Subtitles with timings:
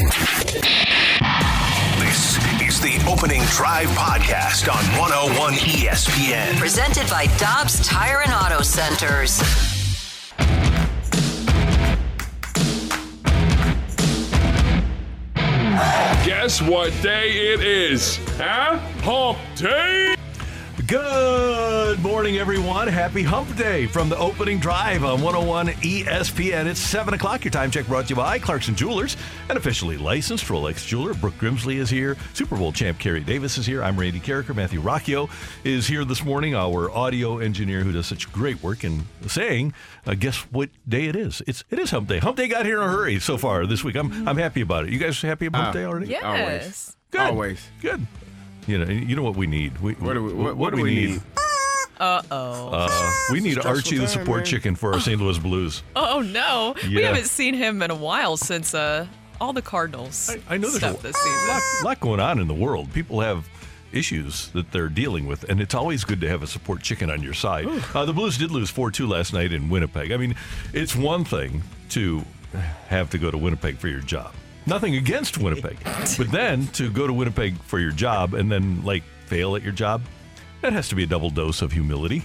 [0.00, 0.14] This
[2.62, 6.58] is the Opening Drive Podcast on 101 ESPN.
[6.58, 9.40] Presented by Dobbs Tire and Auto Centers.
[16.24, 18.18] Guess what day it is?
[18.38, 18.78] Huh?
[19.02, 20.16] Hump day?
[20.90, 22.88] Good morning, everyone.
[22.88, 26.66] Happy Hump Day from the opening drive on 101 ESPN.
[26.66, 27.44] It's 7 o'clock.
[27.44, 29.16] Your time check brought to you by Clarkson Jewelers,
[29.48, 31.14] an officially licensed Rolex jeweler.
[31.14, 32.16] Brooke Grimsley is here.
[32.34, 33.84] Super Bowl champ Kerry Davis is here.
[33.84, 34.52] I'm Randy Karraker.
[34.52, 35.30] Matthew Rocchio
[35.62, 39.72] is here this morning, our audio engineer who does such great work in saying,
[40.08, 41.40] uh, guess what day it is?
[41.46, 42.18] It's it is Hump Day.
[42.18, 43.94] Hump Day got here in a hurry so far this week.
[43.94, 44.90] I'm I'm happy about it.
[44.90, 46.06] You guys happy about Hump Uh, Day already?
[46.08, 46.96] Yes.
[47.12, 47.20] Good.
[47.20, 47.64] Always.
[47.80, 48.04] Good.
[48.66, 49.78] You know, you know what we need.
[49.80, 51.22] We, What do we- what- what do we need?
[51.98, 52.68] Uh oh.
[52.72, 54.46] Uh, we need Stressful Archie the time, support man.
[54.46, 55.20] chicken for our St.
[55.20, 55.82] Louis Blues.
[55.94, 56.74] Oh no.
[56.88, 59.06] We haven't seen him in a while since uh
[59.40, 61.48] all the Cardinals I, I know there's stuff a this season.
[61.48, 62.92] lot, lot going on in the world.
[62.94, 63.46] People have
[63.92, 67.22] issues that they're dealing with, and it's always good to have a support chicken on
[67.22, 67.66] your side.
[67.94, 70.12] Uh, the Blues did lose 4 2 last night in Winnipeg.
[70.12, 70.36] I mean,
[70.72, 72.24] it's one thing to
[72.88, 74.32] have to go to Winnipeg for your job.
[74.70, 75.76] Nothing against Winnipeg.
[76.16, 79.72] but then to go to Winnipeg for your job and then, like, fail at your
[79.72, 80.00] job,
[80.62, 82.22] that has to be a double dose of humility.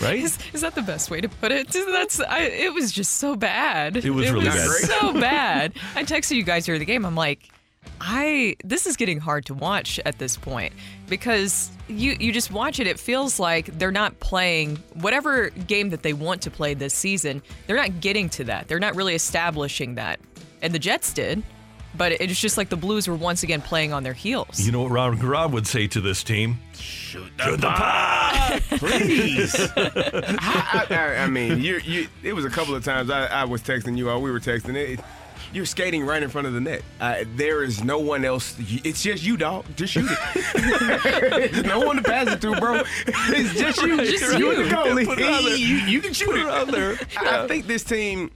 [0.00, 0.20] Right?
[0.20, 1.68] Is, is that the best way to put it?
[1.68, 3.96] That's I, it was just so bad.
[3.98, 4.68] It was really bad.
[4.68, 5.74] so bad.
[5.94, 7.04] I texted you guys during the game.
[7.04, 7.48] I'm like,
[8.00, 10.72] I this is getting hard to watch at this point
[11.08, 12.86] because you you just watch it.
[12.86, 17.42] It feels like they're not playing whatever game that they want to play this season.
[17.66, 18.68] They're not getting to that.
[18.68, 20.18] They're not really establishing that,
[20.64, 21.42] and the Jets did.
[21.96, 24.58] But it's just like the Blues were once again playing on their heels.
[24.58, 26.58] You know what Ron Garab would say to this team?
[26.72, 29.54] Shoot the, pot, Please.
[29.76, 32.08] I, I, I, I mean, you, you.
[32.24, 34.74] It was a couple of times I, I was texting you, or we were texting
[34.74, 34.98] it.
[35.52, 36.82] You're skating right in front of the net.
[37.00, 38.56] Uh, there is no one else.
[38.58, 39.64] It's just you, dog.
[39.76, 41.52] Just shoot it.
[41.52, 42.82] There's no one to pass it to, bro.
[43.06, 43.96] It's just you.
[43.98, 44.62] Just you you.
[44.62, 45.06] and the goalie.
[45.06, 45.56] Put it out there.
[45.56, 46.98] You, you can shoot Put it it out there.
[47.18, 48.32] I, I think this team.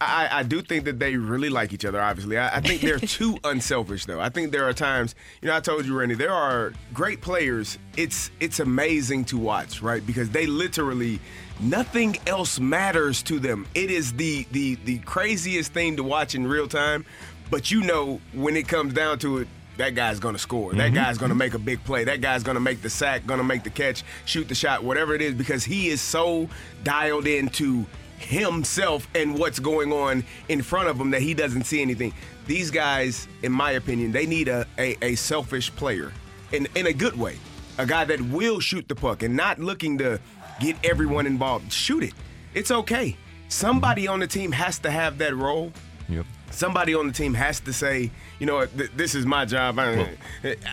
[0.00, 2.00] I, I do think that they really like each other.
[2.00, 4.20] Obviously, I, I think they're too unselfish, though.
[4.20, 7.78] I think there are times, you know, I told you, Randy, there are great players.
[7.96, 10.06] It's it's amazing to watch, right?
[10.06, 11.18] Because they literally
[11.60, 13.66] nothing else matters to them.
[13.74, 17.04] It is the the the craziest thing to watch in real time.
[17.50, 19.48] But you know, when it comes down to it,
[19.78, 20.74] that guy's gonna score.
[20.74, 20.94] That mm-hmm.
[20.94, 21.38] guy's gonna mm-hmm.
[21.38, 22.04] make a big play.
[22.04, 25.22] That guy's gonna make the sack, gonna make the catch, shoot the shot, whatever it
[25.22, 26.48] is, because he is so
[26.84, 27.84] dialed into
[28.18, 32.12] himself and what's going on in front of him that he doesn't see anything.
[32.46, 36.12] These guys, in my opinion, they need a, a, a selfish player
[36.52, 37.36] in, in a good way.
[37.78, 40.20] A guy that will shoot the puck and not looking to
[40.60, 41.72] get everyone involved.
[41.72, 42.14] Shoot it.
[42.54, 43.16] It's okay.
[43.48, 45.72] Somebody on the team has to have that role.
[46.08, 46.26] Yep.
[46.50, 49.78] Somebody on the team has to say, you know th- this is my job.
[49.78, 50.16] I,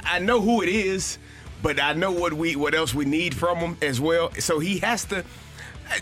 [0.04, 1.18] I know who it is,
[1.62, 4.32] but I know what we what else we need from him as well.
[4.40, 5.24] So he has to.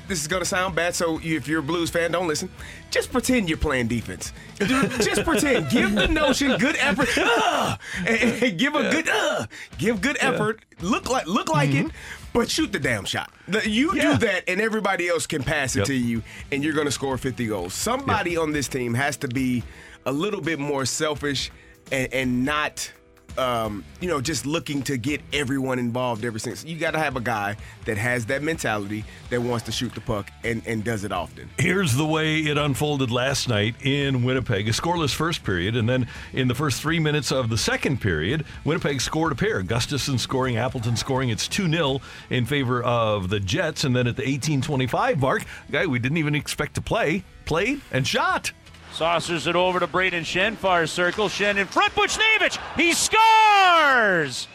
[0.07, 2.49] This is gonna sound bad, so if you're a Blues fan, don't listen.
[2.91, 4.31] Just pretend you're playing defense.
[4.59, 5.69] Just pretend.
[5.69, 7.09] Give the notion good effort.
[7.17, 9.09] Uh, and, and give a good.
[9.09, 9.45] Uh,
[9.77, 10.63] give good effort.
[10.81, 11.87] Look like look like it,
[12.33, 13.31] but shoot the damn shot.
[13.65, 14.13] You Yeah.
[14.13, 15.87] do that, and everybody else can pass it Yep.
[15.87, 17.73] to you, and you're gonna score 50 goals.
[17.73, 19.63] Somebody on this team has to be
[20.05, 21.51] a little bit more selfish
[21.91, 22.91] and, and not.
[23.37, 26.63] Um, you know, just looking to get everyone involved ever since.
[26.63, 30.01] You got to have a guy that has that mentality that wants to shoot the
[30.01, 31.49] puck and, and does it often.
[31.57, 34.67] Here's the way it unfolded last night in Winnipeg.
[34.67, 38.45] A scoreless first period, and then in the first three minutes of the second period,
[38.65, 39.63] Winnipeg scored a pair.
[39.63, 41.29] Gustafsson scoring, Appleton scoring.
[41.29, 43.83] It's 2 0 in favor of the Jets.
[43.83, 47.81] And then at the 1825 mark, a guy we didn't even expect to play, played
[47.91, 48.51] and shot.
[48.93, 51.27] Saucers it over to Brayden Schenn, far circle.
[51.27, 52.59] Schenn in front, Buchnevich.
[52.75, 54.47] He scores!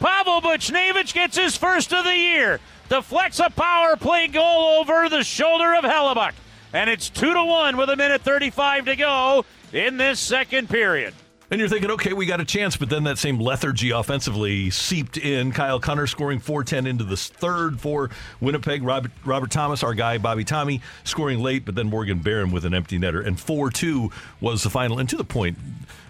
[0.00, 2.60] Pavel Buchnevich gets his first of the year.
[2.88, 6.32] Deflects a power play goal over the shoulder of Hellebuyck.
[6.72, 11.12] And it's 2 to 1 with a minute 35 to go in this second period.
[11.54, 15.16] And you're thinking, okay, we got a chance, but then that same lethargy offensively seeped
[15.16, 15.52] in.
[15.52, 18.10] Kyle Connor scoring 410 into the third for
[18.40, 18.82] Winnipeg.
[18.82, 22.74] Robert, Robert Thomas, our guy, Bobby Tommy, scoring late, but then Morgan Barron with an
[22.74, 23.24] empty netter.
[23.24, 24.10] And 4 2
[24.40, 24.98] was the final.
[24.98, 25.56] And to the point,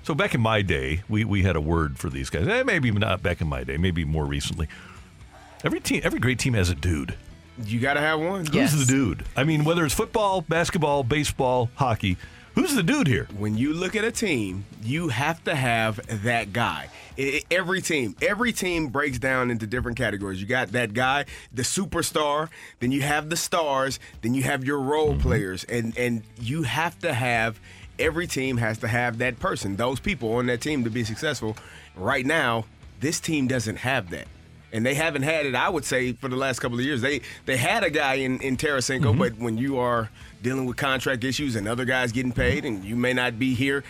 [0.03, 2.49] so back in my day, we, we had a word for these guys.
[2.49, 4.67] Eh, maybe not back in my day, maybe more recently.
[5.63, 7.17] Every team, every great team has a dude.
[7.67, 8.47] You got to have one.
[8.51, 8.73] Yes.
[8.73, 9.27] Who's the dude?
[9.37, 12.17] I mean, whether it's football, basketball, baseball, hockey,
[12.55, 13.29] who's the dude here?
[13.37, 16.89] When you look at a team, you have to have that guy.
[17.17, 20.41] I- I- every team, every team breaks down into different categories.
[20.41, 22.49] You got that guy, the superstar,
[22.81, 25.21] then you have the stars, then you have your role mm-hmm.
[25.21, 27.61] players, and and you have to have
[27.99, 31.57] every team has to have that person, those people on that team to be successful.
[31.95, 32.65] Right now,
[33.01, 34.27] this team doesn't have that.
[34.73, 37.01] And they haven't had it, I would say, for the last couple of years.
[37.01, 39.19] They they had a guy in, in Tarasenko, mm-hmm.
[39.19, 40.11] but when you are
[40.45, 43.83] dealing with contract issues and other guys getting paid and you may not be here,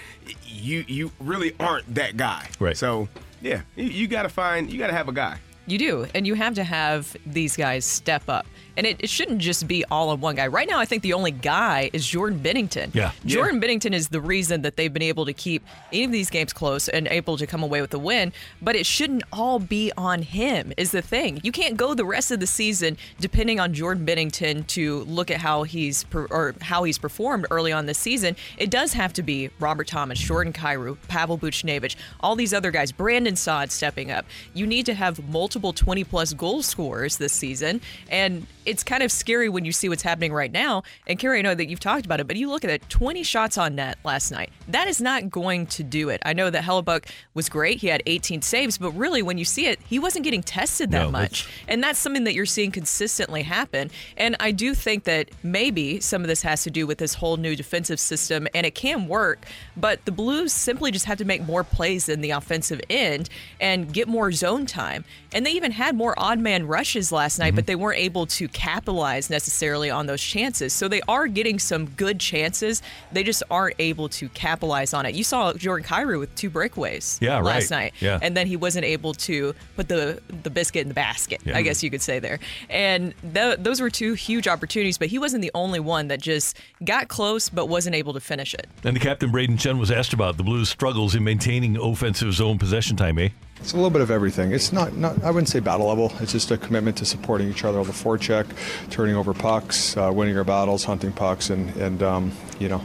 [0.46, 2.48] you you really aren't that guy.
[2.58, 2.76] Right.
[2.76, 3.08] So
[3.42, 5.38] yeah, you, you gotta find you gotta have a guy.
[5.66, 6.06] You do.
[6.14, 8.46] And you have to have these guys step up.
[8.76, 10.46] And it, it shouldn't just be all on one guy.
[10.46, 12.94] Right now, I think the only guy is Jordan Binnington.
[12.94, 13.12] Yeah.
[13.24, 16.52] Jordan Binnington is the reason that they've been able to keep any of these games
[16.52, 18.32] close and able to come away with a win.
[18.60, 21.40] But it shouldn't all be on him, is the thing.
[21.42, 25.38] You can't go the rest of the season depending on Jordan Binnington to look at
[25.40, 28.36] how he's per, or how he's performed early on this season.
[28.58, 32.92] It does have to be Robert Thomas, Jordan Kyrou, Pavel Buchnevich, all these other guys,
[32.92, 34.26] Brandon Saad stepping up.
[34.52, 37.80] You need to have multiple 20 plus goal scorers this season.
[38.10, 40.82] And it's kind of scary when you see what's happening right now.
[41.06, 43.22] And Kerry, I know that you've talked about it, but you look at it 20
[43.22, 44.50] shots on net last night.
[44.68, 46.20] That is not going to do it.
[46.24, 47.78] I know that Hellebuyck was great.
[47.78, 51.04] He had 18 saves, but really, when you see it, he wasn't getting tested that
[51.04, 51.48] No, much.
[51.68, 53.90] And that's something that you're seeing consistently happen.
[54.16, 57.36] And I do think that maybe some of this has to do with this whole
[57.36, 59.46] new defensive system, and it can work,
[59.76, 63.28] but the Blues simply just have to make more plays in the offensive end
[63.60, 65.04] and get more zone time.
[65.32, 67.66] And they even had more odd man rushes last night, but mm-hmm.
[67.66, 70.72] they weren't able to capitalize necessarily on those chances.
[70.72, 72.80] So they are getting some good chances.
[73.12, 75.14] They just aren't able to capitalize on it.
[75.14, 77.76] You saw Jordan Kyrou with two breakaways Yeah, last right.
[77.78, 77.94] night.
[78.00, 78.18] Yeah.
[78.22, 81.58] And then he wasn't able to put the the biscuit in the basket, Yeah.
[81.58, 82.38] I guess you could say there.
[82.70, 86.56] And th- those were two huge opportunities, but he wasn't the only one that just
[86.84, 88.66] got close but wasn't able to finish it.
[88.84, 92.58] And the captain, Brayden Schenn, was asked about the Blues' struggles in maintaining offensive zone
[92.58, 93.28] possession time, eh?
[93.64, 94.52] It's a little bit of everything.
[94.52, 96.12] It's not, not I wouldn't say battle level.
[96.20, 98.44] It's just a commitment to supporting each other on the forecheck,
[98.90, 102.82] turning over pucks, uh, winning our battles, hunting pucks, and, and um, you know,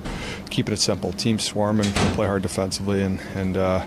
[0.49, 1.13] keeping it simple.
[1.13, 3.85] Teams swarm and play hard defensively, and, and uh,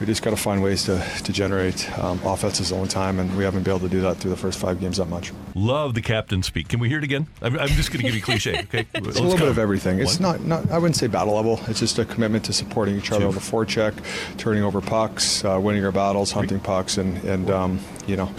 [0.00, 3.44] we just got to find ways to, to generate um, offensive zone time, and we
[3.44, 5.32] haven't been able to do that through the first five games that much.
[5.54, 6.68] Love the captain speak.
[6.68, 7.26] Can we hear it again?
[7.42, 8.86] I'm, I'm just going to give you cliche, okay?
[8.94, 10.00] It's a little bit of everything.
[10.00, 11.60] It's not, not I wouldn't say battle level.
[11.68, 13.28] It's just a commitment to supporting each other Two.
[13.28, 13.94] on the forecheck,
[14.36, 18.30] turning over pucks, uh, winning our battles, hunting pucks, and and um, you know,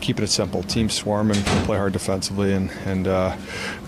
[0.00, 0.62] keeping it simple.
[0.62, 3.36] Teams swarm and play hard defensively, and and uh,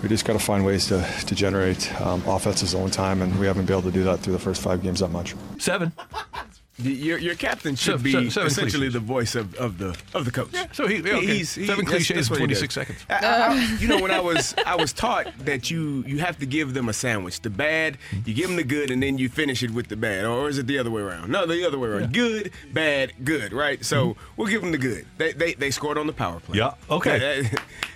[0.01, 3.45] we just got to find ways to to generate um, offensive own time, and we
[3.45, 5.35] haven't been able to do that through the first five games that much.
[5.57, 5.91] Seven.
[6.77, 8.93] Your, your captain should Seven- be seven- seven essentially cliches.
[8.93, 10.49] the voice of, of the of the coach.
[10.73, 11.43] So he, okay.
[11.43, 13.05] Seven cliches in what he 26 seconds.
[13.07, 16.39] I- I- I- you know, when I was I was taught that you you have
[16.39, 17.41] to give them a sandwich.
[17.41, 20.25] The bad, you give them the good, and then you finish it with the bad.
[20.25, 21.29] Or is it the other way around?
[21.29, 22.13] No, the other way around.
[22.13, 23.53] Good, bad, good.
[23.53, 23.85] Right.
[23.85, 24.21] So mm-hmm.
[24.37, 25.05] we'll give them the good.
[25.19, 26.57] They they, they scored on the power play.
[26.57, 27.47] Yeah, okay.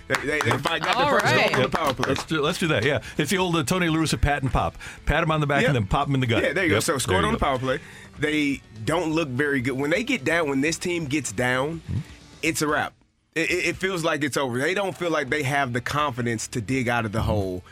[0.08, 1.54] They, they, they got All the first right.
[1.54, 2.08] on the power play.
[2.10, 2.84] Let's do, let's do that.
[2.84, 4.76] Yeah, it's the old uh, Tony La Russa pat and pop.
[5.04, 5.68] Pat him on the back Yep.
[5.70, 6.42] and then pop him in the gut.
[6.44, 6.80] Yeah, there you go.
[6.80, 7.80] So you on the power play.
[8.18, 9.72] They don't look very good.
[9.72, 11.98] When they get down, when this team gets down, Mm-hmm.
[12.42, 12.92] it's a wrap.
[13.34, 14.58] It, it it feels like it's over.
[14.58, 17.62] They don't feel like they have the confidence to dig out of the hole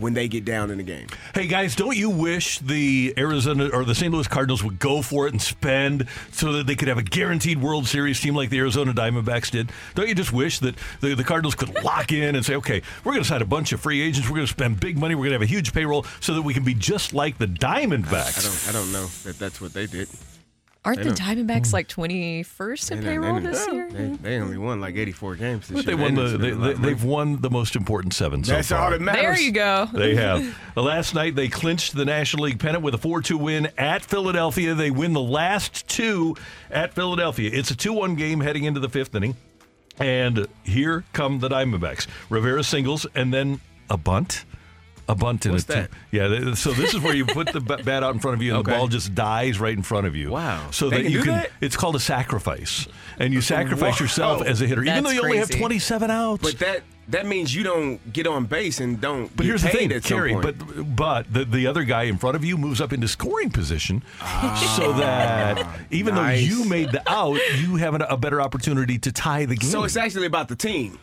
[0.00, 1.06] when they get down in the game.
[1.34, 4.12] Hey guys, don't you wish the Arizona or the St.
[4.12, 7.60] Louis Cardinals would go for it and spend so that they could have a guaranteed
[7.60, 9.70] World Series team like the Arizona Diamondbacks did?
[9.94, 13.12] Don't you just wish that the, the Cardinals could lock in and say, okay, we're
[13.12, 15.24] going to sign a bunch of free agents, we're going to spend big money, we're
[15.24, 18.38] going to have a huge payroll so that we can be just like the Diamondbacks?
[18.38, 20.08] I don't I don't know that that's what they did.
[20.82, 21.10] Aren't the.
[21.10, 23.88] Diamondbacks like 21st in payroll they- this year?
[23.90, 26.00] They, they only won like 84 games this But they year.
[26.02, 26.94] won the, didn't they, spend a lot they, of money.
[26.94, 28.78] they've won the most important seven so That's far.
[28.84, 29.22] all that matters.
[29.36, 29.88] There you go.
[29.92, 30.58] They have.
[30.76, 34.74] Last night, they clinched the National League pennant with a 4 2 win at Philadelphia.
[34.74, 36.34] They win the last two
[36.70, 37.50] at Philadelphia.
[37.52, 39.36] It's a 2 1 game heading into the fifth inning.
[39.98, 42.06] And here come the Diamondbacks.
[42.30, 43.60] Rivera singles and then
[43.90, 44.46] a bunt.
[45.10, 45.66] A bunt in What's it.
[45.66, 45.72] too.
[45.80, 45.90] that?
[46.12, 48.64] Yeah, so this is where you put the bat out in front of you and
[48.64, 50.30] the ball just dies right in front of you.
[50.30, 50.70] Wow.
[50.70, 51.50] So They that can you do can that?
[51.60, 52.86] it's called a sacrifice.
[53.18, 56.42] And you sacrifice yourself as a hitter even though you only have 27 outs.
[56.42, 59.34] But that that means you don't get on base and don't.
[59.36, 60.34] But here's the thing, at some Kerry.
[60.40, 64.02] But but the, the other guy in front of you moves up into scoring position,
[64.76, 66.48] so that even Ah, nice.
[66.48, 69.68] though you made the out, you have an, a better opportunity to tie the game.
[69.70, 70.98] so it's actually about the team.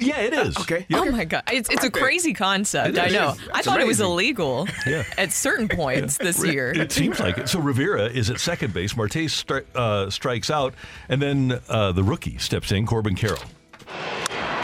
[0.00, 0.56] Yeah, it is.
[0.58, 0.86] Okay.
[0.92, 2.98] Oh my god, it's it's a crazy concept.
[2.98, 3.30] I know.
[3.38, 5.04] It's I thought it was illegal Yeah.
[5.16, 6.70] at certain points this year.
[6.70, 7.48] It seems like it.
[7.48, 8.96] So Rivera is at second base.
[8.96, 10.74] Marte stri- uh, strikes out,
[11.08, 13.42] and then uh, the rookie steps in, Corbin Carroll.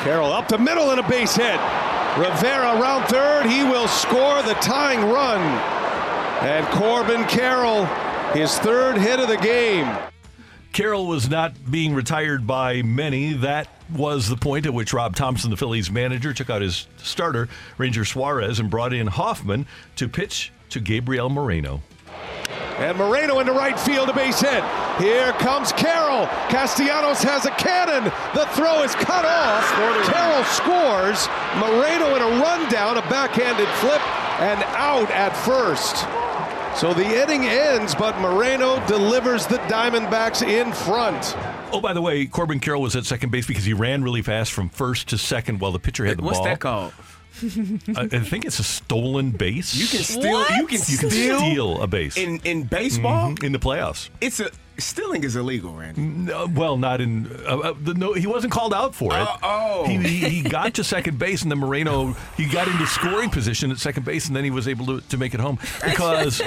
[0.03, 1.59] Carroll up the middle and a base hit.
[2.19, 3.47] Rivera around third.
[3.47, 5.41] He will score the tying run.
[6.43, 7.87] And Corbin Carroll,
[8.35, 9.87] his third hit of the game.
[10.75, 13.33] Carroll was not being retired by many.
[13.33, 17.49] That was the point at which Rob Thomson, the Phillies manager, took out his starter,
[17.79, 21.81] Ranger Suarez, and brought in Hoffman to pitch to Gabriel Moreno.
[22.79, 24.65] And Moreno into right field, a base hit.
[24.99, 26.27] Here comes Carroll.
[26.49, 28.11] Castellanos has a cannon.
[28.35, 29.71] The throw is cut off.
[30.11, 31.29] Carroll scores.
[31.57, 34.03] Moreno in a rundown, a backhanded flip,
[34.41, 36.05] and out at first.
[36.77, 41.37] So the inning ends, but Moreno delivers the Diamondbacks in front.
[41.73, 44.53] Oh, by the way, Corbin Carroll was at second base because he ran really fast
[44.53, 46.45] from first to second while the pitcher had the What's ball.
[46.47, 46.93] that called?
[47.97, 49.75] I, I think it's a stolen base.
[49.75, 50.33] You can steal.
[50.33, 50.51] What?
[50.51, 53.31] You can You can steal, steal a base in in baseball.
[53.31, 54.09] Mhm, in the playoffs.
[54.21, 56.01] It's a stealing is illegal, Randy.
[56.01, 57.27] No, well, not in.
[57.47, 59.27] Uh, uh, the, no, he wasn't called out for it.
[59.29, 59.85] Oh, oh.
[59.87, 63.71] He, he, he got to second base, and then Moreno he got into scoring position
[63.71, 66.43] at second base, and then he was able to, to make it home because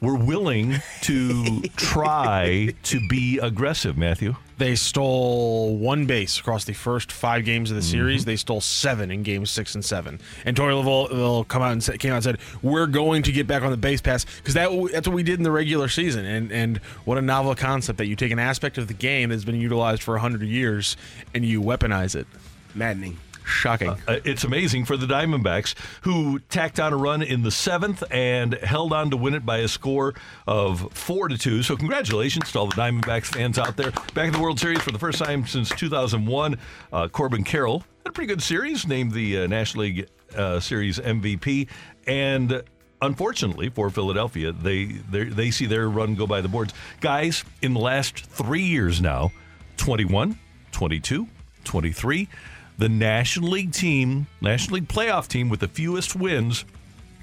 [0.00, 4.36] we're willing to try to be aggressive, Matthew.
[4.60, 8.26] They stole one base across the first five games of the series.
[8.26, 10.20] They stole seven in games six and seven.
[10.44, 13.32] And Torey Lovullo will come out and say, came out and said, "We're going to
[13.32, 15.88] get back on the base pass because that that's what we did in the regular
[15.88, 19.28] season." And and what a novel concept that you take an aspect of the game
[19.28, 20.96] that's been utilized for hundred years
[21.34, 22.26] and you weaponize it.
[22.74, 23.18] Maddening.
[23.44, 23.90] Shocking.
[24.06, 28.54] Uh, it's amazing for the Diamondbacks, who tacked on a run in the seventh and
[28.54, 30.14] held on to win it by a score
[30.46, 31.62] of four to two.
[31.62, 33.90] So, congratulations to all the Diamondbacks fans out there.
[34.14, 36.58] Back in the World Series for the first time since 2001.
[36.92, 40.98] Uh, Corbin Carroll had a pretty good series, named the uh, National League uh, Series
[40.98, 41.66] MVP,
[42.06, 42.62] and.
[43.02, 46.74] Unfortunately for Philadelphia, they they see their run go by the boards.
[47.00, 49.32] Guys, in the last three years now,
[49.78, 50.38] 21,
[50.72, 51.26] 22,
[51.64, 52.28] 23,
[52.76, 56.64] the National League team, National League playoff team with the fewest wins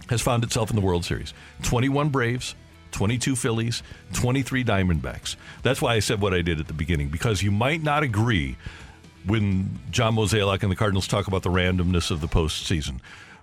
[0.09, 1.33] has found itself in the World Series.
[1.63, 2.55] 21 Braves,
[2.91, 5.35] 22 Phillies, 23 Diamondbacks.
[5.63, 8.57] That's why I said what I did at the beginning, because you might not agree
[9.25, 12.99] when John Mozeliak and the Cardinals talk about the randomness of the postseason.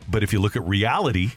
[0.09, 1.33] But if you look at reality,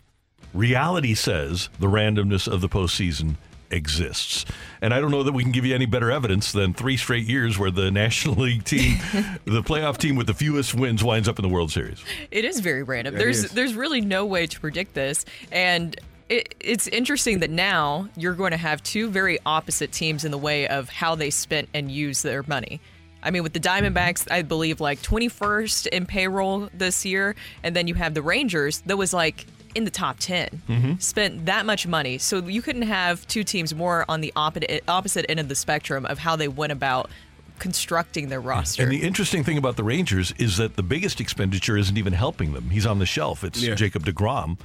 [0.53, 3.35] reality says the randomness of the postseason
[3.69, 4.45] exists.
[4.81, 7.25] And I don't know that we can give you any better evidence than three straight
[7.25, 8.97] years where the National League team,
[9.45, 12.03] the playoff team with the fewest wins, winds up in the World Series.
[12.31, 13.15] It is very random.
[13.15, 15.99] It there's there's really no way to predict this, and
[16.29, 20.37] it, it's interesting that now you're going to have two very opposite teams in the
[20.37, 22.81] way of how they spent and used their money.
[23.23, 27.87] I mean, with the Diamondbacks, I believe like 21st in payroll this year, and then
[27.87, 29.45] you have the Rangers that was like
[29.77, 30.93] in the top 10, mm-hmm.
[30.98, 32.17] spent that much money.
[32.17, 35.55] So you couldn't have two teams more on the opposite eh, opposite end of the
[35.55, 37.12] spectrum of how they went about
[37.60, 38.84] constructing their roster.
[38.84, 42.53] And the interesting thing about the Rangers is that the biggest expenditure isn't even helping
[42.53, 42.72] them.
[42.72, 43.43] He's on the shelf.
[43.43, 43.75] It's Yeah.
[43.75, 44.57] Jacob DeGrom.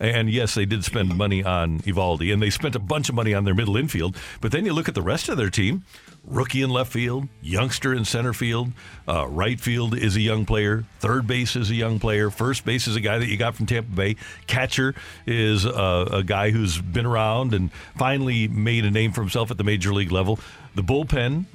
[0.00, 3.34] And yes, they did spend money on Eovaldi, and they spent a bunch of money
[3.34, 4.16] on their middle infield.
[4.40, 5.84] But then you look at the rest of their team
[6.24, 8.70] rookie in left field, youngster in center field,
[9.08, 12.86] uh, right field is a young player, third base is a young player, first base
[12.86, 14.16] is a guy that you got from Tampa Bay,
[14.46, 14.94] catcher
[15.26, 19.58] is uh, a guy who's been around and finally made a name for himself at
[19.58, 20.38] the major league level.
[20.74, 21.46] The bullpen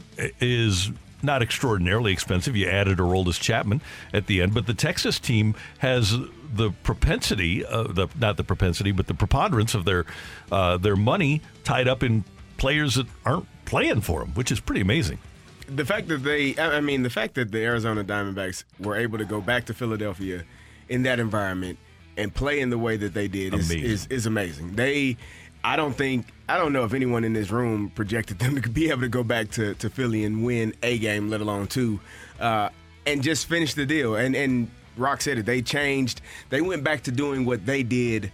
[0.42, 2.56] is not extraordinarily expensive.
[2.56, 3.82] You added Aroldis Chapman
[4.14, 6.16] at the end, but the Texas team has
[6.56, 10.06] the propensity, uh, the not the propensity, but the preponderance of their
[10.52, 12.24] uh, their money tied up in
[12.58, 15.20] players that aren't playing for them, which is pretty amazing.
[15.68, 19.18] the fact that they, I I mean, the fact that the Arizona Diamondbacks were able
[19.18, 20.44] to go back to Philadelphia
[20.90, 21.78] in that environment
[22.18, 23.92] and play in the way that they did is, Amazing.
[23.92, 24.76] is, is amazing.
[24.76, 25.18] They,
[25.64, 28.90] I don't think, I don't know if anyone in this room projected them to be
[28.90, 32.00] able to go back to, to Philly and win a game, let alone two,
[32.40, 32.70] uh,
[33.08, 34.16] and just finish the deal.
[34.16, 35.46] And and Rock said it.
[35.46, 36.22] They changed.
[36.50, 38.32] They went back to doing what they did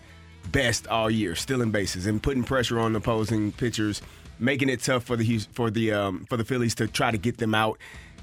[0.51, 4.01] best all year, stealing bases and putting pressure on opposing pitchers,
[4.39, 7.37] making it tough for the for the um, for the Phillies to try to get
[7.37, 7.77] them out.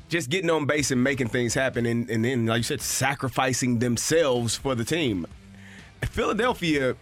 [0.08, 3.78] Just getting on base and making things happen, and, and then, like you said, sacrificing
[3.78, 5.26] themselves for the team.
[6.02, 6.96] Philadelphia,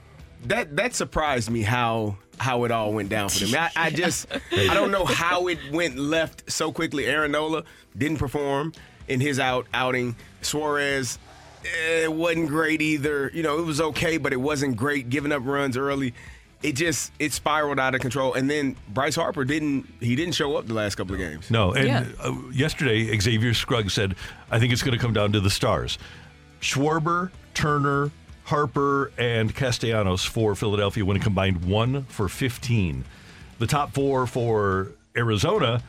[0.46, 3.70] that that surprised me how how it all went down for them.
[3.76, 7.06] I, I just I don't know how it went left so quickly.
[7.06, 7.62] Aaron Nola
[7.96, 8.72] didn't perform
[9.08, 10.16] in his out outing.
[10.42, 11.18] Suarez
[12.02, 13.30] it wasn't great either.
[13.34, 15.08] You know, it was okay, but it wasn't great.
[15.10, 16.14] Giving up runs early,
[16.62, 18.34] it just it spiraled out of control.
[18.34, 21.50] And then Bryce Harper didn't he didn't show up the last couple of games.
[21.50, 22.04] No, and Yeah.
[22.22, 24.16] uh, yesterday Xavier Scruggs said,
[24.50, 25.98] "I think it's going to come down to the stars:
[26.60, 28.10] Schwarber, Turner,
[28.44, 33.04] Harper, and Castellanos for Philadelphia when it combined one for 15.
[33.58, 35.82] The top four for Arizona: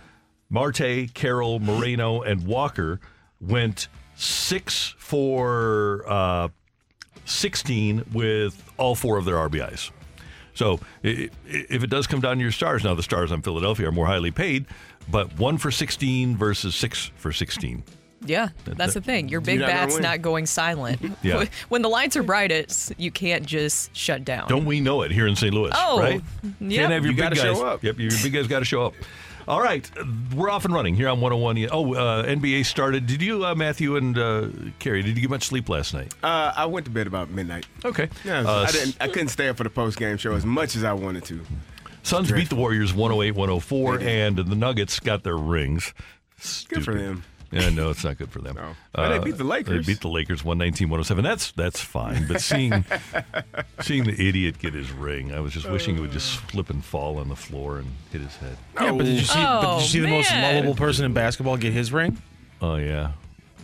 [0.49, 2.99] Marte, Carroll, Moreno, and Walker
[3.39, 6.47] went six for uh,
[7.25, 9.91] 16 with all four of their RBIs.
[10.53, 13.41] So i- i- if it does come down to your stars, now the stars on
[13.41, 14.65] Philadelphia are more highly paid,
[15.09, 17.83] but one for 16 versus six for 16.
[18.25, 19.29] Yeah, that's the thing.
[19.29, 20.03] Your big not bat's win.
[20.03, 20.99] not going silent.
[21.21, 21.45] Yeah.
[21.69, 24.47] When the lights are brightest, you can't just shut down.
[24.49, 25.53] Don't we know it here in St.
[25.53, 25.71] Louis?
[25.75, 26.21] Oh, right?
[26.59, 26.79] yep.
[26.79, 27.43] Can't have your You big gotta guys.
[27.57, 27.83] show up.
[27.83, 28.93] Yep, your big guys got to show up.
[29.47, 30.03] All right, uh,
[30.35, 31.69] we're off and running here on 101.
[31.71, 33.07] Oh, uh, NBA started.
[33.07, 34.47] Did you, uh, Matthew and uh,
[34.79, 36.13] Carrie, did you get much sleep last night?
[36.21, 37.65] Uh, I went to bed about midnight.
[37.85, 38.09] Okay.
[38.25, 38.97] Yeah, Uh, I didn't.
[38.99, 41.39] I couldn't stay up for the post game show as much as I wanted to.
[42.03, 44.09] Suns beat the Warriors 108 104, They did.
[44.39, 45.93] and the Nuggets got their rings.
[46.67, 47.23] Good for them.
[47.61, 48.55] Yeah, no, it's not good for them.
[48.55, 48.61] No.
[48.61, 49.85] Uh, but they beat the Lakers.
[49.85, 51.23] They beat the Lakers 119 107.
[51.23, 52.27] That's that's fine.
[52.27, 52.85] But seeing
[53.81, 56.47] seeing the idiot get his ring, I was just wishing he would just uh.
[56.47, 58.57] slip and fall on the floor and hit his head.
[58.75, 59.33] Yeah, but did you see?
[59.35, 60.55] but did you oh, see the most man.
[60.55, 62.21] lovable person in basketball get his ring?
[62.61, 63.11] Oh yeah.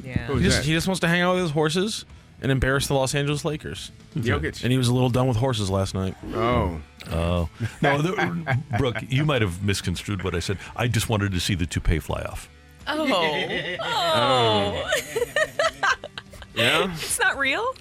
[0.04, 0.28] Yeah.
[0.34, 2.06] He just, he just wants to hang out with his horses
[2.42, 3.92] and embarrass the Los Angeles Lakers.
[4.16, 4.64] Jokic.
[4.64, 6.16] And he was a little done with horses last night.
[6.34, 6.80] Oh.
[7.10, 7.50] Oh.
[7.82, 10.58] No, the, Brooke, you might have misconstrued what I said.
[10.76, 12.50] I just wanted to see the toupee fly off.
[12.88, 13.78] Oh.
[13.82, 14.90] Oh.
[16.56, 16.94] Yeah.
[16.94, 17.74] it's not real?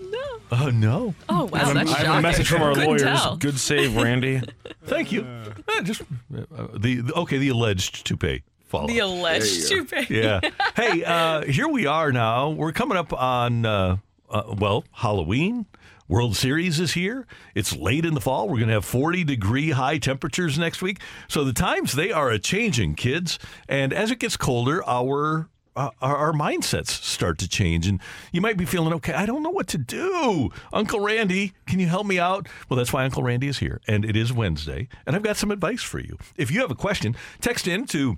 [0.00, 0.18] No.
[0.50, 1.14] Oh, no.
[1.28, 1.50] Oh, wow.
[1.52, 2.22] I have, That's I have a shocking.
[2.22, 3.02] message from our Couldn't lawyers.
[3.02, 3.36] tell.
[3.36, 4.42] Good save, Randy.
[4.84, 5.22] Thank you.
[5.22, 9.10] Uh, just uh, the, the okay, the alleged toupee fall The off.
[9.10, 10.06] alleged toupee.
[10.10, 10.40] yeah.
[10.74, 12.50] Hey, uh, here we are now.
[12.50, 13.98] We're coming up on, uh,
[14.28, 15.66] uh, well, Halloween.
[16.08, 17.26] World Series is here.
[17.54, 18.48] It's late in the fall.
[18.48, 21.00] We're going to have 40 degree high temperatures next week.
[21.28, 23.38] So the times they are a changing, kids.
[23.68, 28.00] And as it gets colder, our uh, our, our mindsets start to change, and
[28.32, 29.12] you might be feeling okay.
[29.12, 30.50] I don't know what to do.
[30.72, 32.48] Uncle Randy, can you help me out?
[32.68, 35.50] Well, that's why Uncle Randy is here, and it is Wednesday, and I've got some
[35.50, 36.16] advice for you.
[36.36, 38.16] If you have a question, text in to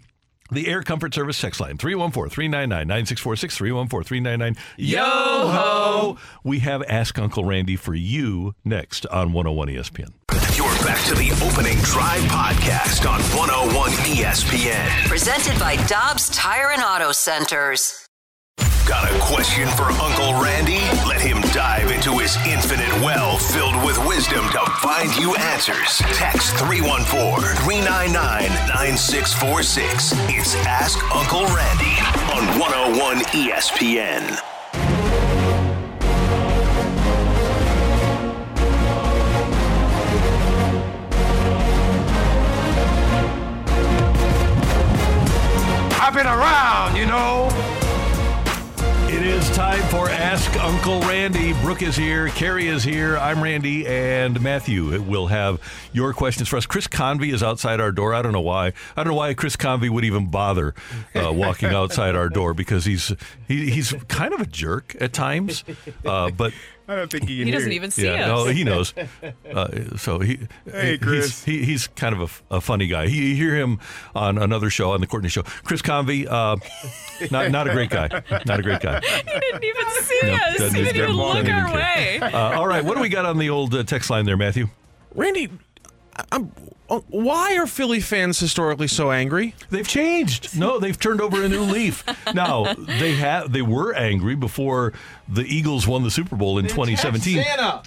[0.50, 6.18] the Air Comfort Service text line 314 399 9646 314 399 Yo ho!
[6.44, 10.12] We have Ask Uncle Randy for you next on 101 ESPN.
[10.56, 15.06] You're back to the opening drive podcast on 101 ESPN.
[15.06, 18.07] Presented by Dobbs Tire and Auto Centers.
[18.88, 20.80] Got a question for Uncle Randy?
[21.06, 25.98] Let him dive into his infinite well filled with wisdom to find you answers.
[26.14, 30.12] Text 314 399 9646.
[30.30, 32.00] It's Ask Uncle Randy
[32.32, 34.40] on 101 ESPN.
[46.00, 47.77] I've been around, you know.
[49.10, 51.54] It is time for Ask Uncle Randy.
[51.62, 55.60] Brooke is here, Carrie is here, I'm Randy, and Matthew will have
[55.94, 56.66] your questions for us.
[56.66, 58.12] Chris Convey is outside our door.
[58.12, 58.66] I don't know why.
[58.66, 60.74] I don't know why Chris Convey would even bother
[61.14, 63.10] uh, walking outside our door because he's
[63.48, 65.64] he, he's kind of a jerk at times,
[66.04, 66.52] uh, but.
[66.88, 67.76] I don't think he can He hear doesn't you.
[67.76, 68.28] even see yeah, us.
[68.28, 68.94] no, he knows.
[69.52, 70.38] Uh, so he,
[70.70, 71.44] Hey, he's, Chris.
[71.44, 73.08] he, he's kind of a funny guy.
[73.08, 73.78] He, you hear him
[74.14, 75.42] on another show, on the Courtney Show.
[75.42, 76.56] Chris Convey, uh,
[77.30, 78.08] not not a great guy.
[78.46, 79.00] Not a great guy.
[79.28, 80.58] He didn't even see No, us.
[80.58, 81.08] doesn't He didn't even care.
[81.10, 81.76] look Doesn't our care.
[81.76, 82.18] way.
[82.20, 84.68] Uh, all right, what do we got on the old uh, text line there, Matthew?
[85.14, 85.48] Randy,
[86.16, 86.52] I- I'm,
[86.90, 89.54] uh, why are Philly fans historically so angry?
[89.70, 90.58] They've changed.
[90.58, 92.02] No, they've turned over a new leaf.
[92.34, 94.94] Now they have they were angry before
[95.28, 97.42] the Eagles won the Super Bowl in 2017.
[97.42, 97.82] Santa.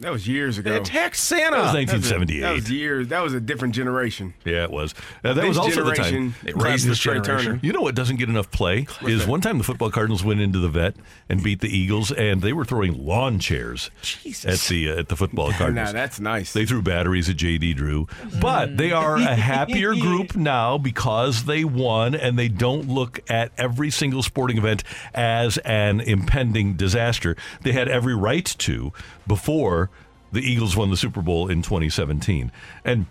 [0.00, 0.70] That was years ago.
[0.70, 1.56] They attacked Santa.
[1.56, 2.40] That was That was a- 1978.
[2.40, 3.08] That was years.
[3.08, 4.32] That was a different generation.
[4.44, 4.94] Yeah, it was.
[5.24, 6.04] Uh, that This was also the time.
[6.04, 7.46] generation They raised for this Trea generation.
[7.54, 7.60] Turner.
[7.64, 10.60] You know what doesn't get enough play is one time the football Cardinals went into
[10.60, 10.94] the vet
[11.28, 14.44] and beat the Eagles, and they were throwing lawn chairs Jesus.
[14.64, 15.88] at the uh, at the football Cardinals.
[15.88, 16.52] Now that's nice.
[16.52, 18.06] They threw batteries at JD Drew,
[18.40, 23.50] but they are a happier group now because they won and they don't look at
[23.58, 27.36] every single sporting event as an impending disaster.
[27.62, 28.92] They had every right to
[29.26, 29.90] before
[30.32, 32.52] the Eagles won the Super Bowl in 2017.
[32.84, 33.06] And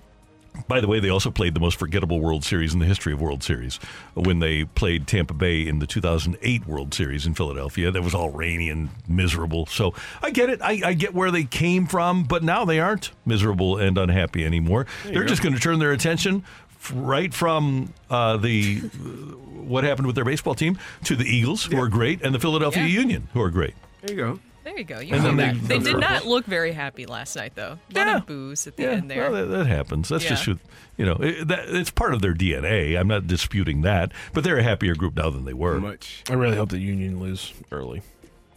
[0.67, 3.21] by the way, they also played the most forgettable World Series in the history of
[3.21, 3.77] World Series
[4.13, 7.91] when they played Tampa Bay in the 2008 World Series in Philadelphia.
[7.91, 9.65] That was all rainy and miserable.
[9.65, 10.61] So I get it.
[10.61, 14.85] I, I get where they came from, but now they aren't miserable and unhappy anymore.
[15.05, 16.43] They're just going to turn their attention
[16.91, 21.87] right from uh, the what happened with their baseball team to the Eagles, who are
[21.87, 22.99] great, and the Philadelphia Yeah.
[22.99, 23.73] Union, who are great.
[24.01, 24.39] There you go.
[24.63, 24.99] There you go.
[24.99, 27.77] You And then they- They, they- did not look very happy last night, though.
[27.93, 29.29] A lot of booze at the end there.
[29.31, 30.09] Well, that, that happens.
[30.09, 30.55] That's just Yeah.
[30.55, 30.59] who,
[30.97, 32.99] you know, it, that, it's part of their DNA.
[32.99, 35.79] I'm not disputing that, but they're a happier group now than they were.
[35.79, 36.23] Much.
[36.29, 38.01] I really hope the Union lose early.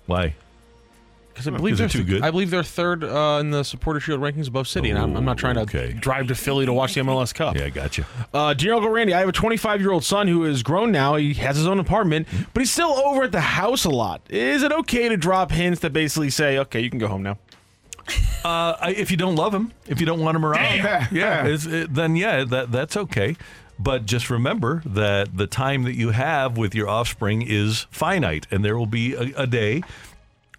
[0.07, 0.35] Why?
[1.38, 2.22] Because I believe they're they're too good?
[2.22, 5.24] I believe they're third uh, in the Supporter Shield rankings above City, and I'm, I'm
[5.24, 5.92] not trying to okay.
[5.92, 7.57] drive to Philly to watch the MLS Cup.
[7.57, 8.05] Yeah, I got you.
[8.35, 11.14] Uh, dear Uncle Randy, I have a 25 year old son who is grown now.
[11.14, 14.20] He has his own apartment, but he's still over at the house a lot.
[14.29, 17.38] Is it okay to drop hints that basically say, "Okay, you can go home now"?
[18.44, 20.74] Uh, I- if you don't love him, if you don't want him around,
[21.12, 23.37] yeah, it's, it, then yeah, that that's okay.
[23.79, 28.64] But just remember that the time that you have with your offspring is finite, and
[28.64, 29.85] there will be a, a day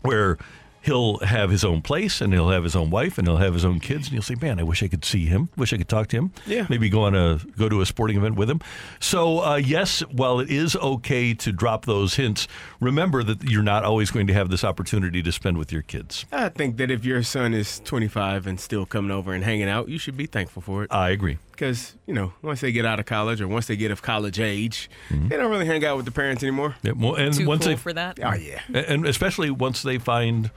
[0.04, 0.38] where
[0.82, 3.66] he'll have his own place and he'll have his own wife and he'll have his
[3.66, 5.90] own kids and you'll say man i wish i could see him wish i could
[5.90, 6.66] talk to him Yeah.
[6.70, 8.62] maybe go on a go to a sporting event with him
[9.00, 12.48] so uh, yes while it is okay to drop those hints
[12.80, 16.26] remember that you're not always going to have this opportunity to spend with your kids
[16.32, 19.90] I think that if your son is 25 and still coming over and hanging out,
[19.90, 20.92] you should be thankful for it.
[20.94, 23.92] i agree Because, you know, once they get out of college or once they get
[23.92, 25.28] of college age, Mm-hmm.
[25.28, 26.76] they don't really hang out with the parents anymore.
[26.84, 28.20] Yeah, well, and Too once cool they for that.
[28.24, 28.62] Oh, yeah.
[28.68, 30.52] and- and especially once they find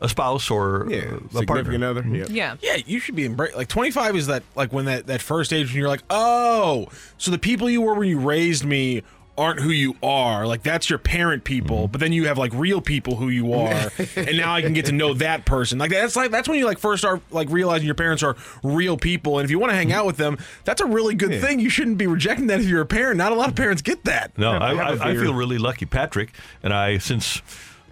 [0.00, 2.02] a spouse or Yeah, a significant partner other.
[2.02, 2.14] Mm-hmm.
[2.14, 2.24] Yeah.
[2.28, 2.56] Yeah.
[2.60, 3.56] Yeah, you should be embraced.
[3.56, 6.86] Like 25 is that like when that that first age when you're like, oh,
[7.18, 9.02] so the people you were when you raised me
[9.38, 10.46] aren't who you are.
[10.46, 11.92] Like that's your parent people, mm-hmm.
[11.92, 14.86] but then you have like real people who you are, and now I can get
[14.86, 15.78] to know that person.
[15.78, 18.96] Like that's like that's when you like first start like realizing your parents are real
[18.96, 21.60] people, and if you want to hang out with them, that's a really good thing.
[21.60, 23.18] You shouldn't be rejecting that if you're a parent.
[23.18, 24.36] Not a lot of parents get that.
[24.38, 25.86] No, Have- I, have a I, I feel really lucky.
[25.86, 26.32] Patrick
[26.62, 27.42] and I, since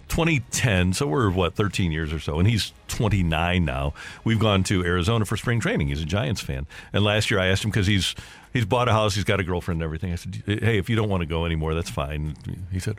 [0.08, 3.94] 2010, so we're what 13 years or so, and he's 29 now.
[4.24, 5.88] We've gone to Arizona for spring training.
[5.88, 8.14] He's a Giants fan, and last year I asked him because he's
[8.52, 10.12] he's bought a house, he's got a girlfriend and everything.
[10.12, 12.36] I said, "Hey, if you don't want to go anymore, that's fine."
[12.72, 12.98] He said.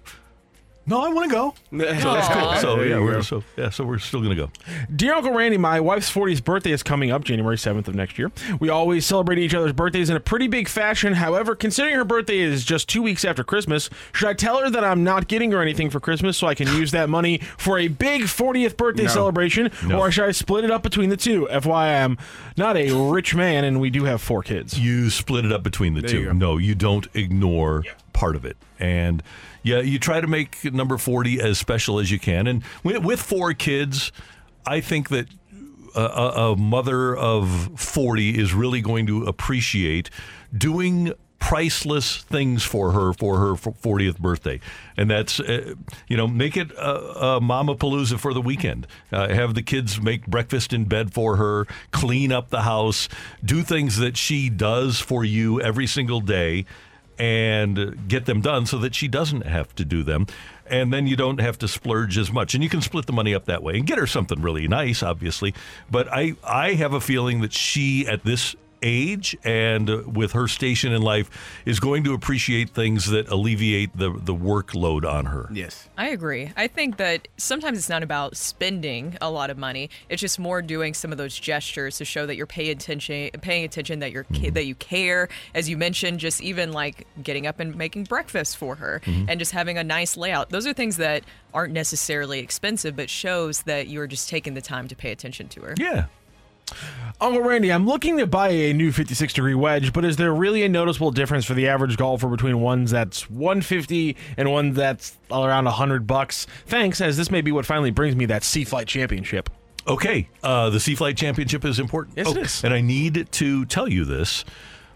[0.87, 1.53] No, I want to go.
[1.71, 2.55] So that's cool.
[2.75, 4.49] So yeah, we're so yeah, so we're still gonna go.
[4.95, 8.31] Dear Uncle Randy, my wife's 40th birthday is coming up January 7th of next year.
[8.59, 11.13] We always celebrate each other's birthdays in a pretty big fashion.
[11.13, 14.83] However, considering her birthday is just two weeks after Christmas, should I tell her that
[14.83, 17.87] I'm not getting her anything for Christmas so I can use that money for a
[17.87, 19.09] big 40th birthday No.
[19.09, 19.71] celebration?
[19.87, 19.99] No.
[19.99, 21.47] Or should I split it up between the two?
[21.51, 22.17] FYI, I'm
[22.57, 24.79] not a rich man and we do have four kids.
[24.79, 26.19] You split it up between the There two.
[26.21, 26.33] you.
[26.33, 27.83] No, you don't ignore
[28.15, 28.57] part of it.
[28.79, 29.21] And
[29.61, 32.47] yeah, you try to make number 40 as special as you can.
[32.47, 34.11] And with, four kids,
[34.65, 35.27] I think that
[35.95, 40.09] a, a, a mother of 40 is really going to appreciate
[40.55, 44.59] doing priceless things for her for her 40th birthday
[44.97, 45.75] and that's uh,
[46.07, 50.01] you know make it a, a mama palooza for the weekend uh, have the kids
[50.01, 53.07] make breakfast in bed for her clean up the house
[53.43, 56.65] do things that she does for you every single day
[57.17, 60.27] and get them done so that she doesn't have to do them.
[60.67, 62.55] And then you don't have to splurge as much.
[62.55, 65.03] And you can split the money up that way and get her something really nice
[65.03, 65.53] obviously.
[65.89, 70.93] But i i have a feeling that she at this age and with her station
[70.93, 71.29] in life
[71.65, 75.89] is going to appreciate things that alleviate the the workload on her Yes.
[75.97, 76.51] I agree.
[76.57, 79.89] I think that sometimes it's not about spending a lot of money.
[80.09, 83.63] It's just more doing some of those gestures to show that you're paying attention, paying
[83.63, 84.53] attention that you're ca- mm-hmm.
[84.53, 85.29] that you care.
[85.53, 89.29] As you mentioned, just even like getting up and making breakfast for her, mm-hmm.
[89.29, 90.49] and just having a nice layout.
[90.49, 94.87] Those are things that aren't necessarily expensive, but shows that you're just taking the time
[94.89, 95.75] to pay attention to her.
[95.77, 96.05] yeah
[97.21, 100.63] Uncle Randy, I'm looking to buy a new 56 degree wedge, but is there really
[100.63, 105.65] a noticeable difference for the average golfer between ones that's 150 and one that's around
[105.65, 106.45] 100 bucks?
[106.65, 109.49] Thanks, as this may be what finally brings me that Sea Flight Championship.
[109.87, 112.17] Okay, uh, the Sea Flight Championship is important.
[112.17, 112.63] Yes, it Oh, is.
[112.63, 114.43] And I need to tell you this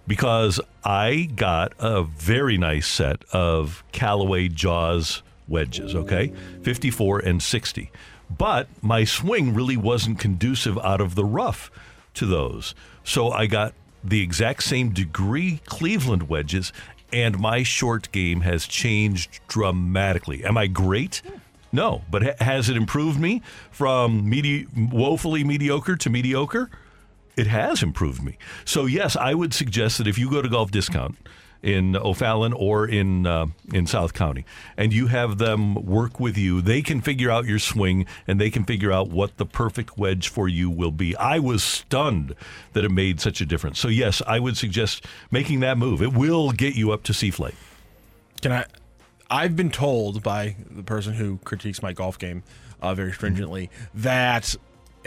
[0.08, 6.34] because I got a very nice set of Callaway Jaws wedges, okay?
[6.64, 7.92] 54 and 60.
[8.36, 11.72] But my swing really wasn't conducive out of the rough
[12.16, 12.76] to those.
[13.04, 16.72] So I got the exact same degree Cleveland wedges,
[17.12, 20.46] and my short game has changed dramatically.
[20.46, 21.22] Am I great?
[21.72, 26.70] No, but ha- has it improved me from medi- woefully mediocre to mediocre?
[27.36, 28.38] It has improved me.
[28.66, 31.18] So yes, I would suggest that if you go to Golf Discount
[31.62, 34.46] in O'Fallon or in uh, in South County,
[34.78, 38.50] and you have them work with you, they can figure out your swing and they
[38.50, 41.16] can figure out what the perfect wedge for you will be.
[41.18, 42.36] I was stunned
[42.74, 43.80] that it made such a difference.
[43.80, 46.02] So yes, I would suggest making that move.
[46.02, 47.56] It will get you up to sea flight.
[48.42, 48.66] Can I?
[49.30, 52.42] I've been told by the person who critiques my golf game
[52.82, 54.56] uh, very stringently that,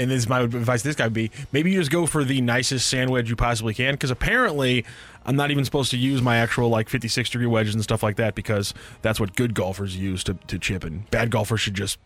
[0.03, 0.83] and this is my advice.
[0.83, 3.37] to This guy would be maybe you just go for the nicest sand wedge you
[3.37, 4.85] possibly can, because apparently
[5.25, 8.17] I'm not even supposed to use my actual like 56 degree wedges and stuff like
[8.17, 11.99] that because that's what good golfers use to, to chip, and bad golfers should just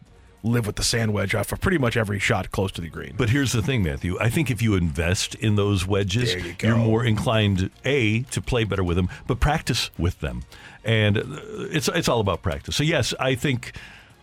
[0.42, 3.14] live with the sand wedge off of pretty much every shot close to the green.
[3.16, 4.16] But here's the thing, Matthew.
[4.20, 8.64] I think if you invest in those wedges, you are more inclined a to play
[8.64, 10.44] better with them, but practice with them,
[10.84, 11.22] and uh,
[11.70, 12.76] it's it's all about practice.
[12.76, 13.76] So yes, I think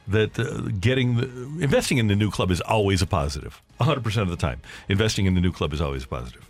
[0.08, 1.26] that uh, getting the,
[1.64, 3.62] investing in the new club is always a positive.
[3.78, 6.50] 100 percent of the time, investing in the new club is always a positive.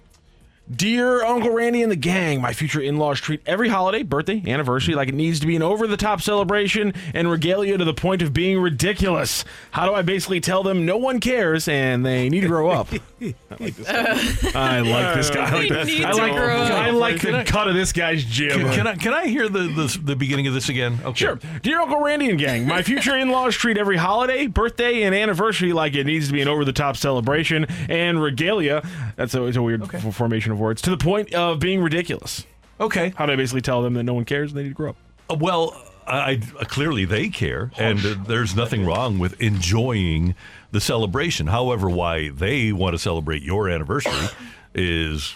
[0.74, 4.96] Dear Uncle Randy and the gang, my future in laws treat every holiday, birthday, anniversary
[4.96, 8.22] like it needs to be an over the top celebration and regalia to the point
[8.22, 9.44] of being ridiculous.
[9.72, 12.88] How do I basically tell them no one cares and they need to grow up?
[13.22, 14.52] I like this guy.
[14.56, 15.46] I like this guy.
[15.46, 16.06] I like, They that.
[16.06, 16.32] I like.
[16.34, 18.54] I like the I- cut of this guy's jib.
[18.54, 20.98] Can, can I can I hear the, the the beginning of this again?
[21.04, 21.14] Okay.
[21.26, 21.40] Sure.
[21.62, 25.74] Dear Uncle Randy and gang, my future in laws treat every holiday, birthday, and anniversary
[25.74, 28.82] like it needs to be an over the top celebration and regalia.
[29.18, 30.82] That's a, it's a weird f- formation of words.
[30.84, 32.46] To the point of being ridiculous.
[32.80, 33.14] Okay.
[33.18, 34.92] How do I basically tell them that no one cares and they need to grow
[34.92, 34.96] up?
[35.30, 35.76] Uh, Well,
[36.08, 40.36] I, I clearly they care, and uh, there's nothing wrong with enjoying
[40.72, 41.48] the celebration.
[41.48, 44.28] However, why they want to celebrate your anniversary
[44.76, 45.36] is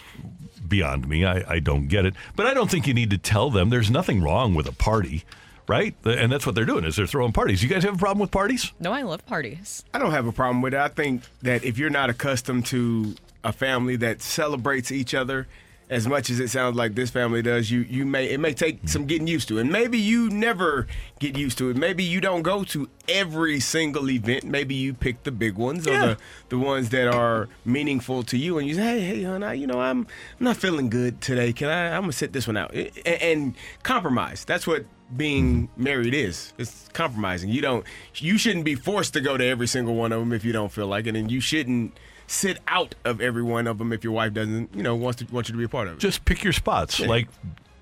[0.66, 1.24] beyond me.
[1.24, 3.70] I, I don't get it, but I don't think you need to tell them.
[3.70, 5.24] There's nothing wrong with a party,
[5.66, 5.94] right?
[6.04, 7.62] And that's what they're doing is they're throwing parties.
[7.62, 8.70] You guys have a problem with parties?
[8.78, 9.84] No, I love parties.
[9.94, 10.80] I don't have a problem with it.
[10.80, 15.46] I think that if you're not accustomed to a family that celebrates each other
[15.90, 18.88] as much as it sounds like this family does, you you may it may take
[18.88, 19.58] some getting used to.
[19.58, 20.86] And maybe you never
[21.18, 21.76] get used to it.
[21.76, 24.44] Maybe you don't go to every single event.
[24.44, 26.18] Maybe you pick the big ones or the,
[26.50, 29.66] the ones that are meaningful to you and you say, Hey, hey, hon, I, you
[29.66, 30.06] know, I'm
[30.38, 31.52] I'm not feeling good today.
[31.52, 32.74] Can I I'm gonna sit this one out.
[32.74, 34.44] And, and compromise.
[34.44, 34.84] That's what
[35.16, 36.52] being married is.
[36.58, 37.48] It's compromising.
[37.48, 37.84] You don't
[38.16, 40.70] you shouldn't be forced to go to every single one of them if you don't
[40.70, 44.12] feel like it and you shouldn't sit out of every one of them if your
[44.12, 46.00] wife doesn't, you know, wants to want you to be a part of it.
[46.00, 47.00] Just pick your spots.
[47.00, 47.28] Like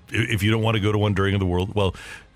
[0.09, 1.95] if you don't want to go to one during the world, well,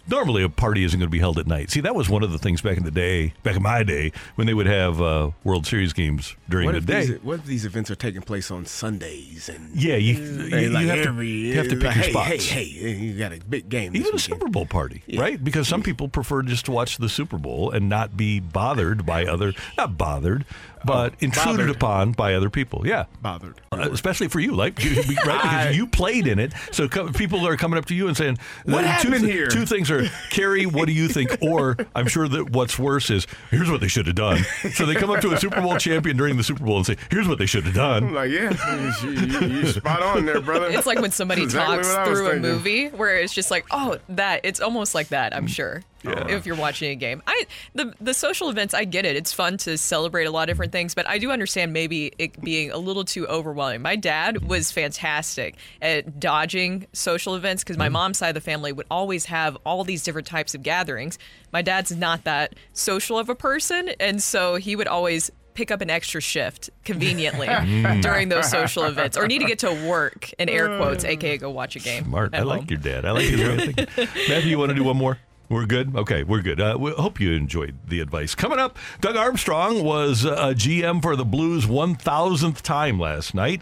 [0.10, 1.70] normally a party isn't going to be held at night.
[1.70, 4.12] See, that was one of the things back in the day, back in my day,
[4.36, 7.06] when they would have uh, World Series games during what the day.
[7.06, 10.70] These, what if these events are taking place on Sundays and Yeah, you, Hey, you,
[10.70, 12.46] like you have, every, to, you have to pick like, your hey, spots.
[12.48, 13.96] Hey, hey, you got a big game.
[13.96, 14.48] Even a Super.
[14.48, 15.42] Bowl party, right?
[15.42, 19.26] Because some people prefer just to watch the Super Bowl and not be bothered by
[19.26, 20.46] other, not bothered,
[20.86, 21.70] but intruded bothered.
[21.70, 22.86] upon by other people.
[22.88, 23.62] Yeah, bothered.
[23.72, 25.42] Uh, especially for you, like you- right?
[25.42, 26.54] because you played in it.
[26.72, 29.48] So co- people are coming up to you and saying, What uh, two, happened here?
[29.48, 31.32] Two things are, Carrie, what do you think?
[31.42, 34.44] Or I'm sure that what's worse is, here's what they should have done.
[34.74, 36.98] So they come up to a Super Bowl champion during the Super Bowl and say,
[37.10, 38.14] here's what they should have I'm done.
[38.14, 40.68] like, yeah, you, you, you spot on there, brother.
[40.70, 43.50] It's like when somebody Exactly talks what I was through a movie where it's just
[43.52, 44.42] like, oh, that.
[44.44, 45.36] It's almost like that.
[45.36, 45.84] I'm sure.
[46.04, 49.16] If you're watching a game, I the the social events, I get it.
[49.16, 52.40] It's fun to celebrate a lot of different things, but I do understand maybe it
[52.42, 53.82] being a little too overwhelming.
[53.82, 58.72] My dad was fantastic at dodging social events because my mom's side of the family
[58.72, 61.20] would always have all these different types of gatherings.
[61.54, 65.82] My dad's not that social of a person, and so he would always pick up
[65.82, 68.02] an extra shift conveniently Mm.
[68.02, 71.50] during those social events or need to get to work in air quotes aka go
[71.50, 72.34] watch a game Smart.
[72.34, 73.04] I like your dad.
[73.06, 73.88] I like his way of thinking.
[74.30, 75.20] Matthew, you want to do one more?
[75.52, 75.94] We're good.
[75.98, 76.62] Okay, we're good.
[76.62, 78.36] Uh, we hope you enjoyed the advice.
[78.36, 83.62] Coming up, Doug Armstrong was uh, a GM for the Blues 1,000th time last night.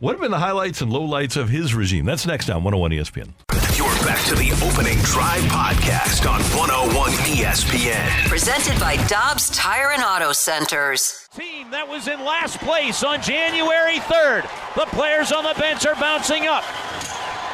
[0.00, 2.06] What have been the highlights and lowlights of his regime?
[2.06, 3.34] That's next on 101 ESPN.
[3.78, 8.28] You're back to the opening drive podcast on 101 ESPN.
[8.28, 11.28] Presented by Dobbs Tire and Auto Centers.
[11.36, 14.42] Team that was in last place on January 3rd.
[14.74, 16.64] The players on the bench are bouncing up.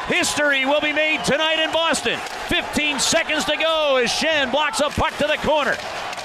[0.07, 2.19] History will be made tonight in Boston.
[2.49, 5.75] 15 seconds to go as Schenn blocks a puck to the corner.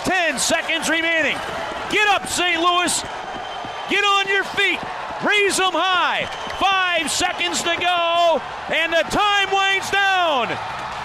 [0.03, 1.37] 10 seconds remaining.
[1.91, 2.61] Get up, St.
[2.61, 3.03] Louis.
[3.89, 4.81] Get on your feet.
[5.23, 6.27] Raise them high.
[6.59, 8.43] Five seconds to go,
[8.75, 10.51] and the time winds down.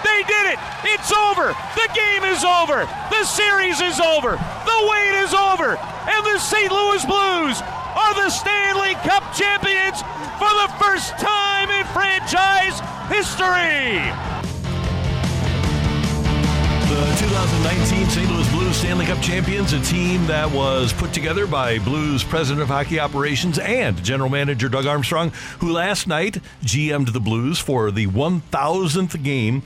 [0.02, 0.58] They did it.
[0.84, 1.54] It's over.
[1.78, 2.90] The game is over.
[3.14, 4.34] The series is over.
[4.34, 5.78] The wait is over.
[5.78, 6.70] And the St.
[6.70, 7.62] Louis Blues
[8.14, 10.00] are the Stanley Cup champions
[10.38, 13.98] for the first time in franchise history.
[16.88, 18.30] The 2019 St.
[18.30, 22.68] Louis Blues Stanley Cup champions, a team that was put together by Blues president of
[22.68, 28.06] hockey operations and general manager Doug Armstrong, who last night GM'd the Blues for the
[28.06, 29.62] 1,000th game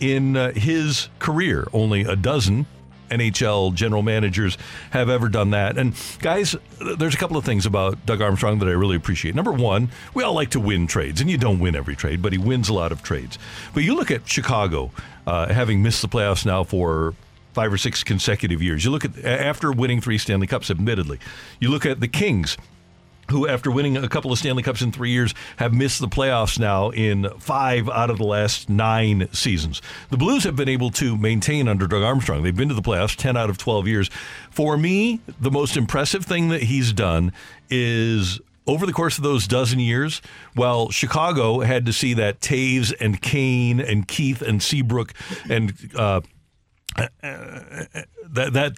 [0.00, 1.68] in uh, his career.
[1.72, 2.66] Only a dozen
[3.12, 4.58] NHL general managers
[4.90, 5.78] have ever done that.
[5.78, 6.56] And guys,
[6.98, 9.34] there's a couple of things about Doug Armstrong that I really appreciate.
[9.34, 12.32] Number one, we all like to win trades, and you don't win every trade, but
[12.32, 13.38] he wins a lot of trades.
[13.74, 14.90] But you look at Chicago,
[15.26, 17.14] uh, having missed the playoffs now for
[17.52, 18.84] five or six consecutive years.
[18.84, 21.18] You look at after winning three Stanley Cups, admittedly.
[21.60, 22.56] You look at the Kings
[23.30, 26.58] who, after winning a couple of Stanley Cups in three years, have missed the playoffs
[26.58, 29.80] now in five out of the last nine seasons.
[30.10, 32.42] The Blues have been able to maintain under Doug Armstrong.
[32.42, 34.10] They've been to the playoffs 10 out of 12 years.
[34.50, 37.32] For me, the most impressive thing that he's done
[37.70, 40.22] is over the course of those dozen years,
[40.54, 45.12] while Chicago had to see that Toews and Kane and Keith and Seabrook
[45.48, 46.20] and uh,
[46.96, 48.76] uh, uh, uh that that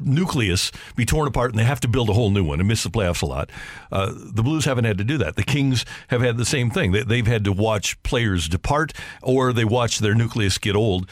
[0.00, 2.82] nucleus be torn apart and they have to build a whole new one and miss
[2.82, 3.50] the playoffs a lot.
[3.92, 5.36] Uh, the Blues haven't had to do that.
[5.36, 6.92] The Kings have had the same thing.
[6.92, 11.08] They, they've had to watch players depart or they watch their nucleus get old.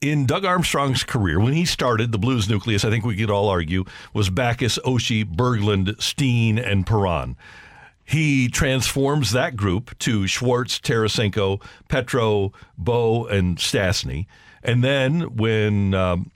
[0.00, 3.48] In Doug Armstrong's career, when he started, the Blues nucleus, I think we could all
[3.48, 7.36] argue, was Backes, Oshie, Berglund, Steen, and Perron.
[8.04, 14.26] He transforms that group to Schwartz, Tarasenko, Petro, Bo, and Stastny.
[14.62, 16.30] And then when um,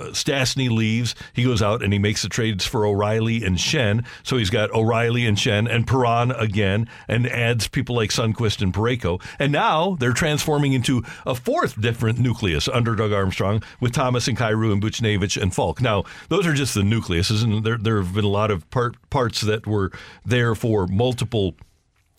[0.00, 4.04] Uh, Stastny leaves, he goes out and he makes the trades for O'Reilly and Schenn.
[4.22, 8.72] So he's got O'Reilly and Schenn and Perron again, and adds people like Sundqvist and
[8.72, 9.22] Parayko.
[9.38, 14.38] And now they're transforming into a fourth different nucleus under Doug Armstrong with Thomas and
[14.38, 15.80] Kyrou and Buchnevich and Falk.
[15.80, 18.96] Now those are just the nucleuses, and there there have been a lot of part,
[19.10, 19.92] parts that were
[20.24, 21.54] there for multiple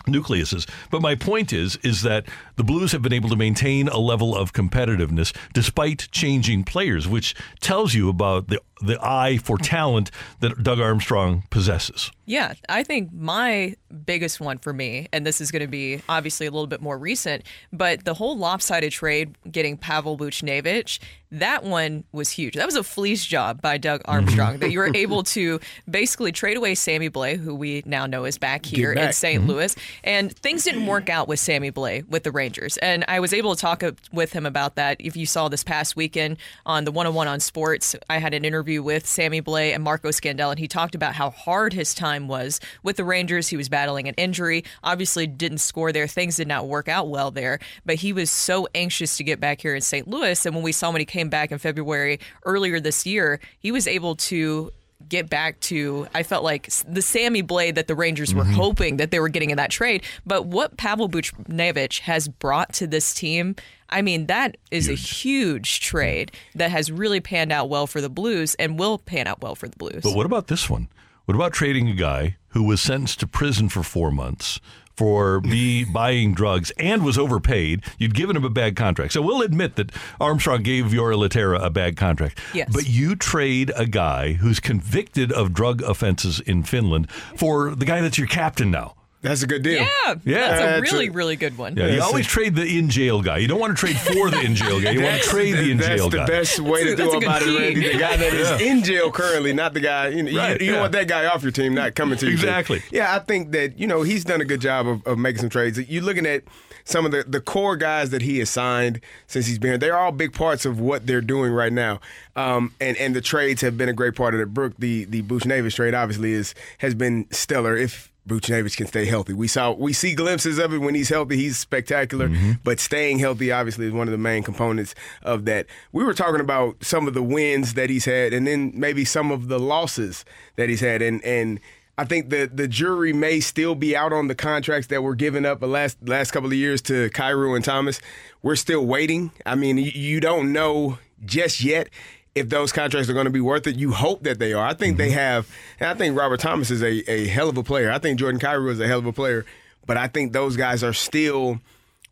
[0.07, 0.67] nucleuses.
[0.89, 4.35] But my point is is that the Blues have been able to maintain a level
[4.35, 10.63] of competitiveness despite changing players, which tells you about the the eye for talent that
[10.63, 12.11] Doug Armstrong possesses.
[12.25, 16.45] Yeah, I think my biggest one for me, and this is going to be obviously
[16.47, 20.99] a little bit more recent, but the whole lopsided trade getting Pavel Buchnevich,
[21.33, 22.53] that one was huge.
[22.55, 26.55] That was a fleece job by Doug Armstrong that you were able to basically trade
[26.55, 29.07] away Sammy Blais, who we now know is back here back.
[29.07, 29.47] in saint Mhm.
[29.47, 32.77] Louis, and things didn't work out with Sammy Blais with the Rangers.
[32.77, 34.95] And I was able to talk with him about that.
[34.99, 38.70] If you saw this past weekend on the 101 on Sports, I had an interview
[38.79, 42.59] with Sammy Blais and Marco Scandella, and he talked about how hard his time was
[42.83, 43.47] with the Rangers.
[43.47, 46.07] He was battling an injury, obviously didn't score there.
[46.07, 49.61] Things did not work out well there, but he was so anxious to get back
[49.61, 50.07] here in St.
[50.07, 50.45] Louis.
[50.45, 53.87] And when we saw when he came back in February earlier this year, he was
[53.87, 54.71] able to
[55.09, 58.53] get back to I felt like the Sammy Blais that the Rangers were Mhm.
[58.53, 60.03] hoping that they were getting in that trade.
[60.25, 63.55] But what Pavel Buchnevich has brought to this team,
[63.89, 68.09] I mean, that is a huge trade that has really panned out well for the
[68.09, 70.01] Blues and will pan out well for the Blues.
[70.03, 70.87] But what about this one?
[71.25, 74.59] What about trading a guy who was sentenced to prison for four months
[75.01, 77.83] for be buying drugs and was overpaid?
[77.97, 79.13] You'd given him a bad contract.
[79.13, 82.39] So we'll admit that Armstrong gave Jori Lehtera a bad contract.
[82.53, 82.69] Yes.
[82.71, 88.01] But you trade a guy who's convicted of drug offenses in Finland for the guy
[88.01, 88.93] that's your captain now.
[89.21, 89.83] That's a good deal.
[89.83, 90.37] yeah, Yeah.
[90.57, 91.77] that's a really, a- really good one.
[91.77, 93.37] Yeah, you always trade the in jail guy.
[93.37, 94.91] You don't want to trade for the in jail guy.
[94.91, 96.25] You want to trade the in jail guy.
[96.25, 97.93] that's the best way to That's a- do that's a about it, good Randy.
[97.93, 98.71] The guy that is Yeah.
[98.71, 100.07] in jail currently, not the guy.
[100.07, 100.79] You, know, Right, you, yeah.
[100.81, 102.33] want that guy off your team, not coming to you.
[102.33, 102.81] Exactly.
[102.91, 105.49] Yeah, I think that you know he's done a good job of, of making some
[105.49, 105.77] trades.
[105.89, 106.43] You're looking at
[106.83, 109.77] some of the, the core guys that he has signed since he's been here.
[109.77, 111.99] They're all big parts of what they're doing right now.
[112.35, 114.51] Um, and and the trades have been a great part of it.
[114.53, 117.77] Brooke, the the Buchnevich trade obviously is has been stellar.
[117.77, 119.33] If Buchnevich can stay healthy.
[119.33, 121.37] We saw we see glimpses of it when he's healthy.
[121.37, 122.53] He's spectacular, mm-hmm.
[122.63, 125.65] but staying healthy obviously is one of the main components of that.
[125.91, 129.31] We were talking about some of the wins that he's had, and then maybe some
[129.31, 130.23] of the losses
[130.55, 131.59] that he's had, and and.
[131.97, 135.45] I think the the jury may still be out on the contracts that were given
[135.45, 137.99] up the last last couple of years to Kyrou and Thomas.
[138.41, 139.29] We're still waiting.
[139.45, 141.89] I mean, you, you don't know just yet
[142.33, 143.75] if those contracts are going to be worth it.
[143.75, 144.65] You hope that they are.
[144.65, 145.49] I think they have.
[145.79, 147.91] And I think Robert Thomas is a, a hell of a player.
[147.91, 149.45] I think Jordan Kyrou is a hell of a player.
[149.85, 151.59] But I think those guys are still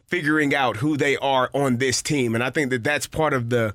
[0.07, 2.35] figuring out who they are on this team.
[2.35, 3.73] And I think that that's part of the.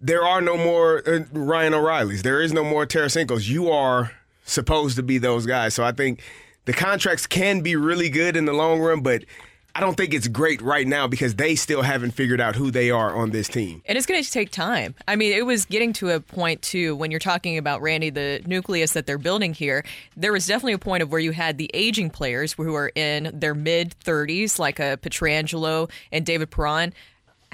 [0.00, 2.22] There are no more uh, Ryan O'Reillys.
[2.22, 3.50] There is no more Tarasenko's.
[3.50, 4.12] You are
[4.44, 5.74] supposed to be those guys.
[5.74, 6.22] So I think
[6.64, 9.24] the contracts can be really good in the long run, but
[9.76, 12.90] I don't think it's great right now because they still haven't figured out who they
[12.90, 13.82] are on this team.
[13.86, 14.94] And it's going to take time.
[15.08, 18.40] I mean, it was getting to a point too when you're talking about Randy, the
[18.46, 19.84] nucleus that they're building here.
[20.16, 23.30] There was definitely a point of where you had the aging players who are in
[23.34, 26.94] their mid 30s, like a Pietrangelo and David Perron.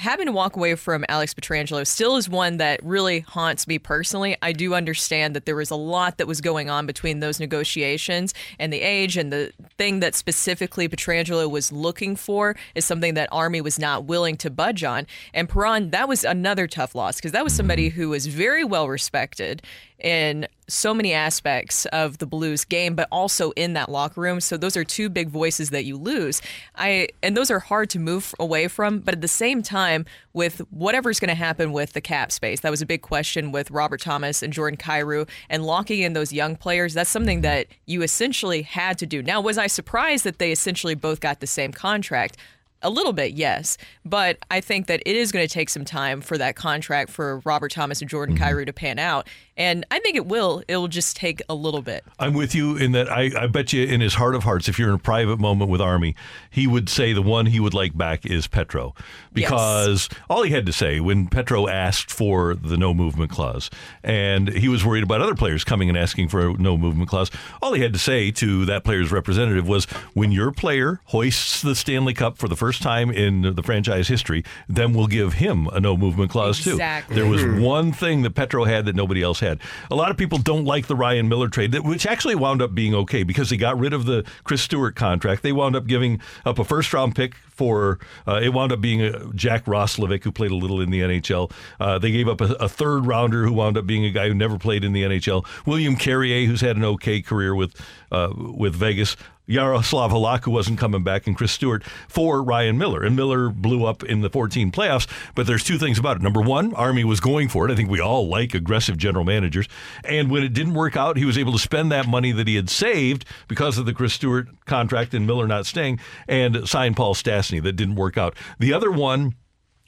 [0.00, 4.34] Having to walk away from Alex Pietrangelo still is one that really haunts me personally.
[4.40, 8.32] I do understand that there was a lot that was going on between those negotiations
[8.58, 13.28] and the age and the thing that specifically Pietrangelo was looking for is something that
[13.30, 15.06] Army was not willing to budge on.
[15.34, 18.88] And Perron, that was another tough loss because that was somebody who was very well
[18.88, 19.60] respected
[20.00, 24.40] in so many aspects of the Blues game, but also in that locker room.
[24.40, 26.40] So those are two big voices that you lose.
[26.76, 29.00] I and those are hard to move away from.
[29.00, 32.70] But at the same time, with whatever's going to happen with the cap space, that
[32.70, 36.56] was a big question with Robert Thomas and Jordan Kyrou, and locking in those young
[36.56, 36.94] players.
[36.94, 39.22] That's something that you essentially had to do.
[39.22, 42.36] Now, was I surprised that they essentially both got the same contract?
[42.82, 43.76] A little bit, yes.
[44.06, 47.42] But I think that it is going to take some time for that contract for
[47.44, 48.44] Robert Thomas and Jordan Mm-hmm.
[48.44, 49.28] Kyrou to pan out.
[49.60, 50.62] And I think it will.
[50.68, 52.02] It will just take a little bit.
[52.18, 54.78] I'm with you in that I, I bet you in his heart of hearts, if
[54.78, 56.16] you're in a private moment with Army,
[56.50, 58.94] he would say the one he would like back is Petro.
[59.34, 63.68] Because all he had to say when Petro asked for the no movement clause,
[64.02, 67.30] and he was worried about other players coming and asking for a no movement clause,
[67.60, 69.84] all he had to say to that player's representative was
[70.14, 74.42] when your player hoists the Stanley Cup for the first time in the franchise history,
[74.70, 77.14] then we'll give him a no movement clause Exactly.
[77.14, 77.20] too.
[77.20, 77.60] There was Mhm.
[77.60, 79.49] one thing that Petro had that nobody else had.
[79.90, 82.94] A lot of people don't like the Ryan Miller trade, which actually wound up being
[82.94, 85.42] okay because they got rid of the Chris Stewart contract.
[85.42, 89.02] They wound up giving up a first round pick for uh, it wound up being
[89.02, 91.52] a Jack Roslovic who played a little in the NHL.
[91.78, 94.34] Uh, they gave up a, a third rounder who wound up being a guy who
[94.34, 95.46] never played in the NHL.
[95.66, 97.74] William Carrier, who's had an okay career with
[98.10, 99.16] uh, with Vegas.
[99.50, 103.02] Yaroslav Halak, who wasn't coming back, and Chris Stewart for Ryan Miller.
[103.02, 105.06] And Miller blew up in the 14 playoffs.
[105.34, 106.22] But there's two things about it.
[106.22, 107.72] Number one, Army was going for it.
[107.72, 109.66] I think we all like aggressive general managers.
[110.04, 112.56] And when it didn't work out, he was able to spend that money that he
[112.56, 117.14] had saved because of the Chris Stewart contract and Miller not staying and sign Paul
[117.14, 118.36] Stastny that didn't work out.
[118.58, 119.34] The other one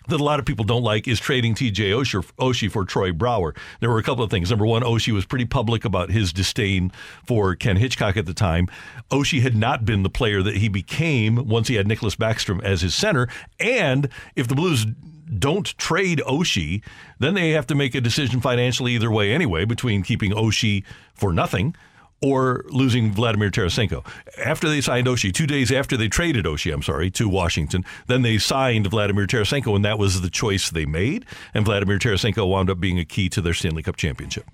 [0.09, 3.55] that a lot of people don't like is trading TJ Oshie, for Troy Brouwer.
[3.81, 4.51] There were a couple of things.
[4.51, 6.93] Number one, Oshie was pretty public about his disdain
[7.27, 8.69] for Ken Hitchcock at the time.
[9.11, 12.83] Oshie had not been the player that he became once he had Nicholas Backstrom as
[12.83, 13.29] his center.
[13.59, 14.87] And if the Blues
[15.39, 16.83] don't trade Oshie,
[17.19, 20.85] then they have to make a decision financially either way anyway between keeping Oshie
[21.15, 21.75] for nothing
[22.23, 24.07] or losing Vladimir Tarasenko.
[24.39, 28.23] After they signed Oshie, two days after they traded Oshie, I'm sorry, to Washington, then
[28.23, 31.25] they signed Vladimir Tarasenko, and that was the choice they made.
[31.53, 34.47] And Vladimir Tarasenko wound up being a key to their Stanley Cup championship.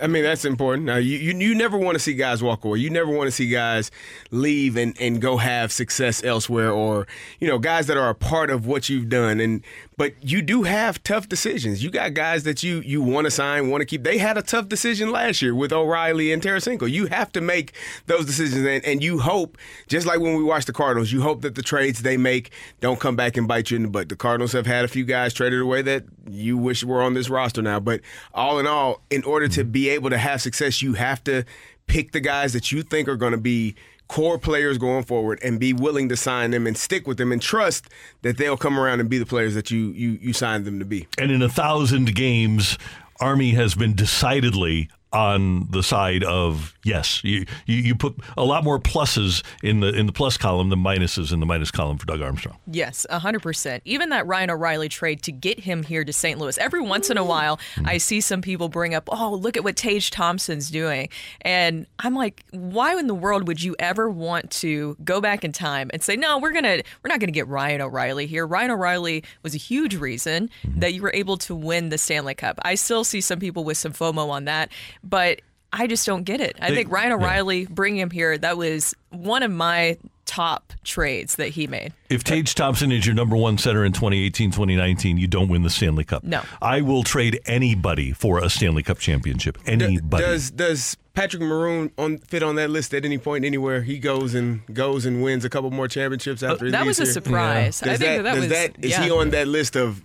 [0.00, 0.84] I mean, that's important.
[0.84, 2.80] Now, you, you you never want to see guys walk away.
[2.80, 3.92] You never want to see guys
[4.32, 7.06] leave and, and go have success elsewhere, or
[7.38, 9.38] you know, guys that are a part of what you've done.
[9.38, 9.62] And
[10.02, 11.84] but you do have tough decisions.
[11.84, 14.02] You got guys that you you want to sign, want to keep.
[14.02, 16.90] They had a tough decision last year with O'Reilly and Tarasenko.
[16.90, 17.74] You have to make
[18.06, 21.42] those decisions, and, and you hope, just like when we watch the Cardinals, you hope
[21.42, 22.50] that the trades they make
[22.80, 24.08] don't come back and bite you in the butt.
[24.08, 27.30] The Cardinals have had a few guys traded away that you wish were on this
[27.30, 27.78] roster now.
[27.78, 28.00] But
[28.34, 31.44] all in all, in order to be able to have success, you have to
[31.86, 33.76] pick the guys that you think are going to be
[34.12, 37.40] core players going forward and be willing to sign them and stick with them and
[37.40, 37.88] trust
[38.20, 40.84] that they'll come around and be the players that you you you signed them to
[40.84, 41.08] be.
[41.16, 42.76] And in a thousand games,
[43.20, 47.22] Army has been decidedly on the side of yes.
[47.24, 50.80] You, you you put a lot more pluses in the in the plus column than
[50.80, 52.58] minuses in the minus column for Doug Armstrong.
[52.66, 53.80] Yes, 100%.
[53.84, 56.38] Even that Ryan O'Reilly trade to get him here to St.
[56.38, 56.56] Louis.
[56.58, 57.86] Every once in a while, mm-hmm.
[57.86, 61.08] I see some people bring up, oh, look at what Tage Thompson's doing.
[61.42, 65.52] And I'm like, why in the world would you ever want to go back in
[65.52, 68.46] time and say, no, we're to, we're not going to get Ryan O'Reilly here.
[68.46, 70.80] Ryan O'Reilly was a huge reason mm-hmm.
[70.80, 72.58] that you were able to win the Stanley Cup.
[72.62, 74.70] I still see some people with some FOMO on that,
[75.02, 75.40] but
[75.72, 76.56] I just don't get it.
[76.60, 77.14] I They- think Ryan yeah.
[77.16, 79.96] O'Reilly, bringing him here, that was one of my
[80.26, 81.92] top trades that he made.
[82.08, 85.68] If Tage Thompson is your number one center in 2018, 2019, you don't win the
[85.70, 86.24] Stanley Cup.
[86.24, 86.42] No.
[86.62, 89.58] I will trade anybody for a Stanley Cup championship.
[89.66, 90.22] Anybody.
[90.24, 93.82] Does does Patrick Maroon on fit on that list at any point anywhere?
[93.82, 96.64] He goes and goes and wins a couple more championships uh, after.
[96.66, 97.12] he that leaves was a here?
[97.12, 97.82] surprise.
[97.82, 100.02] I think that does was- that is he on that list of?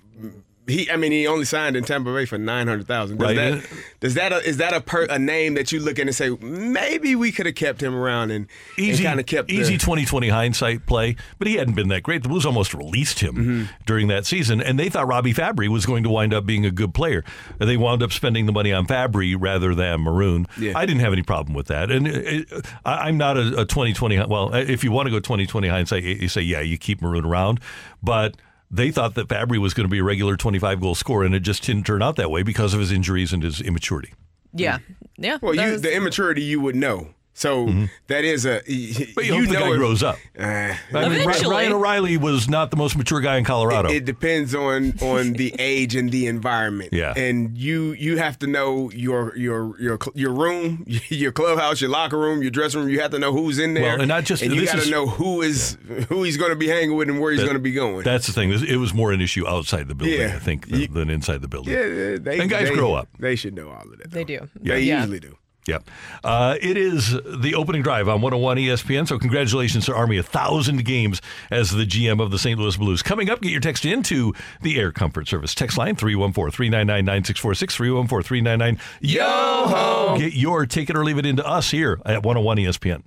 [0.68, 3.18] He, I mean, he only signed in Tampa Bay for nine hundred thousand.
[3.18, 3.36] Does Right.
[3.38, 3.70] that
[4.01, 6.30] does that a, is that a per, a name that you look at and say
[6.41, 8.47] maybe we could have kept him around and,
[8.78, 12.22] easy, kind of kept easy 2020 hindsight play, but he hadn't been that great.
[12.24, 13.63] The Blues almost released him Mm-hmm.
[13.86, 16.72] during that season, and they thought Robbie Fabbri was going to wind up being a
[16.72, 17.24] good player.
[17.59, 20.47] They wound up spending the money on Fabbri rather than Maroon.
[20.59, 20.74] Yeah.
[20.78, 23.65] I didn't have any problem with that, and it, it, I, I'm not a, a
[23.65, 24.26] 2020.
[24.26, 27.01] Well, uh, if you want to go 2020 hindsight, you you say yeah, you keep
[27.01, 27.61] Maroon around,
[28.03, 28.36] but.
[28.70, 31.39] They thought that Fabbri was going to be a regular 25 goal scorer, and it
[31.39, 34.13] just didn't turn out that way because of his injuries and his immaturity.
[34.53, 34.80] Yeah.
[35.18, 35.38] Yeah.
[35.41, 37.09] Well, you was- the immaturity you would know.
[37.38, 37.67] So
[38.07, 39.11] that is a Mm-hmm.
[39.13, 40.17] But you, you hope the know guy if- grows up.
[40.39, 40.77] Uh, I
[41.09, 41.51] mean, Eventually.
[41.51, 43.89] Ryan O'Reilly was not the most mature guy in Colorado.
[43.89, 46.93] It depends on on the age and the environment.
[46.93, 47.13] Yeah.
[47.15, 52.17] and you you have to know your your your your room, your clubhouse, your locker
[52.17, 52.89] room, your dressing room.
[52.89, 53.83] You have to know who's in there.
[53.83, 55.77] Well, and not just- and you got to know who is
[56.09, 58.03] who he's going to be hanging with and where he's going to be going.
[58.03, 58.51] That's the thing.
[58.51, 60.33] It was more an issue outside the building, Yeah.
[60.35, 61.71] I think, than, than inside the building.
[61.73, 63.07] yeah, they, and guys they- grow up.
[63.19, 64.09] They should know all of that.
[64.09, 64.49] They do.
[64.63, 64.73] Yeah.
[64.73, 64.99] They Yeah.
[65.01, 65.38] usually do.
[65.68, 65.89] Yep.
[66.24, 69.07] Uh, it is the opening drive on 101 ESPN.
[69.07, 70.18] So, congratulations to Army.
[70.18, 72.59] A thousand games as the GM of the St.
[72.59, 73.03] Louis Blues.
[73.03, 75.53] Coming up, get your text into the Air Comfort Service.
[75.53, 80.15] Text line 314 399 9646 314 399 Yo ho!
[80.18, 83.03] Get your take it or leave it into us here at 101 ESPN.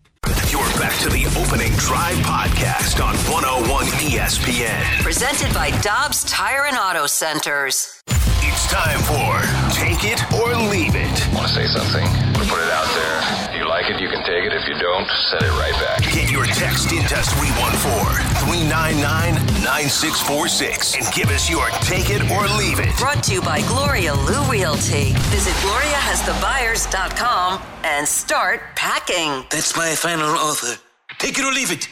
[1.00, 5.02] You're back to the opening drive podcast on 101 ESPN.
[5.02, 8.02] Presented by Dobbs Tire and Auto Centers.
[8.42, 9.40] It's time for
[9.72, 11.28] Take It or Leave It.
[11.32, 12.04] Want to say something?
[12.48, 13.20] Put it out there.
[13.48, 14.52] If you like it, you can take it.
[14.52, 16.02] If you don't, send it right back.
[16.12, 22.80] Get your text into 314 399 9646 and give us your Take It or Leave
[22.80, 22.94] It.
[22.98, 25.12] Brought to you by Gloria Lou Realty.
[25.32, 29.46] Visit GloriaHasTheBuyers.com and start packing.
[29.50, 30.76] That's my final offer.
[31.20, 31.86] Take it or leave it.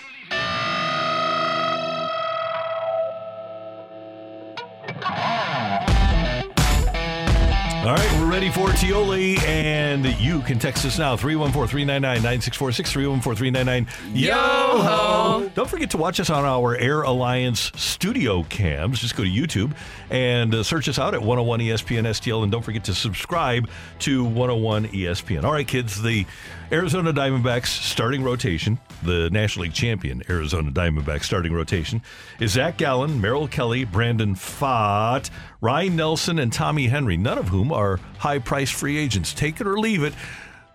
[7.85, 12.91] All right, we're ready for Tioli, and you can text us now 314 399 9646
[12.91, 15.51] 314 399 Yo ho!
[15.55, 18.99] Don't forget to watch us on our Air Alliance studio cams.
[18.99, 19.74] Just go to YouTube
[20.09, 23.68] and uh, search us out at 101 ESPN STL, and don't forget to subscribe
[24.01, 25.45] to 101 ESPN.
[25.45, 26.24] All right, kids, the
[26.71, 32.03] Arizona Diamondbacks starting rotation, the National League champion Arizona Diamondbacks starting rotation,
[32.41, 35.31] is Zach Gallen, Merrill Kelly, Brandon Pfaadt,
[35.62, 39.33] Ryan Nelson, and Tommy Henry, none of whom are high priced free agents.
[39.33, 40.12] Take it or leave it.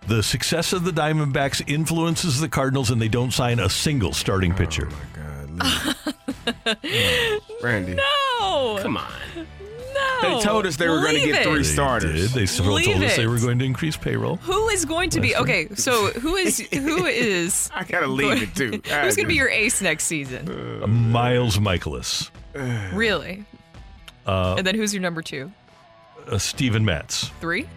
[0.08, 4.52] The success of the Diamondbacks influences the Cardinals, and they don't sign a single starting
[4.52, 4.88] oh, pitcher.
[4.90, 6.76] Oh My god.
[7.62, 8.78] Randy, No.
[8.82, 9.12] come on.
[10.28, 10.38] No.
[10.38, 11.48] They told us they were going to Leave get it.
[11.48, 12.32] three They starters.
[12.32, 12.40] did.
[12.40, 13.26] They still Leave told us they it.
[13.28, 14.36] were going to increase payroll.
[14.36, 15.68] Who is going to be Last okay?
[15.74, 17.70] So who is who is?
[17.74, 18.70] I gotta leave it too.
[18.84, 20.80] Who's going to be your ace next season?
[20.82, 22.30] Uh, Miles Mikolas,
[22.94, 23.44] Really?
[24.26, 25.50] uh, And then who's your number two?
[26.28, 27.68] uh, Steven Matz, Three?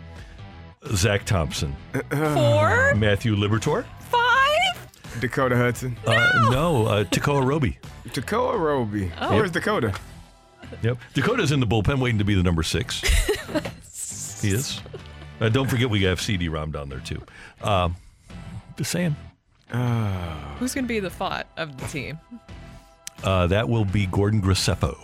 [0.93, 1.75] Zach Thompson,
[2.11, 2.95] Four?
[2.95, 3.83] Matthew Liberatore.
[4.09, 5.19] Five?
[5.19, 5.97] Dakota Hudson.
[6.05, 7.77] Uh, no, uh, Tekoah Roby.
[8.13, 9.11] Dakota Roby.
[9.19, 9.35] Oh.
[9.35, 9.93] Where's Dakota?
[10.82, 10.97] Yep.
[11.13, 13.01] Dakota's in the bullpen waiting to be the number six.
[14.41, 14.80] he is.
[15.39, 17.22] Uh, don't forget we have CD Rom down there too.
[17.61, 17.95] Um,
[18.78, 19.15] just saying.
[20.59, 22.20] Who's going to be the thought of the team?
[23.24, 24.95] Uh, that will be Gordon Graceffo.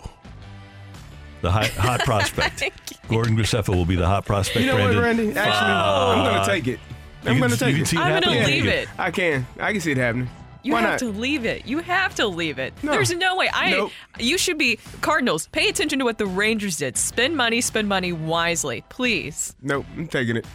[1.42, 2.62] The hot, hot prospect.
[3.08, 4.60] Gordon Graceffo will be the hot prospect.
[4.60, 5.28] You know what, Randy?
[5.36, 6.80] Actually, I'm going to take it.
[7.26, 7.92] I'm going to take it.
[7.92, 8.62] it I'm gonna happening?
[8.62, 8.88] leave it.
[8.98, 9.46] I can.
[9.58, 10.28] I can see it happening.
[10.64, 10.98] You Why have not?
[11.00, 11.66] to leave it.
[11.66, 12.72] You have to leave it.
[12.82, 12.90] No.
[12.92, 13.48] There's no way.
[13.52, 13.70] I.
[13.70, 13.92] Nope.
[14.18, 15.46] You should be Cardinals.
[15.48, 16.96] Pay attention to what the Rangers did.
[16.96, 17.60] Spend money.
[17.60, 19.54] Spend money wisely, please.
[19.62, 20.46] Nope, I'm taking it.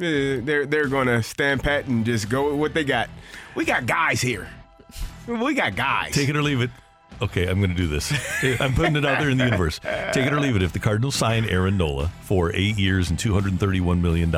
[0.00, 3.08] Uh, they're they're going to stand pat and just go with what they got.
[3.54, 4.48] We got guys here.
[5.26, 6.12] We got guys.
[6.12, 6.70] Take it or leave it.
[7.22, 8.12] Okay, I'm going to do this.
[8.60, 9.78] I'm putting it out there in the universe.
[10.12, 10.62] Take it or leave it.
[10.62, 14.30] If the Cardinals sign Aaron Nola for eight years and $231 million,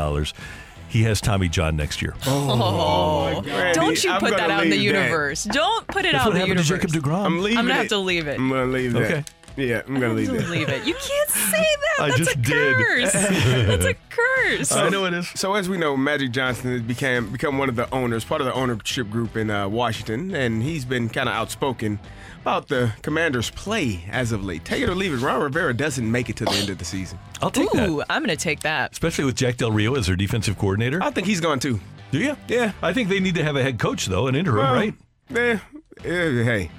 [0.89, 2.15] he has Tommy John next year.
[2.27, 4.99] Oh, Randy, don't you I'm put gonna that out in the leave that.
[5.01, 5.45] universe.
[5.45, 6.93] Don't put it That's out what in the happened to universe.
[6.93, 7.25] Jacob DeGrom.
[7.27, 8.39] I'm leaving I'm gonna have to leave it.
[8.39, 9.03] I'm going to leave that.
[9.03, 9.25] Okay.
[9.59, 10.51] Yeah, I'm going to leave Don't that.
[10.51, 10.85] leave it.
[10.87, 11.65] You can't say
[11.97, 12.01] that.
[12.01, 12.77] I That's just a did.
[12.77, 13.13] curse.
[13.15, 14.73] That's a curse.
[14.73, 15.29] I know it is.
[15.31, 18.47] So as we know, Magic Johnson has became become one of the owners, part of
[18.47, 21.99] the ownership group in uh, Washington, and he's been kind of outspoken
[22.47, 24.65] about the Commanders' play as of late.
[24.65, 25.17] Take it or leave it.
[25.17, 27.19] Ron Rivera doesn't make it to the end of the season.
[27.43, 27.89] I'll take that.
[27.89, 28.93] Ooh, I'm gonna take that.
[28.93, 31.03] Especially with Jack Del Rio as their defensive coordinator.
[31.03, 31.81] I think he's gone too.
[32.13, 32.37] Do you?
[32.47, 32.71] Yeah.
[32.83, 34.95] I think they need to have a head coach, though, an interim, Well, right?
[35.29, 35.59] Yeah,
[36.05, 36.71] yeah, hey.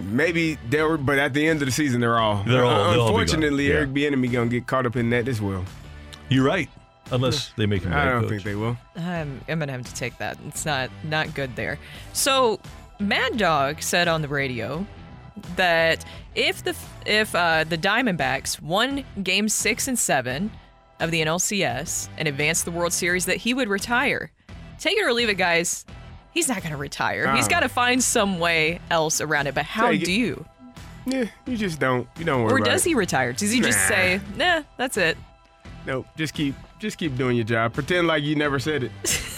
[0.00, 2.44] Maybe they were, but at the end of the season, they're all.
[2.44, 3.08] They're all- they'll all be gone.
[3.08, 3.74] Unfortunately, Yeah.
[3.74, 5.64] Eric Bieniemy gonna get caught up in that as well.
[6.28, 6.68] You're right.
[7.10, 8.30] Unless they make him a I head don't coach.
[8.30, 8.76] think they will.
[8.96, 10.38] I'm, I'm gonna have to take that.
[10.46, 11.78] It's not not good there.
[12.12, 12.60] So,
[12.98, 14.86] Mad Dog said on the radio
[15.56, 16.74] that if the
[17.04, 20.50] if uh, the Diamondbacks won Game Six and Seven
[21.00, 24.30] of the NLCS and advanced the World Series, that he would retire.
[24.78, 25.84] Take it or leave it, guys.
[26.32, 27.34] He's not gonna retire.
[27.34, 29.54] He's got to find some way else around it.
[29.54, 30.04] But how Take it.
[30.06, 30.44] do you?
[31.06, 32.08] Yeah, you just don't.
[32.18, 32.90] You don't worry Or does it.
[32.90, 33.32] he retire?
[33.32, 33.88] Does he just Nah.
[33.88, 35.16] say, "Nah, that's it"?
[35.86, 36.06] Nope.
[36.16, 37.72] Just keep, just keep doing your job.
[37.74, 38.92] Pretend like you never said it.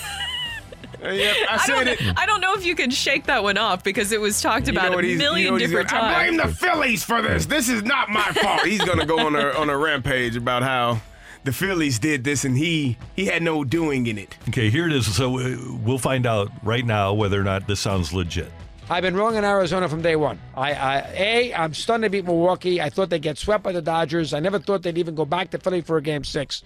[1.05, 2.01] Uh, yep, I, I said don't, it.
[2.18, 4.72] I don't know if you can shake that one off because it was talked You
[4.72, 7.22] know about what a he's- you million know different gonna- I blame the Phillies for
[7.22, 7.46] this.
[7.46, 8.62] This is not my fault.
[8.62, 11.01] He's gonna go on a on a rampage about how
[11.44, 14.36] the Phillies did this and he he had no doing in it.
[14.49, 15.14] Okay, here it is.
[15.14, 18.51] So uh, we'll find out right now whether or not this sounds legit.
[18.90, 20.38] I've been wrong in Arizona from day one.
[20.57, 22.80] I, I a I'm stunned to beat Milwaukee.
[22.80, 24.32] I thought they'd get swept by the Dodgers.
[24.34, 26.62] I never thought they'd even go back to Philly for a game six.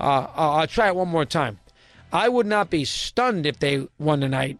[0.00, 1.58] Uh, I'll, I'll try it one more time.
[2.12, 4.58] I would not be stunned if they won tonight.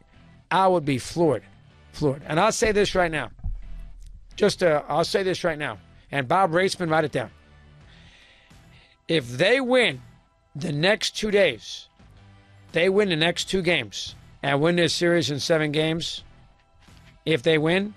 [0.50, 1.42] I would be floored,
[1.92, 2.22] floored.
[2.26, 3.30] And I'll say this right now.
[4.36, 5.78] Just uh, I'll say this right now.
[6.10, 7.30] And Bob Raissman, write it down.
[9.08, 10.02] If they win
[10.54, 11.88] the next two days,
[12.72, 16.22] they win the next two games and win this series in seven games.
[17.24, 17.94] If they win,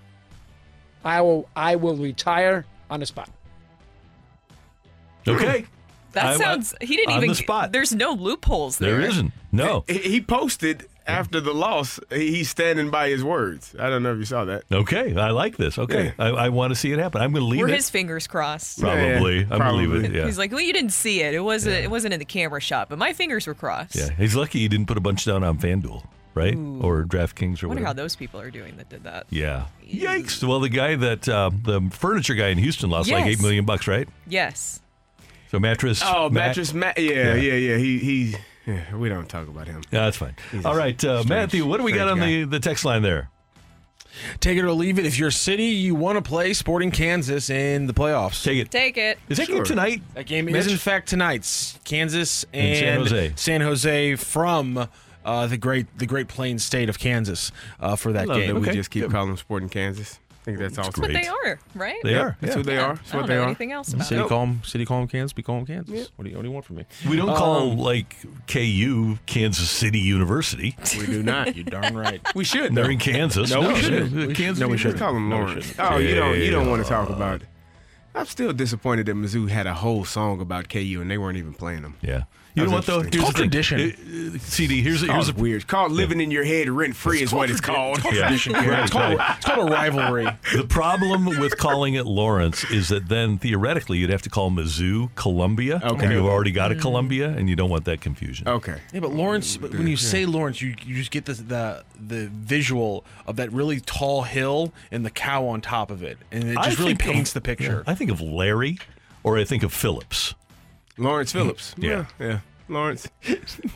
[1.04, 3.30] I will I will retire on the spot.
[5.26, 5.66] Okay.
[6.12, 6.74] That I- sounds.
[6.80, 7.28] He didn't on even.
[7.30, 7.72] the spot.
[7.72, 8.98] There's no loopholes there.
[8.98, 9.32] There isn't.
[9.52, 9.84] No.
[9.88, 11.98] He, he posted after the loss.
[12.10, 13.74] He's standing by his words.
[13.78, 14.62] I don't know if you saw that.
[14.70, 15.78] Okay, I like this.
[15.78, 17.20] Okay, I, I want to see it happen.
[17.20, 17.74] I'm going to leave Were it.
[17.74, 18.80] his fingers crossed?
[18.80, 19.40] Probably.
[19.40, 20.12] I'm going to leave it.
[20.12, 20.26] Yeah.
[20.26, 21.34] He's like, well, you didn't see it.
[21.34, 21.76] It wasn't.
[21.76, 23.96] It wasn't in the camera shot, but my fingers were crossed.
[23.96, 24.10] yeah.
[24.16, 26.04] He's lucky he didn't put a bunch down on FanDuel,
[26.34, 26.54] right?
[26.54, 26.80] Ooh.
[26.82, 29.26] Or DraftKings I or wonder how those people are doing that did that.
[29.30, 29.66] Yeah.
[29.84, 30.46] Yikes.
[30.46, 33.88] Well, the guy that uh, the furniture guy in Houston lost like eight million bucks,
[33.88, 34.08] right?
[34.28, 34.80] Yes.
[35.50, 36.00] So mattress.
[36.04, 36.98] Oh, Matt- mattress Matt.
[36.98, 37.76] Yeah, yeah, yeah.
[37.76, 38.36] He he.
[38.66, 39.82] Yeah, we don't talk about him.
[39.90, 40.36] Yeah, that's fine.
[40.52, 42.60] He's All a right, uh, strange- Matthew, what do we got on strange the, the
[42.60, 43.30] text line there?
[44.40, 45.06] Take it or leave it.
[45.06, 48.42] If you're City, you want to play Sporting Kansas in the playoffs.
[48.44, 48.70] Take it.
[48.70, 49.18] Take it.
[49.28, 50.02] Is that game tonight?
[50.14, 50.56] That game Mitch?
[50.56, 53.32] is in fact tonight's Kansas and, And San Jose.
[53.36, 54.88] San Jose from
[55.24, 58.54] uh, the great the Great Plains state of Kansas uh, for I that love game.
[58.54, 60.18] that we just keep calling them Sporting Kansas.
[60.40, 60.92] I think that's awesome.
[60.92, 61.96] That's what they are, right?
[62.02, 62.36] They Yep, are.
[62.40, 62.56] That's yeah.
[62.56, 62.92] who they Yeah, are.
[62.92, 63.46] I That's don't what they know are.
[63.46, 64.28] anything else about City it.
[64.28, 65.36] call 'em- City call 'em Kansas.
[65.36, 66.10] We call 'em Kansas.
[66.16, 66.86] What do you What do you want from me?
[67.08, 68.16] We don't call Um, like
[68.46, 70.76] KU Kansas City University.
[70.98, 71.54] We do not.
[71.56, 72.20] You're darn right.
[72.34, 72.74] We should.
[72.74, 72.90] They're though.
[72.90, 73.50] in Kansas.
[73.50, 74.12] No, we shouldn't.
[74.12, 74.56] yeah, We Kansas.
[74.56, 74.98] should- no, we We should shouldn't.
[75.00, 75.66] call him No, we Lawrence.
[75.66, 75.92] shouldn't.
[75.92, 76.38] Oh, you don't.
[76.38, 77.48] You don't want to talk about it.
[78.14, 81.52] I'm still disappointed that Mizzou had a whole song about KU and they weren't even
[81.54, 81.96] playing them.
[82.00, 82.22] Yeah.
[82.54, 83.00] You know what though?
[83.00, 84.34] Here's It's the called tradition.
[84.34, 84.82] Uh, CD.
[84.82, 85.56] Here's a, It's here's a weird.
[85.56, 88.00] It's called living in your head rent free is what it's called.
[88.04, 88.30] Yeah.
[88.30, 88.32] Yeah,
[88.84, 90.26] it's, called, it's called a rivalry.
[90.54, 95.14] The problem with calling it Lawrence is that then theoretically you'd have to call Mizzou
[95.14, 96.04] Columbia, Okay.
[96.06, 98.48] and you've already got a Columbia, and you don't want that confusion.
[98.48, 98.78] Okay.
[98.92, 102.26] Yeah, but Lawrence, but when you say Lawrence, you, you just get the, the the
[102.32, 106.56] visual of that really tall hill and the cow on top of it, and it
[106.58, 107.84] I just really think of- paints the picture.
[107.86, 108.78] I think of Larry,
[109.22, 110.34] or I think of Phillips.
[111.00, 111.74] Lawrence Phillips.
[111.78, 112.06] Yeah.
[112.18, 112.40] Yeah.
[112.68, 113.08] Lawrence.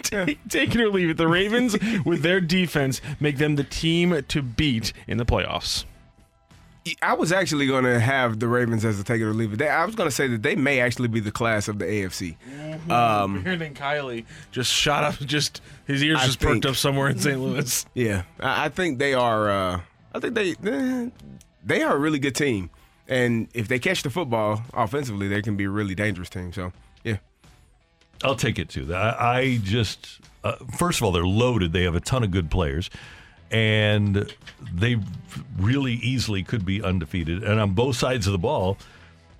[0.02, 1.16] Take, take it or leave it.
[1.16, 5.84] The Ravens, with their defense, make them the team to beat in the playoffs.
[7.00, 9.58] I was actually going to have the Ravens as a take it or leave it.
[9.58, 11.86] They, I was going to say that they may actually be the class of the
[11.86, 12.36] AFC.
[12.90, 17.08] Um, Here then Kylie just shot up, just his ears I just perked up somewhere
[17.08, 17.40] in St.
[17.40, 17.86] Louis.
[17.94, 19.50] Yeah, I, I think they are.
[19.50, 19.80] Uh,
[20.14, 21.08] I think they eh,
[21.64, 22.68] they are a really good team,
[23.08, 26.52] and if they catch the football offensively, they can be a really dangerous team.
[26.52, 26.70] So yeah,
[28.24, 28.94] I'll take it too.
[28.94, 31.72] I, I just, uh, first of all, they're loaded.
[31.72, 32.90] They have a ton of good players,
[33.50, 34.32] and
[34.72, 34.96] they
[35.58, 37.42] really easily could be undefeated.
[37.44, 38.78] And on both sides of the ball,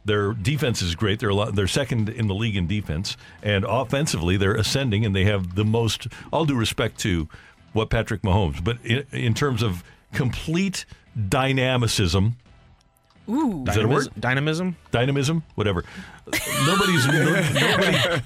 [0.05, 1.19] their defense is great.
[1.19, 5.25] They're lot, they're second in the league in defense, and offensively they're ascending, and they
[5.25, 6.07] have the most.
[6.31, 7.29] All due respect to
[7.73, 9.83] what Patrick Mahomes, but in, in terms of
[10.13, 10.85] complete
[11.29, 12.37] dynamicism.
[13.29, 13.65] Ooh.
[13.67, 14.09] Is that a word?
[14.19, 14.77] Dynamism?
[14.91, 15.43] Dynamism?
[15.55, 15.85] Whatever.
[16.67, 18.21] Nobody's nobody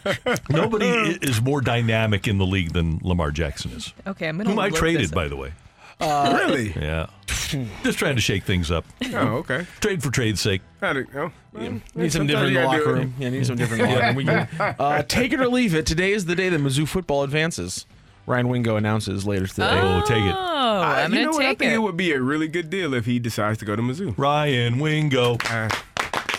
[0.51, 0.87] nobody
[1.23, 3.93] is more dynamic in the league than Lamar Jackson is.
[4.07, 4.51] Okay, I'm gonna.
[4.51, 5.53] Whom I traded, by the way.
[6.01, 6.73] really?
[6.73, 7.07] Yeah.
[7.83, 8.85] Just trying to shake things up.
[9.13, 9.67] Oh, okay.
[9.81, 10.61] Trade for trade's sake.
[10.81, 13.15] How do, oh, well, Need some different in you the locker room.
[13.19, 14.15] Yeah, need some different locker room.
[14.17, 15.87] We can, uh, take it or leave it.
[15.87, 17.87] Today is the day that Mizzou football advances.
[18.29, 19.81] Ryan Wingo announces later today.
[19.81, 20.35] Oh, take it.
[20.37, 21.47] Oh, I- I'm you gonna know what?
[21.47, 21.77] I think it.
[21.77, 21.79] it.
[21.83, 24.15] would be a really good deal if he decides to go to Mizzou.
[24.19, 25.35] Ryan Wingo.
[25.51, 25.69] Uh,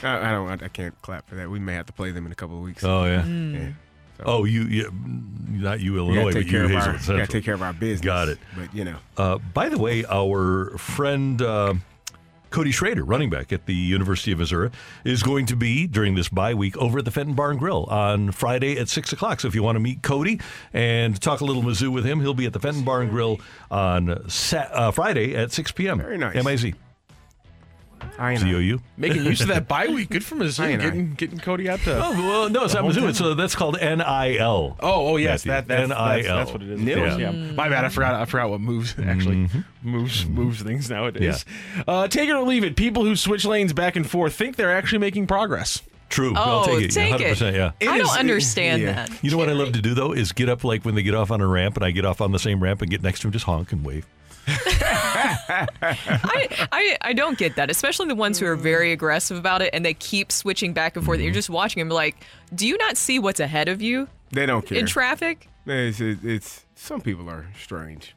[0.04, 0.64] I, I don't.
[0.64, 1.50] I can't clap for that.
[1.50, 2.84] We may have to play them in a couple of weeks.
[2.84, 3.26] Oh yeah.
[3.26, 3.70] Yeah.
[4.26, 4.92] Oh, you, you
[5.50, 7.20] not you Illinois, gotta but take you care of Hazel our.
[7.20, 8.06] Gotta take care of our business.
[8.06, 8.38] Got it.
[8.56, 8.98] But you know.
[9.18, 11.74] Uh, by the way, our friend uh,
[12.50, 14.72] Cody Schrader, running back at the University of Missouri,
[15.04, 18.32] is going to be during this bye week over at the Fenton Barn Grill on
[18.32, 19.40] Friday at six o'clock.
[19.40, 20.40] So if you want to meet Cody
[20.74, 23.40] and talk a little Mizzou with him, he'll be at the Fenton Barn Grill
[23.70, 26.00] on Sa- uh, Friday at six p.m.
[26.00, 26.36] Very nice.
[26.36, 26.74] M-I-Z.
[28.18, 28.40] I know.
[28.40, 28.82] Z-O-U.
[28.98, 30.10] Making use of that bye week.
[30.10, 30.72] Good for I Mizzou.
[30.78, 30.84] know.
[30.84, 31.98] Getting, getting Cody out to.
[32.04, 33.08] Oh well, no, it's not Mizzou.
[33.10, 34.78] It's uh, that's called N-I-L.
[34.80, 35.68] Oh, oh yes, Matthew.
[35.68, 36.36] that, that's, that's, NIL.
[36.36, 36.82] that's what it is.
[36.82, 37.18] Yeah.
[37.18, 37.32] Yeah.
[37.32, 37.52] yeah.
[37.54, 37.86] My bad.
[37.86, 38.16] I forgot.
[38.16, 39.50] I forgot what moves actually
[39.82, 41.46] moves moves things nowadays.
[41.88, 42.76] Uh, take it or leave it.
[42.76, 45.82] People who switch lanes back and forth think they're actually making progress.
[46.10, 46.34] True.
[46.36, 46.92] Oh, I'll take it.
[46.92, 47.72] take 100%, yeah.
[47.80, 49.06] It I is- don't understand yeah.
[49.06, 49.24] that.
[49.24, 51.14] You know what I love to do though is get up like when they get
[51.14, 53.20] off on a ramp and I get off on the same ramp and get next
[53.22, 54.08] to him, just honk and wave.
[55.82, 59.70] I, I I don't get that, especially the ones who are very aggressive about it
[59.74, 61.20] and they keep switching back and forth.
[61.20, 62.16] You're just watching them like,
[62.54, 64.78] do you not see what's ahead of you They don't care.
[64.78, 65.48] in traffic?
[65.66, 68.16] It's, it's, it's some people are strange.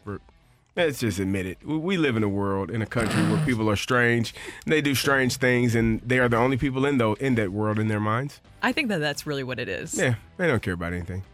[0.75, 1.59] Let's just admit it.
[1.67, 4.33] We- live in a world, in a country where people are strange.
[4.65, 7.51] And they do strange things, and they are the only people in though in that
[7.53, 8.41] world in their minds.
[8.63, 9.99] I think that that's really what it is.
[9.99, 11.25] Yeah, they don't care about anything.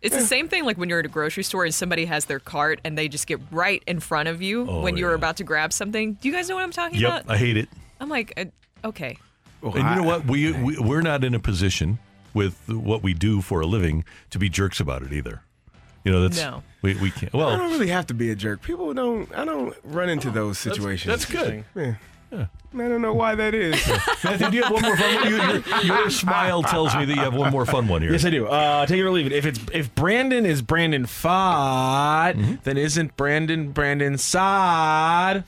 [0.00, 2.38] It's the same thing like when you're at a grocery store and somebody has their
[2.38, 5.44] cart and they just get right in front of you Oh, when you're about to
[5.44, 6.14] grab something.
[6.14, 7.14] Do you guys know what I'm talking about?
[7.14, 7.34] Yep, about?
[7.34, 7.68] I hate it.
[8.00, 8.44] I'm like, uh,
[8.86, 9.18] okay.
[9.62, 10.24] and you know what?
[10.26, 11.98] We, we we're not in a position
[12.32, 15.42] with what we do for a living to be jerks about it either.
[16.04, 16.62] You know, that's No.
[16.80, 17.32] we we can't.
[17.32, 18.62] Well I Well, don't really have to be a jerk.
[18.62, 19.28] People don't.
[19.36, 21.08] I don't run into those situations.
[21.10, 21.64] that's good.
[21.74, 21.94] Yeah.
[22.30, 23.74] I don't know why that is.
[24.24, 25.30] Matthew, do you have one more fun one?
[25.30, 28.12] You- your, your smile tells me that you have one more fun one here.
[28.12, 28.46] Yes, I do.
[28.46, 29.32] Uh, take it or leave it.
[29.32, 32.54] If it's if Brandon is Brandon Pfaadt, Mm-hmm.
[32.64, 35.44] then isn't Brandon Brandon Saad?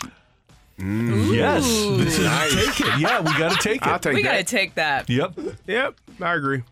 [0.78, 1.64] Yes,
[1.98, 2.98] this is take it.
[3.00, 3.86] Yeah, we got to take it.
[3.86, 5.10] I'll take we got to take that.
[5.10, 5.38] Yep.
[5.66, 6.62] Yep, I agree.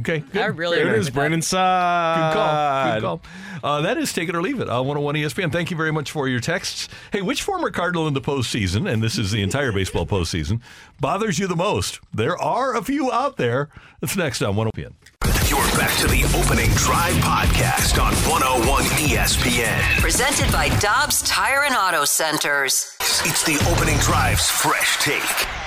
[0.00, 0.24] Okay.
[0.34, 2.92] I really There it agree is, Brandon Good call.
[2.94, 3.22] Good call.
[3.62, 5.52] Uh, that is Take It or Leave It on 101 ESPN.
[5.52, 6.88] Thank you very much for your texts.
[7.12, 10.60] Hey, which former Cardinal in the postseason, and this is the entire baseball postseason,
[10.98, 12.00] bothers you the most?
[12.14, 13.68] There are a few out there.
[14.00, 15.50] That's next on 101 ESPN.
[15.50, 20.00] You're back to the opening drive podcast on 101 ESPN.
[20.00, 22.96] Presented by Dobbs Tire and Auto Centers.
[23.00, 25.59] It's the opening drive's fresh take.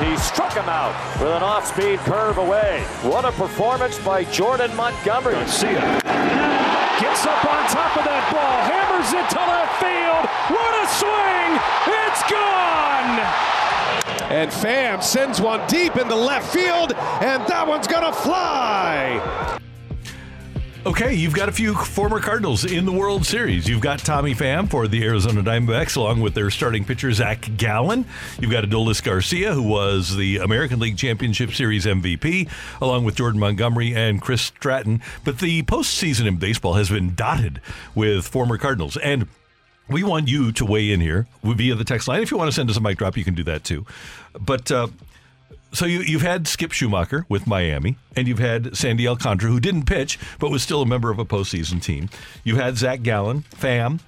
[0.00, 2.82] And he struck him out with an off-speed curve away.
[3.02, 5.34] What a performance by Jordan Montgomery.
[5.34, 6.00] Garcia
[6.98, 10.24] gets up on top of that ball, hammers it to left field.
[10.56, 11.60] What a swing!
[12.08, 13.20] It's gone!
[14.32, 19.59] And Pham sends one deep into left field, and that one's gonna fly.
[20.86, 23.68] Okay, you've got a few former Cardinals in the World Series.
[23.68, 28.06] You've got Tommy Pham for the Arizona Diamondbacks, along with their starting pitcher, Zach Gallen.
[28.40, 32.48] You've got Adolis Garcia, who was the American League Championship Series MVP,
[32.80, 35.02] along with Jordan Montgomery and Chris Stratton.
[35.22, 37.60] But the postseason in baseball has been dotted
[37.94, 38.96] with former Cardinals.
[38.96, 39.28] And
[39.86, 42.22] we want you to weigh in here via the text line.
[42.22, 43.84] If you want to send us a mic drop, you can do that too.
[44.32, 44.88] But uh,
[45.72, 49.84] so you, you've had Skip Schumaker with Miami, and you've had Sandy Alcantara, who didn't
[49.84, 52.08] pitch but was still a member of a postseason team.
[52.44, 54.00] You've had Zach Gallen, Pham,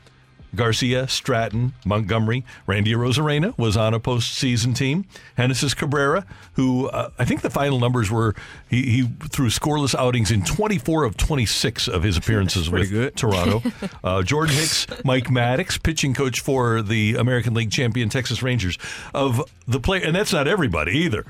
[0.54, 2.44] Garcia, Stratton, Montgomery.
[2.66, 5.06] Randy Arozarena was on a postseason team.
[5.36, 8.34] Genesis Cabrera, who uh, I think the final numbers were
[8.68, 13.62] he, he threw scoreless outings in 24 of 26 of his appearances with Toronto.
[14.04, 18.78] Uh, Jordan Hicks, Mike Maddux, pitching coach for the American League champion Texas Rangers.
[19.14, 21.24] Of the play, and that's not everybody either.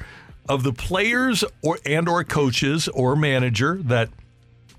[0.49, 4.11] Of the players or and or coaches or manager that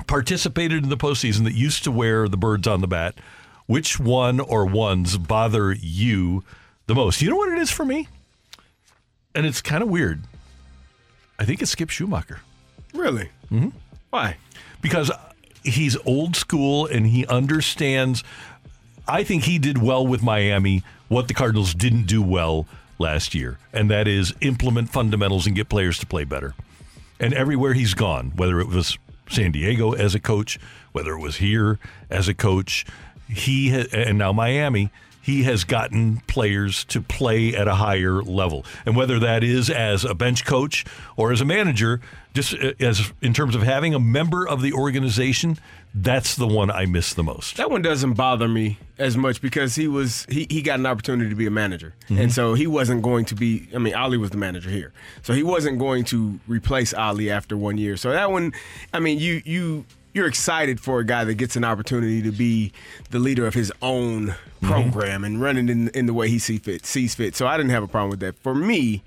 [0.08, 3.16] participated in the postseason that used to wear the birds on the bat,
[3.66, 6.44] which one or ones bother you
[6.88, 7.22] the most?
[7.22, 8.08] You know what it is for me?
[9.34, 10.22] And it's kind of weird.
[11.40, 12.40] I think it's Skip Schumaker.
[12.94, 13.30] Really?
[13.52, 13.70] Mm-hmm.
[14.10, 14.38] Why?
[14.82, 15.12] Because
[15.64, 18.24] he's old school and he understands.
[19.08, 22.68] I think he did well with Miami what the Cardinals didn't do well
[23.04, 26.56] last year, and that is implement fundamentals and get players to play better.
[27.20, 28.98] And everywhere he's gone, whether it was
[29.30, 30.58] San Diego as a coach,
[30.94, 31.78] whether it was here
[32.10, 32.86] as a coach,
[33.28, 34.90] he ha- and now Miami,
[35.24, 38.66] he has gotten players to play at a higher level.
[38.86, 40.84] And whether that is as a bench coach
[41.16, 42.02] or as a manager,
[42.34, 45.58] just uh, as in terms of having a member of the organization,
[45.96, 47.56] that's the one I miss the most.
[47.56, 51.30] That one doesn't bother me as much because he was he, he got an opportunity
[51.30, 53.70] to be a manager, and so he wasn't going to be.
[53.74, 57.56] I mean, Oli was the manager here, so he wasn't going to replace Oli after
[57.56, 57.96] one year.
[57.96, 58.54] So that one,
[58.92, 62.72] I mean, you you you're excited for a guy that gets an opportunity to be
[63.10, 66.86] the leader of his own program and running in in the way he see fit
[66.86, 67.36] sees fit.
[67.36, 68.36] So I didn't have a problem with that.
[68.42, 69.04] For me.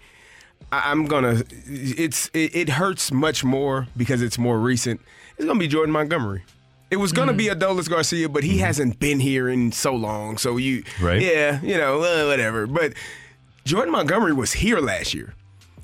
[0.72, 1.42] I- I'm gonna.
[1.66, 5.00] It's it, it hurts much more because it's more recent.
[5.36, 6.44] It's gonna be Jordan Montgomery.
[6.90, 10.38] It was gonna be Adolis Garcia, but he hasn't been here in so long.
[10.38, 11.20] So you, Right.
[11.20, 12.66] Yeah, you know, uh, whatever.
[12.66, 12.94] But
[13.64, 15.34] Jordan Montgomery was here last year.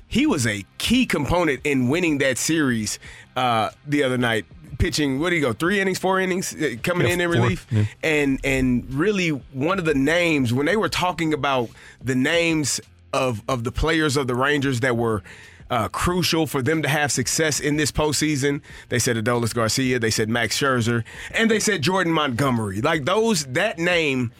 [0.07, 2.99] He was a key component in winning that series
[3.35, 4.45] uh, the other night.
[4.77, 5.53] Pitching, what do you go?
[5.53, 7.85] Three innings, four innings, uh, coming Yeah, in in relief, yeah.
[8.03, 11.69] and and really one of the names when they were talking about
[12.03, 12.79] the names
[13.13, 15.23] of of the players of the Rangers that were
[15.69, 18.61] uh, crucial for them to have success in this postseason.
[18.89, 22.81] They said Adolis Garcia, they said Max Scherzer, and they said Jordan Montgomery.
[22.81, 24.31] Like those, that name,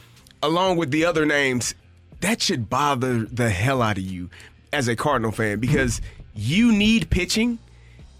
[0.43, 1.73] along with the other names,
[2.21, 4.29] that should bother the hell out of you.
[4.71, 6.01] as a Cardinal fan because
[6.36, 7.59] you need pitching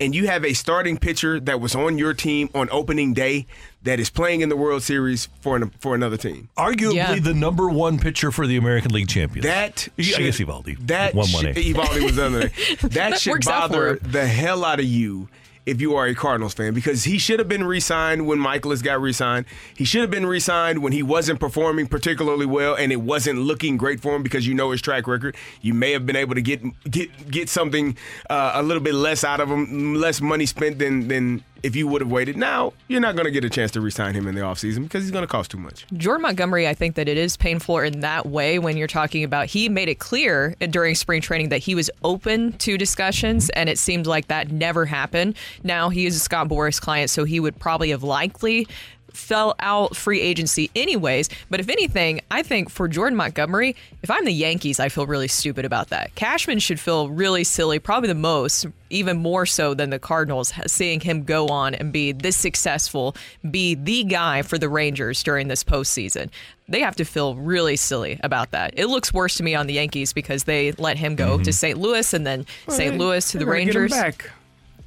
[0.04, 3.45] and you have a starting pitcher that was on your team on opening day
[3.84, 6.49] that is playing in the World Series for an, for another team.
[6.58, 7.20] Arguably Yeah.
[7.20, 9.45] the number one pitcher for the American League champions.
[9.45, 10.78] That I should- guess Eovaldi.
[10.88, 11.62] That one one should- A.
[11.64, 12.39] Eovaldi was the other.
[12.82, 15.28] That, That should works out for bother the hell out of you
[15.66, 19.01] if you are a Cardinals fan because he should have been re-signed when Mikolas got
[19.01, 19.45] re-signed.
[19.76, 23.78] He should have been re-signed when he wasn't performing particularly well and it wasn't looking
[23.78, 25.36] great for him because you know his track record.
[25.61, 27.97] You may have been able to get get get something
[28.30, 31.88] uh, a little bit less out of him, less money spent than than if you
[31.88, 32.38] would have waited.
[32.38, 35.03] Now you're not going to get a chance to re-sign him in the offseason because
[35.03, 35.86] he's going to cost too much.
[35.93, 39.47] Jordan Montgomery, I think that it is painful in that way when you're talking about
[39.47, 43.78] he made it clear during spring training that he was open to discussions, and it
[43.78, 45.36] seemed like that never happened.
[45.64, 48.68] Now he is a Scott Boras client, so he would probably have likely
[49.14, 51.30] fell out free agency anyways.
[51.49, 55.28] But if anything, I think for Jordan Montgomery, if I'm the Yankees, I feel really
[55.28, 56.14] stupid about that.
[56.16, 60.99] Cashman should feel really silly, probably the most, even more so than the Cardinals, seeing
[60.99, 63.16] him go on and be this successful,
[63.49, 66.30] be the guy for the Rangers during this postseason.
[66.68, 68.74] They have to feel really silly about that.
[68.78, 71.43] It looks worse to me on the Yankees because they let him go mm-hmm.
[71.43, 71.78] to St.
[71.78, 72.97] Louis and then Well, St.
[72.97, 73.91] Louis to the they're get him Rangers.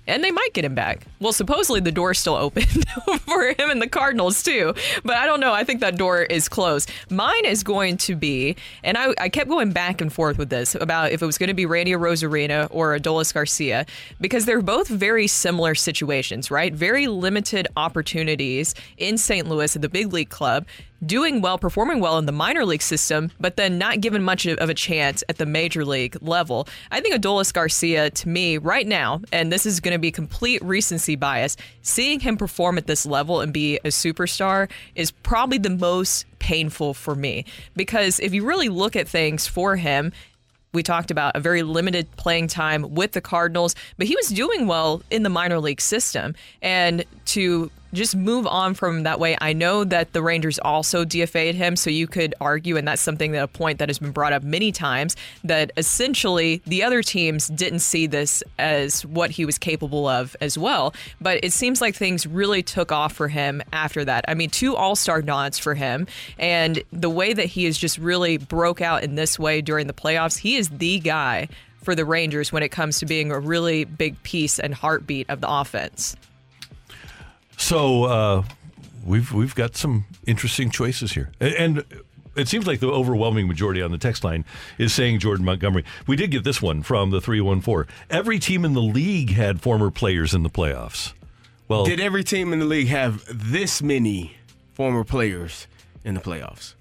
[0.07, 1.07] And they might get him back.
[1.21, 2.63] Well, supposedly the door's still open
[3.21, 4.75] for him and the Cardinals too.
[5.05, 5.53] But I don't know.
[5.53, 6.91] I think that door is closed.
[7.11, 10.75] Mine is going to be, and I, I kept going back and forth with this
[10.75, 13.87] about if it was going to be Randy Arozarena or Adolis Garcia,
[14.21, 16.73] because they're both very similar situations, right?
[16.73, 19.49] Very limited opportunities in St.
[19.49, 20.67] Louis at the big league club
[21.05, 24.69] doing well, performing well in the minor league system, but then not given much of
[24.69, 26.69] a chance at the major league level.
[26.91, 30.63] I think Adolis Garcia, to me, right now, and this is going to be complete
[30.65, 35.71] recency bias, seeing him perform at this level and be a superstar is probably the
[35.71, 37.45] most painful for me.
[37.75, 40.13] Because if you really look at things for him,
[40.73, 44.67] we talked about a very limited playing time with the Cardinals, but he was doing
[44.67, 46.35] well in the minor league system.
[46.61, 51.55] And to just move on from that way, I know that the Rangers also DFA'd
[51.55, 54.33] him, so you could argue, and that's something that a point that has been brought
[54.33, 59.59] up many times, that essentially the other teams didn't see this as what he was
[59.59, 60.95] capable of as well.
[61.21, 64.25] But it seems like things really took off for him after that.
[64.29, 66.07] I mean, two All Star nods for him,
[66.39, 69.93] and the way that he has just really broke out in this way during the
[69.93, 71.49] playoffs, he is the guy
[71.83, 75.41] for the Rangers when it comes to being a really big piece and heartbeat of
[75.41, 76.17] the offense.
[77.57, 78.45] So uh,
[79.05, 81.85] we've we've got some interesting choices here, and
[82.37, 84.45] it seems like the overwhelming majority on the text line
[84.79, 85.85] is saying Jordan Montgomery.
[86.07, 87.87] We did get this one from the three one four.
[88.11, 91.13] Every team in the league had former players in the playoffs.
[91.69, 94.37] Well, Did every team in the league have this many
[94.73, 95.67] former players
[96.05, 96.75] in the playoffs?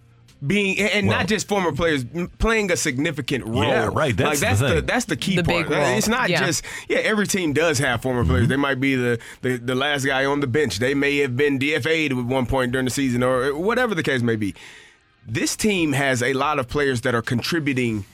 [0.45, 2.05] Being and Well- not just former players
[2.39, 3.63] playing a significant role.
[3.63, 4.85] Yeah, right, that's like the that's the, thing.
[4.85, 5.67] that's the key The part.
[5.67, 6.45] big role, It's not yeah.
[6.45, 6.97] just yeah.
[6.99, 8.29] Every team does have former Mm-hmm.
[8.31, 8.47] players.
[8.47, 10.79] They might be the, the the last guy on the bench.
[10.79, 14.21] They may have been DFA'd at one point during the season or whatever the case
[14.21, 14.53] may be.
[15.27, 18.05] This team has a lot of players that are contributing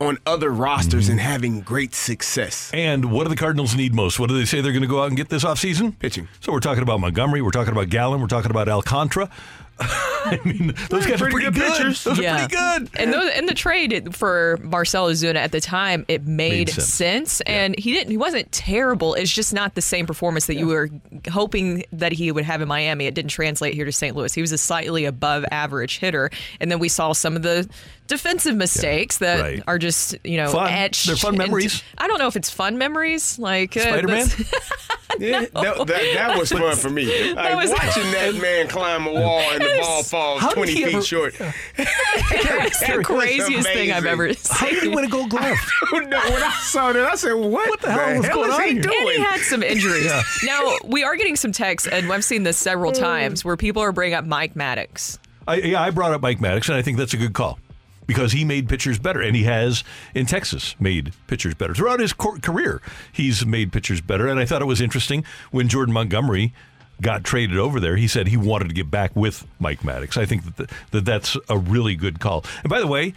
[0.00, 1.12] on other rosters Mm-hmm.
[1.12, 2.70] and having great success.
[2.74, 4.18] And what do the Cardinals need most?
[4.18, 5.96] What do they say they're going to go out and get this offseason?
[6.00, 6.28] Pitching.
[6.40, 9.30] So we're talking about Montgomery, we're talking about Gallen, we're talking about Alcantara.
[9.80, 11.72] I mean, those guys are pretty pretty good good.
[11.76, 12.04] pitchers.
[12.04, 12.34] Those Yeah.
[12.44, 12.90] are pretty good.
[13.00, 16.70] And those, in the trade it- for Marcell Ozuna at the time, it made, Made
[16.70, 16.86] sense.
[16.88, 17.40] sense.
[17.42, 18.10] And he didn't.
[18.10, 19.14] He wasn't terrible.
[19.14, 20.90] It's just not the same performance that you were
[21.30, 23.06] hoping that he would have in Miami.
[23.06, 24.14] It didn't translate here to St.
[24.14, 24.32] Louis.
[24.32, 26.30] He was a slightly above average hitter.
[26.60, 27.68] And then we saw some of the
[28.12, 29.62] defensive mistakes that right.
[29.66, 30.68] are just you know Fun.
[30.70, 31.06] etched.
[31.06, 31.82] They're fun into- memories.
[31.96, 33.38] I don't know if it's fun memories.
[33.38, 34.26] Like uh, Spider-Man?
[34.28, 34.52] that's-
[35.18, 37.34] Yeah, that, that, that was fun for me.
[37.34, 41.02] Like, was- watching that man climb a wall and the ball falls 20 feet ever-
[41.02, 41.34] short.
[41.78, 44.56] It's the craziest thing I've ever seen.
[44.56, 44.94] How did he seen.
[44.94, 45.56] win a gold glove?
[45.90, 48.78] when I saw that, I said, "What, what the hell was going is on he
[48.78, 50.04] doing?" And he had some injuries.
[50.06, 50.22] Yeah.
[50.44, 53.92] Now we are getting some texts, and I've seen this several times where people are
[53.92, 55.18] bringing up Mike Maddux.
[55.46, 57.58] I, yeah, I brought up Mike Maddux, and I think that's a good call
[58.06, 59.84] because he made pitchers better, and he has
[60.14, 62.80] in Texas made pitchers better throughout his cor- career.
[63.12, 66.52] He's made pitchers better, and I thought it was interesting when Jordan Montgomery
[67.00, 67.96] got traded over there.
[67.96, 70.16] He said he wanted to get back with Mike Maddux.
[70.16, 72.44] I think that, th- that that's a really good call.
[72.62, 73.14] And by the way.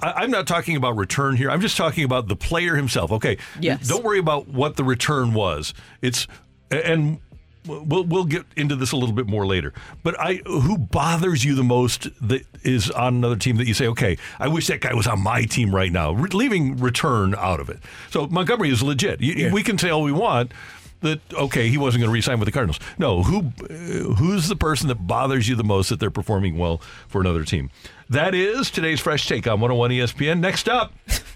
[0.00, 1.50] I- I'm not talking about return here.
[1.50, 3.10] I'm just talking about the player himself.
[3.10, 3.36] Okay.
[3.58, 3.88] Yes.
[3.88, 5.74] Don't worry about what the return was.
[6.02, 6.28] It's
[6.70, 7.18] and
[7.66, 9.72] we'll we'll get into this a little bit more later.
[10.02, 13.86] But I who bothers you the most that is on another team that you say,
[13.88, 16.12] okay, I wish that guy was on my team right now.
[16.12, 17.78] Re- leaving return out of it.
[18.10, 19.20] So Montgomery is legit.
[19.20, 20.52] You- We can say all we want.
[21.00, 22.80] That okay, he wasn't going to resign with the Cardinals.
[22.98, 26.80] No, who uh, who's the person that bothers you the most that they're performing well
[27.08, 27.70] for another team?
[28.10, 30.40] That is today's fresh take on 101 ESPN.
[30.40, 30.92] Next up,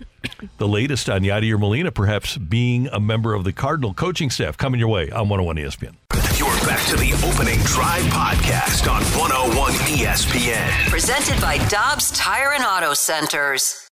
[0.59, 4.81] the latest on Yadier Molina perhaps being a member of the Cardinal coaching staff coming
[4.81, 5.95] your way on 101 ESPN.
[6.39, 10.89] You're back to the opening drive podcast on 101 ESPN.
[10.89, 13.89] Presented by Dobbs Tire and Auto Centers.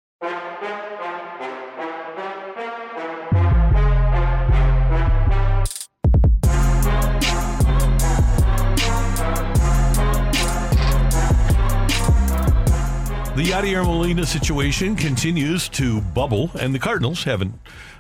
[13.37, 17.55] The Yadier Molina situation continues to bubble, and the Cardinals haven't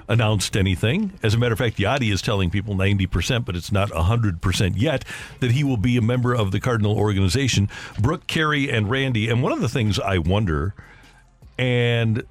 [0.08, 1.12] announced anything.
[1.22, 5.04] As a matter of fact, Yadi is telling people 90%, but it's not 100% yet,
[5.38, 7.68] that he will be a member of the Cardinal organization.
[7.98, 9.30] Brooke, Carey, and Randy.
[9.30, 10.74] And one of the things I wonder,
[11.56, 12.24] and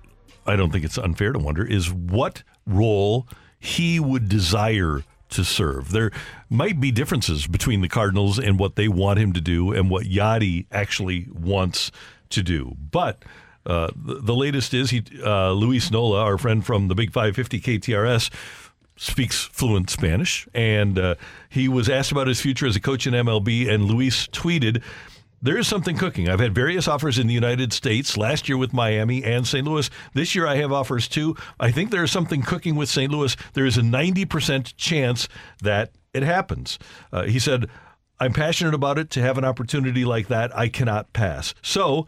[0.45, 3.27] I don't think it's unfair to wonder, is what role
[3.57, 5.91] he would desire to serve.
[5.91, 6.11] There
[6.49, 10.03] might be differences between the Cardinals and what they want him to do and what
[10.05, 11.91] Yadi actually wants
[12.29, 12.75] to do.
[12.91, 13.23] But
[13.65, 17.61] uh, the, the, latest is he, uh, Luis Nola, our friend from the Big 550
[17.61, 18.29] KTRS,
[18.95, 21.15] speaks fluent Spanish, and uh,
[21.49, 24.83] he was asked about his future as a coach in MLB, and Luis tweeted.
[25.41, 26.27] There is something cooking.
[26.27, 29.65] I've had various offers in the United States last year with Miami and St.
[29.65, 29.89] Louis.
[30.13, 31.37] This year I have offers too.
[31.57, 33.09] I think there is something cooking with St.
[33.09, 33.37] Louis.
[33.53, 35.29] There is a 90% chance
[35.61, 36.77] that it happens.
[37.13, 37.69] Uh, he said,
[38.19, 39.09] I'm passionate about it.
[39.11, 41.53] To have an opportunity like that, I cannot pass.
[41.61, 42.07] So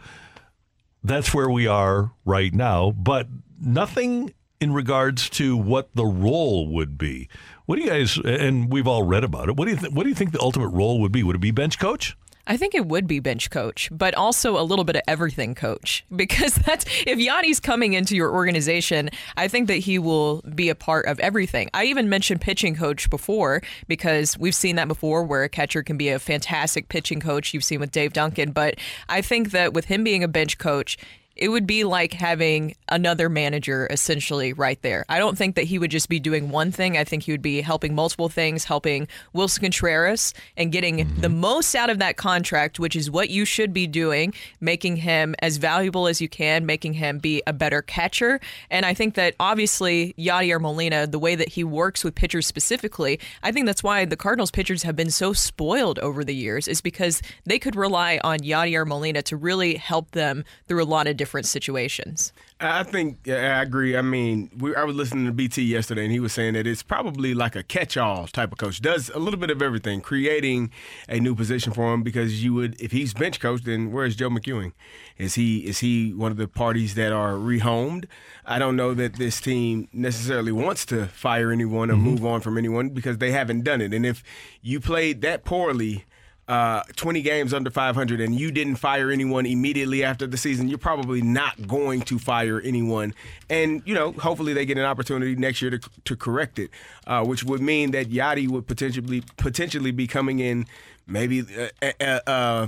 [1.03, 3.27] that's where we are right now, but
[3.59, 7.27] nothing in regards to what the role would be.
[7.65, 8.17] What do you guys?
[8.17, 9.55] And we've all read about it.
[9.55, 11.23] What do you th- What do you think the ultimate role would be?
[11.23, 12.15] Would it be bench coach?
[12.47, 16.05] I think it would be bench coach, but also a little bit of everything coach
[16.15, 20.75] because that's if Yadi's coming into your organization, I think that he will be a
[20.75, 21.69] part of everything.
[21.73, 25.97] I even mentioned pitching coach before because we've seen that before where a catcher can
[25.97, 27.53] be a fantastic pitching coach.
[27.53, 28.75] You've seen with Dave Duncan, but
[29.09, 30.97] I think that with him being a bench coach,
[31.35, 35.05] it would be like having another manager essentially right there.
[35.09, 36.97] I don't think that he would just be doing one thing.
[36.97, 41.21] I think he would be helping multiple things, helping Willson Contreras and getting mm-hmm.
[41.21, 45.33] the most out of that contract, which is what you should be doing, making him
[45.39, 48.39] as valuable as you can, making him be a better catcher.
[48.69, 53.19] And I think that obviously Yadier Molina, the way that he works with pitchers specifically,
[53.41, 56.81] I think that's why the Cardinals pitchers have been so spoiled over the years, is
[56.81, 61.17] because they could rely on Yadier Molina to really help them through a lot of
[61.17, 62.33] different situations.
[62.59, 63.97] I think yeah, I agree.
[63.97, 66.83] I mean, we, I was listening to BT yesterday, and he was saying that it's
[66.83, 68.81] probably like a catch-all type of coach.
[68.81, 70.71] Does a little bit of everything, creating
[71.09, 72.03] a new position for him.
[72.03, 74.73] Because you would, if he's bench coach, then where's Joe McEwing?
[75.17, 78.05] Is he is he one of the parties that are rehomed?
[78.45, 82.03] I don't know that this team necessarily wants to fire anyone or mm-hmm.
[82.03, 83.93] move on from anyone because they haven't done it.
[83.93, 84.23] And if
[84.61, 86.05] you played that poorly
[86.51, 90.77] uh, 20 games under 500 and you didn't fire anyone immediately after the season, you're
[90.77, 93.13] probably not going to fire anyone.
[93.49, 96.69] And, you know, hopefully they get an opportunity next year to, to correct it,
[97.07, 100.65] uh, which would mean that Yadi would potentially potentially be coming in
[101.07, 101.41] maybe
[101.81, 102.67] uh, uh, uh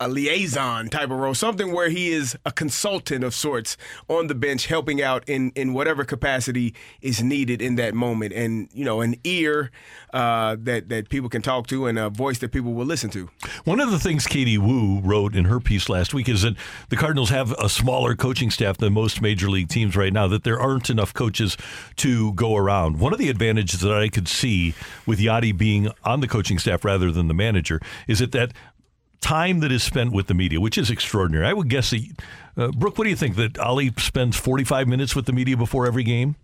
[0.00, 3.76] a liaison type of role, something where he is a consultant of sorts
[4.08, 8.68] on the bench, helping out in, in whatever capacity is needed in that moment, and
[8.72, 9.70] you know, an ear
[10.12, 13.28] uh, that that people can talk to and a voice that people will listen to.
[13.64, 16.54] One of the things Katie Woo wrote in her piece last week is that
[16.88, 20.26] the Cardinals have a smaller coaching staff than most major league teams right now.
[20.26, 21.56] That there aren't enough coaches
[21.96, 23.00] to go around.
[23.00, 24.74] One of the advantages that I could see
[25.06, 28.52] with Yadi being on the coaching staff rather than the manager is that that
[29.24, 31.46] time that is spent with the media, which is extraordinary.
[31.46, 32.02] I would guess that,
[32.58, 35.86] uh, Brooke, what do you think that Oli spends 45 minutes with the media before
[35.86, 36.36] every game?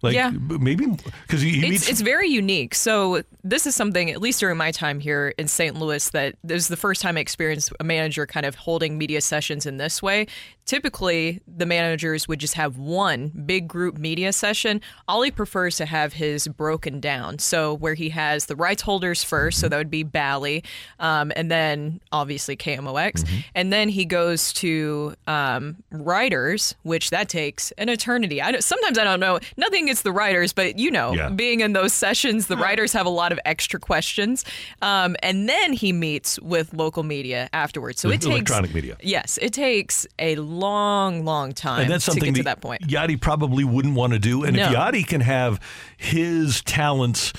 [0.00, 0.30] Like yeah.
[0.30, 0.86] maybe
[1.26, 2.74] because he, he it's, meets- it's very unique.
[2.74, 5.76] So this is something, at least during my time here in St.
[5.76, 9.20] Louis, that this is the first time I experienced a manager kind of holding media
[9.20, 10.26] sessions in this way.
[10.66, 14.80] Typically, the managers would just have one big group media session.
[15.08, 17.38] Oli prefers to have his broken down.
[17.38, 20.62] So where he has the rights holders first, so that would be Bally,
[21.00, 23.38] um, and then obviously KMOX, mm-hmm.
[23.54, 28.42] and then he goes to um, writers, which that takes an eternity.
[28.42, 29.40] I sometimes I don't know.
[29.56, 31.30] Nothing against the writers, but you know, yeah.
[31.30, 34.44] being in those sessions, the writers have a lot of extra questions.
[34.82, 38.00] Um, and then he meets with local media afterwards.
[38.00, 38.96] So the it takes electronic media.
[39.00, 42.82] Yes, it takes a long, long time and that's something to get to that point.
[42.82, 44.44] Yadi probably wouldn't want to do.
[44.44, 44.66] And no.
[44.66, 45.60] if Yadi can have
[45.96, 47.32] his talents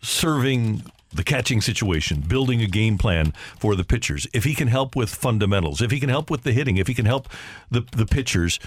[0.00, 0.82] serving
[1.12, 4.26] the catching situation, building a game plan for the pitchers.
[4.32, 6.94] If he can help with fundamentals, if he can help with the hitting, if he
[6.94, 7.28] can help
[7.70, 8.58] the the pitchers,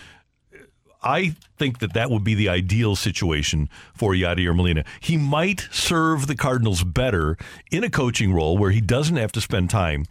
[1.04, 4.84] I think that that would be the ideal situation for Yadier Molina.
[5.00, 7.38] He might serve the Cardinals better
[7.72, 10.06] in a coaching role where he doesn't have to spend time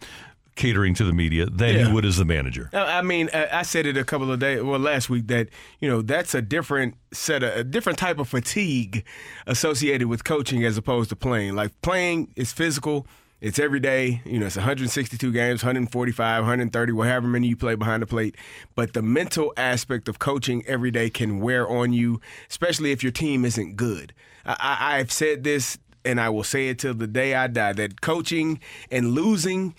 [0.55, 1.85] catering to the media than Yeah.
[1.87, 2.69] he would as the manager.
[2.73, 5.87] I mean, I I said it a couple of days, well, last week that you
[5.87, 9.03] know that's a different set of a different type of fatigue
[9.45, 11.55] associated with coaching as opposed to playing.
[11.55, 13.05] Like playing is physical.
[13.39, 14.21] It's every day.
[14.25, 18.35] You know, it's 162 games, 145, 130, whatever many you play behind the plate.
[18.73, 22.19] But the mental aspect of coaching every day can wear on you,
[22.49, 24.13] especially if your team isn't good.
[24.45, 27.73] I, I, I've said this, and I will say it till the day I die:
[27.73, 28.59] that coaching
[28.89, 29.75] and losing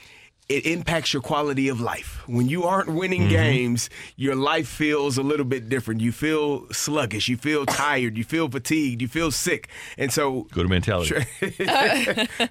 [0.48, 2.22] it impacts your quality of life.
[2.26, 3.30] When you aren't winning Mm-hmm.
[3.30, 6.00] games, your life feels a little bit different.
[6.00, 9.68] You feel sluggish, you feel tired, you feel fatigued, you feel sick.
[9.98, 11.16] And so Go to mentality.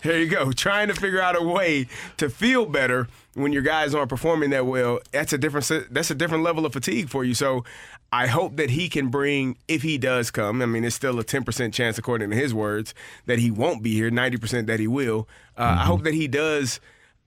[0.03, 0.51] there you go.
[0.51, 1.87] Trying to figure out a way
[2.17, 6.15] to feel better when your guys aren't performing that well, that's a different that's a
[6.15, 7.33] different level of fatigue for you.
[7.33, 7.63] So
[8.11, 10.61] I hope that he can bring if he does come.
[10.61, 12.93] I mean, it's still a 10% chance according to his words
[13.25, 15.27] that he won't be here, 90% that he will.
[15.57, 16.79] Uh, I hope that he does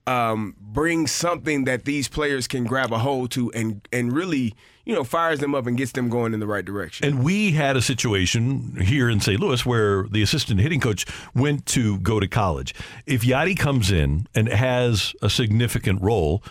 [0.07, 4.95] um, bring something that these players can grab a hold to and and really, you
[4.95, 7.07] know, fires them up and gets them going in the right direction.
[7.07, 9.41] And we had a situation here in St.
[9.41, 12.75] Louis where the assistant hitting coach went to go to college.
[13.07, 16.43] If Yadi comes in and has a significant role,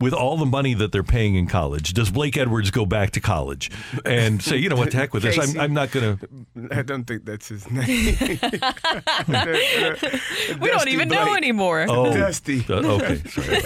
[0.00, 3.20] with all the money that they're paying in college, does Blake Edwards go back to
[3.20, 3.70] college
[4.04, 5.38] and say, you know what, the heck with this?
[5.38, 6.28] I'm, I'm not going to.
[6.70, 8.16] I don't think that's his name.
[10.60, 11.86] We don't even know anymore.
[11.88, 12.64] Oh, Dusty.
[12.68, 13.58] uh, okay, sorry.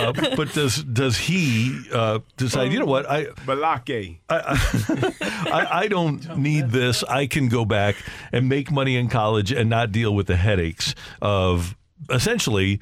[0.00, 2.72] uh, but does does he uh, decide?
[2.72, 3.08] You know what?
[3.10, 4.18] I Balake.
[4.28, 7.02] I, I don't need this.
[7.04, 7.96] I can go back
[8.32, 11.76] and make money in college and not deal with the headaches of
[12.10, 12.80] essentially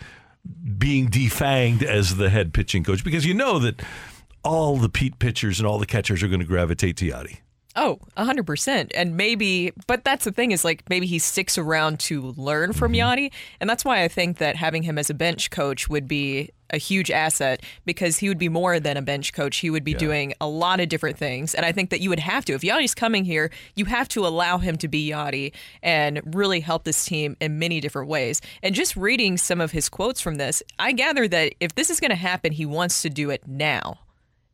[0.79, 3.83] being defanged as the head pitching coach because you know that
[4.43, 7.39] all the Pete pitchers and all the catchers are going to gravitate to Yadi.
[7.77, 8.91] Oh, 100%.
[8.95, 12.93] And maybe, but that's the thing is like maybe he sticks around to learn from
[12.93, 13.25] mm-hmm.
[13.27, 13.33] Yadi.
[13.61, 16.79] And that's why I think that having him as a bench coach would be a
[16.79, 19.59] huge asset because he would be more than a bench coach.
[19.59, 21.55] He would be doing a lot of different things.
[21.55, 22.53] And I think that you would have to.
[22.55, 25.53] If Yadi's coming here, you have to allow him to be Yadi
[25.83, 28.41] and really help this team in many different ways.
[28.63, 32.01] And just reading some of his quotes from this, I gather that if this is
[32.01, 34.01] going to happen, he wants to do it now.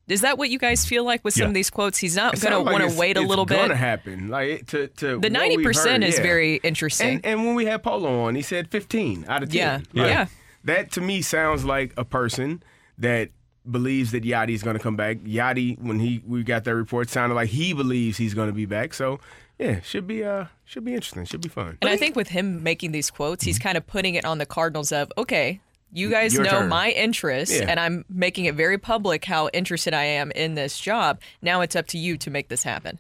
[0.09, 1.49] Is that what you guys feel like with some Yeah.
[1.49, 1.99] of these quotes?
[1.99, 3.55] He's not going to want to wait a little bit.
[3.55, 6.23] It's going to happen, like to to The 90% is yeah.
[6.23, 7.17] very interesting.
[7.17, 9.59] And, and when we had Polo on, he said 15 out of 10.
[9.59, 10.27] Yeah, Like, yeah.
[10.67, 12.63] That to me sounds like a person
[12.99, 13.31] that
[13.69, 15.19] believes that Yadi's going to come back.
[15.19, 18.67] Yadi, when he we got that report, sounded like he believes he's going to be
[18.67, 18.95] back.
[18.95, 19.19] So
[19.59, 21.25] yeah, should be uh should be interesting.
[21.25, 21.79] Should be fun.
[21.81, 24.47] And I think with him making these quotes, he's kind of putting it on the
[24.47, 25.61] Cardinals of, okay,
[25.93, 26.69] you guys Your know turn.
[26.69, 27.67] my interests, Yeah.
[27.69, 31.21] and I'm making it very public how interested I am in this job.
[31.43, 32.99] Now it's up to you to make this happen.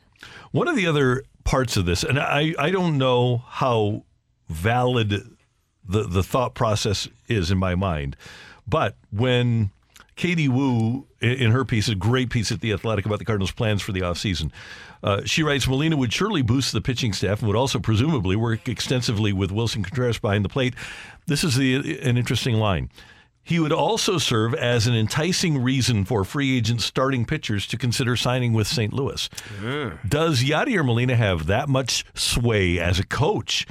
[0.53, 4.05] One of the other parts of this, and I, I don't know how
[4.49, 5.36] valid
[5.89, 8.16] the, the thought process is in my mind,
[8.66, 9.70] but when
[10.16, 13.82] Katie Woo, in, her piece, a great piece at The Athletic about the Cardinals' plans
[13.82, 14.51] for the offseason,
[15.03, 18.66] uh, she writes Molina would surely boost the pitching staff and would also presumably work
[18.66, 20.74] extensively with Willson Contreras behind the plate.
[21.26, 22.91] This is the, an interesting line.
[23.45, 28.16] He would also serve as an enticing reason for free agent starting pitchers to consider
[28.16, 28.93] signing with St.
[28.93, 29.28] Louis.
[30.09, 33.64] Does Yadier Molina have that much sway as a coach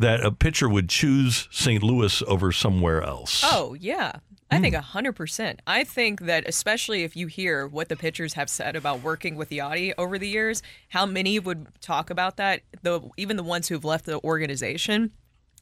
[0.00, 1.82] that a pitcher would choose St.
[1.82, 3.42] Louis over somewhere else?
[3.44, 4.12] Oh, yeah.
[4.50, 4.80] I think Hmm.
[4.98, 5.60] 100%.
[5.66, 9.50] I think that especially if you hear what the pitchers have said about working with
[9.50, 13.84] Yadi over the years, how many would talk about that, the even the ones who've
[13.84, 15.12] left the organization,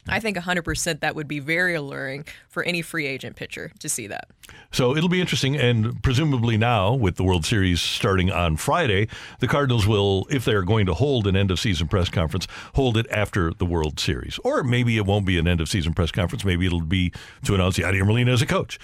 [0.09, 4.07] I think 100% that would be very alluring for any free agent pitcher to see
[4.07, 4.29] that.
[4.73, 9.09] So it'll be interesting, and presumably now, with the World Series starting on Friday,
[9.41, 12.97] the Cardinals will, if they're going to hold an end of season press conference, hold
[12.97, 14.39] it after the World Series.
[14.45, 16.45] Or maybe it won't be an end of season press conference.
[16.45, 17.13] Maybe it'll be
[17.45, 18.79] to announce Yadier Molina as a coach.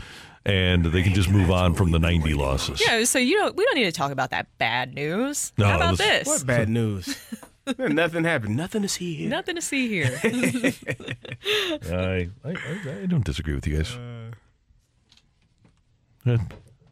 [0.47, 2.83] And they can just move on from the 90 losses.
[2.87, 5.55] Yeah, so you don't we don't need to talk about that bad news.
[5.57, 6.27] No, How about this?
[6.27, 7.17] What bad news?
[7.79, 8.57] Nothing happened.
[8.57, 9.29] Nothing to see here.
[9.31, 10.21] Nothing to see here.
[11.91, 13.97] I, I, I, I don't disagree with you guys.
[16.27, 16.39] Uh,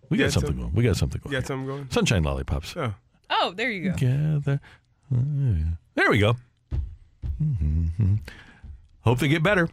[0.08, 0.74] we got got something some- going.
[0.74, 1.40] We got something You going.
[1.40, 1.90] got something going?
[1.90, 2.76] Sunshine lollipops.
[2.76, 2.94] Oh.
[3.30, 3.96] oh, there you go.
[3.96, 4.60] Together.
[5.94, 6.36] There we go.
[7.42, 8.18] Mhm.
[9.02, 9.68] Hope they get better.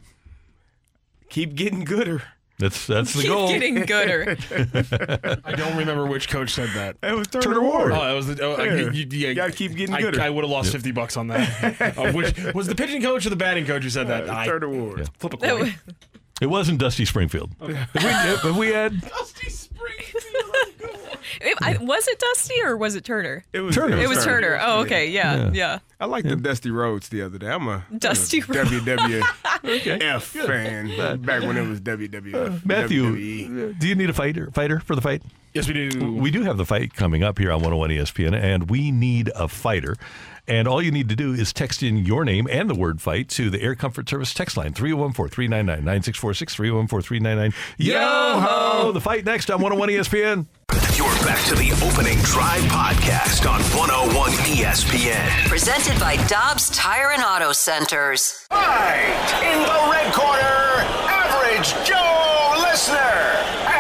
[1.30, 2.24] Keep getting gooder.
[2.60, 3.48] That's that's the Keep goal.
[3.48, 4.38] getting gooder.
[5.46, 6.98] I don't remember which coach said that.
[7.02, 7.92] It was Turner, Turner Ward.
[7.94, 8.44] Oh, that was the.
[8.44, 8.76] Oh, I- Yeah.
[8.76, 10.22] you, you, You gotta keep getting I, gooder.
[10.22, 11.98] I would have lost fifty bucks on that.
[11.98, 14.30] Uh, which was the pitching coach or the batting coach who said that?
[14.30, 15.10] Uh, I, Turner Ward.
[15.18, 15.60] flip a That coin.
[15.62, 15.72] was-
[16.42, 17.52] It wasn't Dusty Springfield.
[17.62, 17.68] If,
[18.44, 18.94] we, if we had,
[21.42, 23.44] It- I- was it Dusty or was it Turner?
[23.54, 23.98] It was Turner.
[23.98, 24.60] It was Turner.
[24.62, 25.08] Oh, okay.
[25.10, 25.80] Yeah, yeah.
[26.00, 27.48] I like the Dusty Roads the other day.
[27.52, 32.34] I'm a Dusty I'm a WWF fan back when it was WWF.
[32.36, 33.80] Uh, Matthew, WWE.
[33.80, 35.22] do you need a fighter fighter for the fight?
[35.54, 36.14] Yes, we do.
[36.14, 39.48] We do have the fight coming up here on 101 ESPN, and we need a
[39.48, 39.96] fighter.
[40.50, 43.30] And all you need to do is text in your name and the word fight
[43.30, 47.54] to the Air Comfort Service text line 314 399 9646 314 399.
[47.78, 48.92] Yo ho!
[48.92, 50.48] The fight next on 101 ESPN.
[50.98, 55.48] You're back to the opening drive podcast on 101 ESPN.
[55.48, 58.48] Presented by Dobbs Tire and Auto Centers.
[58.50, 63.79] Fight in the red corner, Average Joe Listener.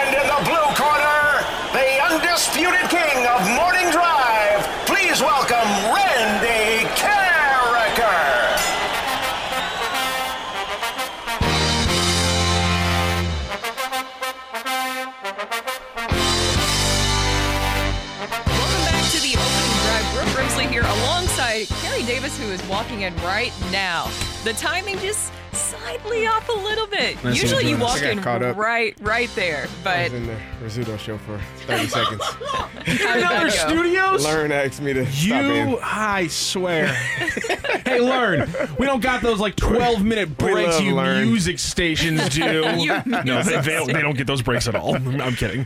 [21.59, 24.09] Alongside Carrie Davis, who is walking in right now.
[24.43, 27.21] The timing just slightly off a little bit.
[27.23, 28.55] Nice Usually you walk in caught up.
[28.55, 30.37] right right there, I but was in the
[30.85, 32.23] Rizzuto show for 30 seconds.
[32.23, 34.23] How did studios?
[34.23, 35.79] Learn asked me to You, in.
[35.81, 36.87] I swear.
[37.85, 38.49] hey, learn.
[38.77, 41.27] We don't got those like 12 minute breaks you Learn.
[41.27, 42.39] music stations do.
[42.79, 44.95] You no, they, they don't, they don't get those breaks at all.
[44.95, 45.65] I'm kidding.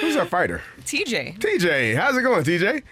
[0.00, 0.62] Who's our fighter?
[0.82, 1.38] TJ.
[1.38, 1.94] TJ.
[1.96, 2.82] How's it going, TJ?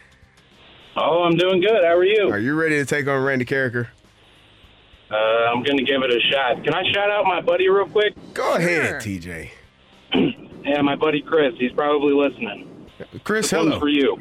[0.96, 1.84] Oh, I'm doing good.
[1.84, 2.30] How are you?
[2.30, 3.88] Are you ready to take on Randy Karraker?
[5.10, 6.64] Uh, I'm going to give it a shot.
[6.64, 8.14] Can I shout out my buddy real quick?
[8.34, 9.50] Go ahead, TJ.
[10.66, 11.54] Yeah, my buddy Chris.
[11.60, 12.88] He's probably listening.
[13.22, 13.78] Chris, This one's hello.
[13.78, 14.20] for you.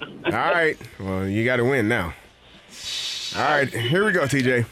[0.24, 0.74] All right.
[0.98, 2.14] Well, you got to win now.
[3.36, 3.68] All right.
[3.68, 4.64] Here we go, TJ.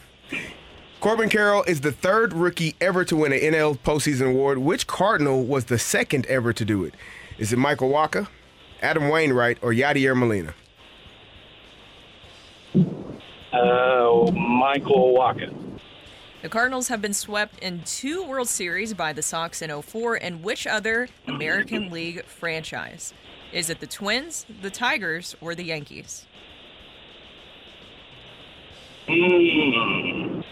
[1.00, 4.56] Corbin Carroll is the third rookie ever to win an NL postseason award.
[4.60, 6.94] Which Cardinal was the second ever to do it?
[7.36, 8.26] Is it Michael Wacha,
[8.80, 10.54] Adam Wainwright, or Yadier Molina?
[12.74, 15.52] Uh, Michael Wacha.
[16.42, 20.42] The Cardinals have been swept in two World Series by the Sox in 04 and
[20.42, 23.12] which other American League franchise?
[23.52, 26.26] Is it the Twins, the Tigers, or the Yankees?
[29.08, 30.44] Mm.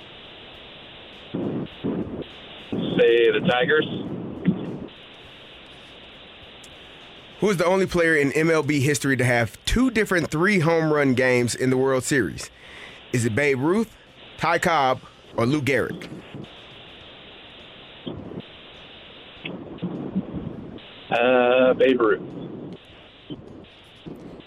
[2.99, 4.18] Say the Tigers.
[7.41, 11.15] Who is the only player in MLB history to have two different three home run
[11.15, 12.51] games in the World Series?
[13.13, 13.97] Is it Babe Ruth,
[14.39, 15.01] Ty Cobb,
[15.37, 16.09] or Lou Gehrig?
[21.11, 22.23] Uh, Babe Ruth.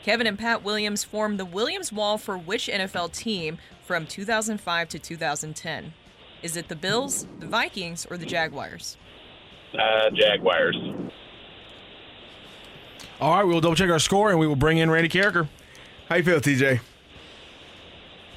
[0.03, 4.99] Kevin and Pat Williams formed the Williams Wall for which NFL team from 2005 to
[4.99, 5.93] 2010?
[6.43, 8.97] Is it the Bills, the Vikings, or the Jaguars?
[9.77, 10.75] Uh, Jaguars.
[13.21, 15.47] All right, we'll double check our score and we will bring in Randy Karraker.
[16.09, 16.79] How you feel, TJ?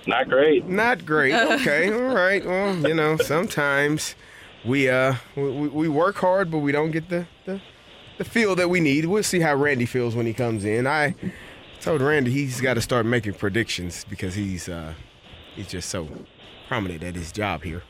[0.06, 0.66] Not great.
[0.66, 1.32] Not great.
[1.61, 1.90] Okay.
[1.93, 2.44] All right.
[2.44, 4.15] Well, you know, sometimes
[4.65, 7.61] we uh we, we- we work hard, but we don't get the, the
[8.19, 9.06] the feel that we need.
[9.06, 10.86] We'll see how Randy feels when he comes in.
[10.86, 11.15] I
[11.81, 14.93] told Randy he's got to start making predictions because he's uh
[15.56, 16.09] he's just so
[16.69, 17.82] prominent at his job here.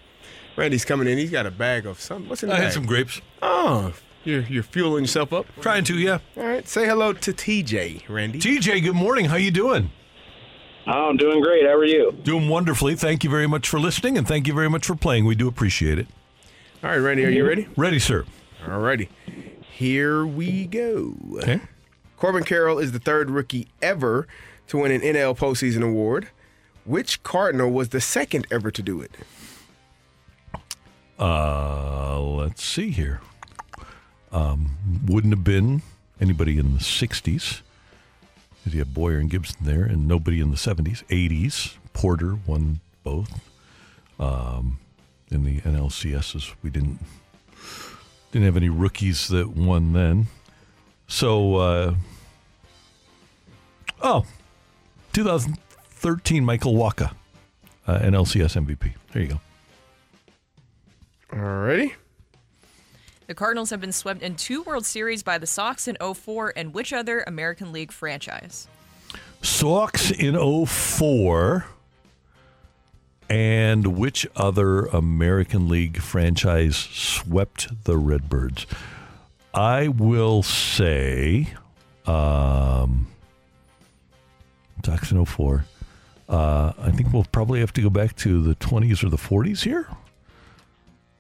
[0.57, 1.19] Randy's coming in.
[1.19, 2.29] He's got a bag of some.
[2.29, 2.65] What's in the I bag?
[2.67, 3.21] had some grapes.
[3.43, 3.93] Oh,
[4.25, 5.47] you're you're fueling yourself up.
[5.61, 6.19] Trying to, yeah.
[6.37, 6.67] All right.
[6.69, 8.39] Say hello to TJ, Randy.
[8.39, 9.27] TJ, good morning.
[9.27, 9.91] How you doing?
[10.87, 11.65] Oh, I'm doing great.
[11.65, 12.13] How are you?
[12.13, 12.95] Doing wonderfully.
[12.95, 15.25] Thank you very much for listening, and thank you very much for playing.
[15.25, 16.07] We do appreciate it.
[16.83, 17.69] All right, Randy, are you ready?
[17.77, 18.25] Ready, sir.
[18.69, 19.09] All righty.
[19.73, 21.15] Here we go.
[21.39, 21.61] Okay.
[22.19, 24.27] Corbin Carroll is the third rookie ever
[24.69, 26.29] to win an NL postseason award.
[26.85, 29.13] Which Cardinal was the second ever to do it?
[31.19, 33.21] Uh, let's see here.
[34.35, 35.83] Um, wouldn't have been
[36.21, 37.61] anybody in the 60s.
[38.67, 41.05] You have Boyer and Gibson there, and nobody in the 70s.
[41.05, 43.41] 80s, Porter won both.
[44.19, 44.79] Um,
[45.31, 46.99] in the NLCSs, we didn't
[48.33, 50.27] didn't have any rookies that won then.
[51.07, 51.95] So, uh,
[54.03, 54.25] oh,
[55.13, 57.13] 2013 Michael Wacha,
[57.87, 58.95] uh, NLCS MVP.
[59.13, 59.41] There you go.
[61.31, 61.93] Alrighty.
[63.27, 66.75] The Cardinals have been swept in two World Series by the Sox in 04 and
[66.75, 68.69] which other American League franchise?
[69.41, 71.67] Sox in 04.
[73.31, 78.67] And which other American League franchise swept the Redbirds?
[79.55, 81.49] I will say
[82.07, 83.07] um,
[84.85, 85.65] Sox in 04.
[86.29, 89.63] Uh, I think we'll probably have to go back to the 20s or the 40s
[89.63, 89.89] here.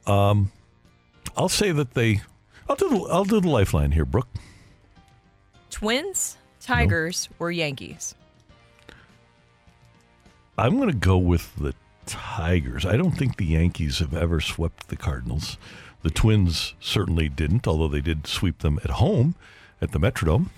[0.06, 0.52] Um,
[1.36, 2.22] I'll say that they.
[2.68, 4.28] I'll do the, I'll do the lifeline here, Brooke.
[5.70, 8.14] Twins, Tigers, or Yankees?
[10.56, 11.74] I'm going to go with the
[12.06, 12.86] Tigers.
[12.86, 15.58] I don't think the Yankees have ever swept the Cardinals.
[16.02, 19.34] The Twins certainly didn't, although they did sweep them at home
[19.80, 20.50] at the Metrodome.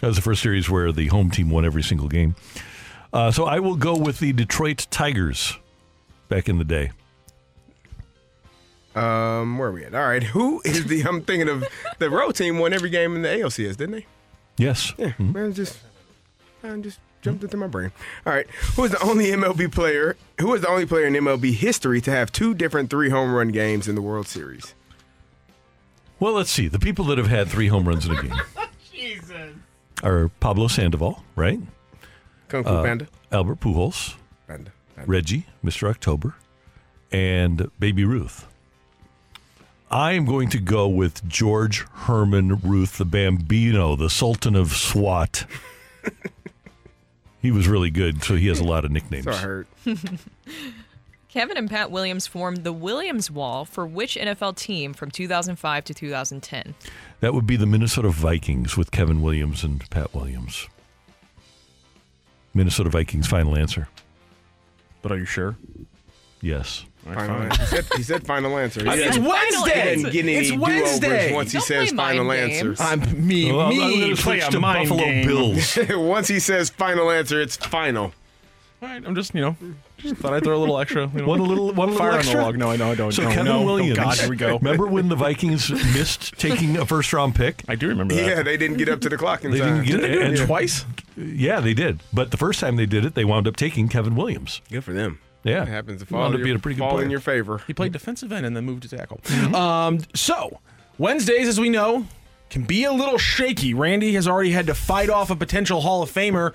[0.00, 2.34] That was the first series where the home team won every single game.
[3.12, 5.56] Uh, so I will go with the Detroit Tigers
[6.28, 6.90] back in the day.
[8.94, 9.94] Um, where are we at?
[9.94, 11.02] All right, who is the?
[11.02, 11.64] I'm thinking of
[11.98, 14.06] the road team won every game in the ALCS, didn't they?
[14.58, 14.92] Yes.
[14.98, 15.78] Yeah, man, just,
[16.62, 17.90] man, just jumped into my brain.
[18.26, 18.46] All right,
[18.76, 20.16] who is the only MLB player?
[20.40, 23.48] Who is the only player in MLB history to have two different three home run
[23.48, 24.74] games in the World Series?
[26.20, 26.68] Well, let's see.
[26.68, 28.34] The people that have had three home runs in a game
[28.92, 29.54] Jesus.
[30.02, 31.58] are Pablo Sandoval, right?
[32.48, 33.08] Kung Fu Uh, Panda.
[33.32, 34.14] Albert Pujols,
[34.46, 34.70] Panda.
[34.94, 35.10] Panda.
[35.10, 35.88] Reggie, Mr.
[35.88, 36.34] October,
[37.10, 38.46] and Baby Ruth.
[39.92, 45.44] I am going to go with George Herman Ruth, the Bambino, the Sultan of SWAT.
[47.42, 49.26] he was really good, so he has a lot of nicknames.
[49.26, 49.66] So I heard.
[51.28, 55.94] Kevin and Pat Williams formed the Williams Wall for which NFL team from 2005 to
[55.94, 56.74] 2010?
[57.20, 60.68] That would be the Minnesota Vikings with Kevin Williams and Pat Williams.
[62.54, 63.88] Minnesota Vikings final answer.
[65.02, 65.56] But are you sure?
[66.40, 66.86] Yes.
[67.04, 67.62] Final answer.
[67.62, 68.82] He said, he said final answer.
[68.84, 69.96] He I mean, it's Wednesday.
[69.96, 71.34] He didn't It's Wednesday.
[71.34, 72.74] once he Don't says play final mind answer.
[72.82, 75.26] I'm- me- Well, I'm- I'm me play switch a to mind Buffalo game.
[75.26, 75.78] Bills.
[75.90, 78.12] once he says final answer, it's final.
[78.80, 79.56] All right, I'm just, you know,
[79.98, 81.08] just thought I'd throw a little extra.
[81.14, 82.34] You know, One a little, one a little extra.
[82.34, 82.58] on the log.
[82.58, 83.12] No, I know, I don't.
[83.12, 83.58] So no, Kevin no.
[83.60, 83.98] Oh, Williams.
[83.98, 84.58] Oh God, here we go.
[84.58, 87.62] Remember when the Vikings missed taking a first round pick?
[87.68, 88.26] I do remember that.
[88.26, 89.84] Yeah, they didn't get up to the clock in They time.
[89.84, 90.84] didn't get Didn't they do it and- twice?
[91.16, 92.00] Yeah, they did.
[92.12, 94.60] But the first time they did it, they wound up taking Kevin Williams.
[94.70, 95.20] Good for them.
[95.44, 97.04] Yeah, It happens to fall, your- being a pretty good player.
[97.04, 97.62] in your favor.
[97.66, 99.20] He played defensive end and then moved to tackle.
[99.54, 100.60] Um, so
[100.98, 102.06] Wednesdays, as we know,
[102.50, 103.74] can be a little shaky.
[103.74, 106.52] Randy has already had to fight off a potential Hall of Famer,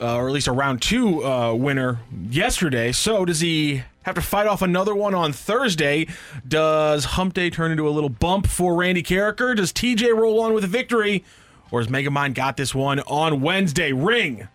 [0.00, 1.98] uh, or at least a round two uh, winner
[2.30, 2.92] yesterday.
[2.92, 6.06] So does he have to fight off another one on Thursday?
[6.46, 9.56] Does Hump Day turn into a little bump for Randy Karraker?
[9.56, 11.24] Does TJ roll on with a victory,
[11.72, 13.92] or has Megamind got this one on Wednesday?
[13.92, 14.46] Ring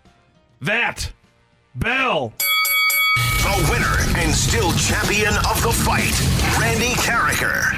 [0.61, 1.11] that
[1.76, 2.34] bell.
[3.41, 6.14] The winner and still champion of the fight,
[6.60, 7.77] Randy Karraker.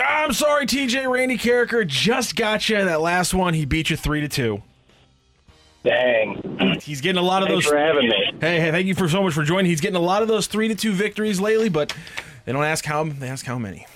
[0.00, 1.10] I'm sorry, TJ.
[1.10, 3.54] Randy Karraker just got you that last one.
[3.54, 4.62] He beat you three to two.
[5.84, 6.78] Dang.
[6.82, 7.72] He's getting a lot of Thanks those.
[7.72, 8.32] for having me.
[8.40, 9.66] Hey, hey, thank you for so much for joining.
[9.66, 11.94] He's getting a lot of those three to two victories lately, but
[12.44, 13.86] they don't ask how they ask how many.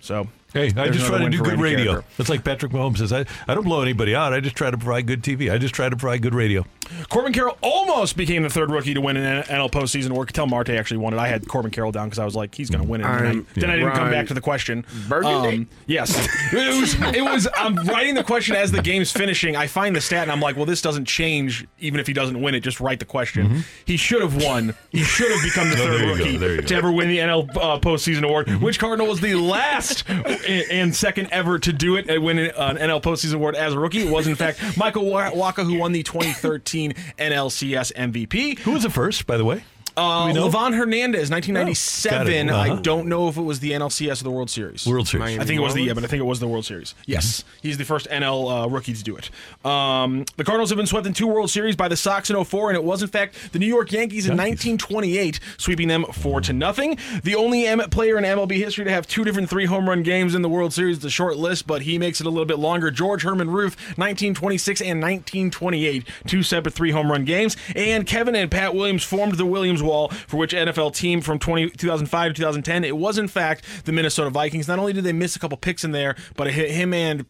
[0.00, 1.92] So Hey, I just another try to do good Randy radio.
[2.00, 2.04] Karraker.
[2.16, 3.12] That's like Patrick Mahomes says.
[3.12, 4.32] I, I don't blow anybody out.
[4.32, 5.52] I just try to provide good TV.
[5.52, 6.64] I just try to provide good radio.
[7.10, 10.28] Corbin Carroll almost became the third rookie to win an NL postseason award.
[10.28, 11.18] Ketel Marte actually won it.
[11.18, 13.04] I had Corbin Carroll down because I was like, he's going to win it.
[13.04, 14.86] Then I, I'm- then I didn't come back to the question.
[15.06, 15.48] Burgundy?
[15.58, 16.16] Um, yes,
[16.52, 16.94] it was.
[17.14, 17.46] It was.
[17.54, 19.54] I'm writing the question as the game's finishing.
[19.54, 22.40] I find the stat and I'm like, well, this doesn't change even if he doesn't
[22.40, 22.60] win it.
[22.60, 23.64] Just write the question.
[23.84, 24.74] He should have won.
[24.90, 27.18] He should have become the Oh, third there you go, rookie to ever win the
[27.18, 28.48] NL uh, postseason award.
[28.62, 30.04] Which Cardinal was the last
[30.46, 34.06] and second ever to do it and win an NL postseason award as a rookie?
[34.06, 38.58] It was in fact Michael Wa- Wacha who won the 2013 NLCS MVP.
[38.60, 39.62] Who was the first, by the way?
[39.98, 40.32] Uh?
[40.32, 42.50] Livan Hernandez, 1997.
[42.50, 42.56] Oh, it.
[42.56, 42.80] I Uh-huh.
[42.82, 44.86] don't know if it was the NLCS or the World Series.
[44.86, 45.38] World Series.
[45.38, 46.94] I think it was the yeah, but I think it was the World Series.
[47.06, 49.30] Yes, he's the first NL uh, rookie to do it.
[49.64, 52.70] Um, the Cardinals have been swept in two World Series by the Sox in 04,
[52.70, 56.52] and it was in fact the New York Yankees in 1928, sweeping them four to
[56.52, 56.98] nothing.
[57.22, 60.34] The only M- player in MLB history to have two different three home run games
[60.34, 60.96] in the World Series.
[60.96, 62.90] It's a short list, but he makes it a little bit longer.
[62.90, 67.56] George Herman Ruth, 1926 and 1928, two separate three home run games.
[67.74, 71.70] And Kevin and Pat Williams formed the Williams Wall, for which NFL team from 20,
[71.70, 72.84] 2005 to 2010.
[72.84, 74.68] It was in fact the Minnesota Vikings.
[74.68, 77.26] Not only did they miss a couple picks in there, but it hit him and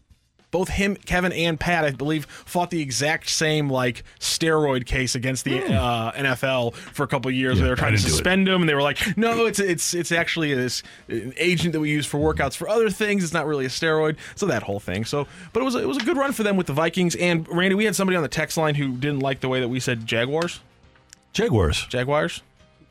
[0.51, 5.45] both him, Kevin, and Pat, I believe, fought the exact same like steroid case against
[5.45, 7.57] the uh, NFL for a couple years.
[7.57, 8.17] Yeah, they were trying to didn't do it.
[8.17, 11.91] suspend him, and they were like, "No, it's it's it's actually this agent that we
[11.91, 13.23] use for workouts for other things.
[13.23, 15.05] It's not really a steroid." So that whole thing.
[15.05, 17.15] So, but it was it was a good run for them with the Vikings.
[17.15, 19.69] And Randy, we had somebody on the text line who didn't like the way that
[19.69, 20.61] we said Jaguars.
[21.31, 21.85] Jaguars.
[21.89, 22.41] Jaguars.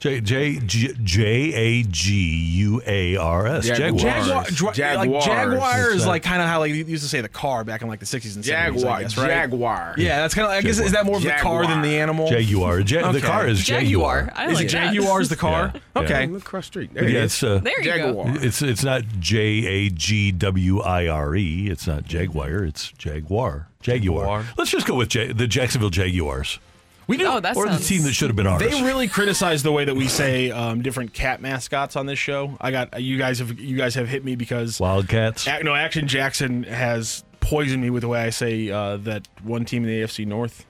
[0.01, 3.66] J J J J A G U A R S.
[3.66, 4.01] Jaguars.
[4.03, 5.25] Jaguar, dra- like Jaguars.
[5.25, 7.89] Jaguar is like kind of how like you used to say the car back in
[7.89, 8.49] like the 60s and 70s.
[8.57, 9.01] I Jaguar.
[9.01, 9.27] guess, right?
[9.29, 9.95] Jaguar.
[9.99, 10.53] Yeah, that's kind of.
[10.53, 12.29] I guess is that more of the car than the animal?
[12.31, 12.79] Jaguar.
[12.81, 14.20] Ja- The car is Jaguar.
[14.27, 14.33] Jaguar.
[14.37, 14.95] I Is like it that.
[14.95, 15.73] Jaguar's the car?
[15.75, 15.81] Yeah.
[15.99, 16.27] Okay.
[16.29, 16.95] Look across the street.
[16.95, 17.43] There yeah, it's is.
[17.43, 18.23] uh, There you go.
[18.41, 21.69] It's it's not J A G W I R E.
[21.69, 22.62] It's not Jaguar.
[22.65, 23.66] It's Jaguar.
[23.81, 24.23] Jaguar.
[24.25, 24.45] Jaguar.
[24.57, 26.61] Let's just go with J- the Jacksonville Jaguars.
[27.09, 27.26] We do.
[27.26, 28.60] Oh, that or the team that should have been ours.
[28.60, 32.56] They really criticize the way that we say um, different cat mascots on this show.
[32.60, 35.48] I got you guys have you guys have hit me because Wildcats.
[35.48, 39.64] Ac- no, Action Jackson has poisoned me with the way I say uh, that one
[39.64, 40.66] team in the AFC North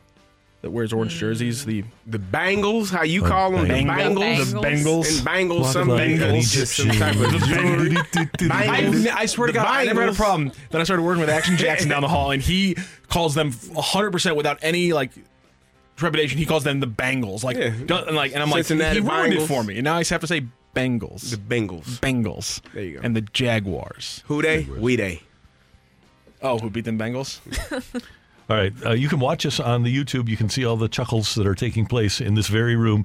[0.63, 1.65] that wears orange jerseys.
[1.65, 3.89] The the Bengals, how you call them, the Bengals.
[3.89, 5.19] Bengals, The Bengals.
[5.19, 7.97] and Bengals, some like an Bengals, some type of jewelry.
[8.51, 9.07] I, Bengals.
[9.09, 10.53] I swear to The God, I never had a problem.
[10.71, 12.77] Then I started working with Action Jackson down the hall, and he
[13.09, 15.11] calls them 100 percent without any like
[15.99, 16.39] trepidation.
[16.39, 17.67] He calls them the Bengals, like, Yeah.
[17.67, 20.11] and like, and I'm like, Cincinnati he ruined it for me, and now I just
[20.11, 21.99] have to say Bengals, The Bengals.
[22.01, 23.01] Bengals, There you go.
[23.03, 24.23] and the Jaguars.
[24.27, 24.65] Who they?
[24.65, 25.23] We they.
[26.41, 27.41] Oh, who beat them Bengals?
[28.51, 28.73] All right.
[28.85, 30.27] Uh, you can watch us on the YouTube.
[30.29, 33.05] You can see all the chuckles that are taking place in this very room.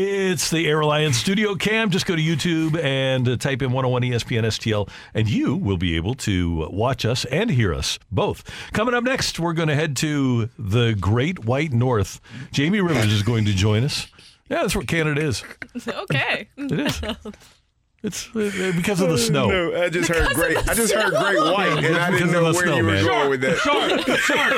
[0.00, 1.90] It's the Air Alliance Studio Cam.
[1.90, 5.96] Just go to YouTube and uh, type in 101 ESPN STL, and you will be
[5.96, 8.48] able to watch us and hear us both.
[8.72, 12.20] Coming up next, we're going to head to the Great White North.
[12.52, 14.06] Jamie Rivers is going to join us.
[14.48, 15.42] Yeah, that's what Canada is.
[15.88, 16.48] okay.
[16.56, 17.00] It is.
[18.00, 19.48] It's uh, because of the snow.
[19.48, 20.56] No, I just heard great.
[20.68, 23.04] I just heard great white, and I didn't know where snow, you were man.
[23.04, 23.58] going with that.
[23.58, 24.54] Shark, shark.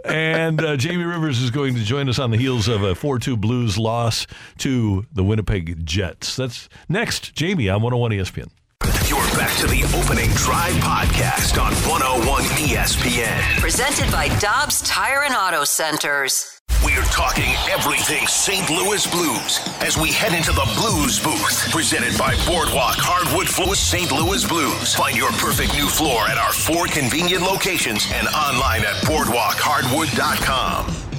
[0.06, 3.18] and uh, Jamie Rivers is going to join us on the heels of a 4
[3.18, 4.26] 2 Blues loss
[4.58, 6.36] to the Winnipeg Jets.
[6.36, 7.34] That's next.
[7.34, 8.48] Jamie on 101 ESPN.
[9.42, 13.58] Back to the opening drive podcast on 101 ESPN.
[13.58, 16.60] Presented by Dobbs Tire and Auto Centers.
[16.84, 18.70] We're talking everything St.
[18.70, 21.72] Louis Blues as we head into the Blues booth.
[21.72, 24.12] Presented by Boardwalk Hardwood Floors St.
[24.12, 24.94] Louis Blues.
[24.94, 31.11] Find your perfect new floor at our four convenient locations and online at boardwalkhardwood.com.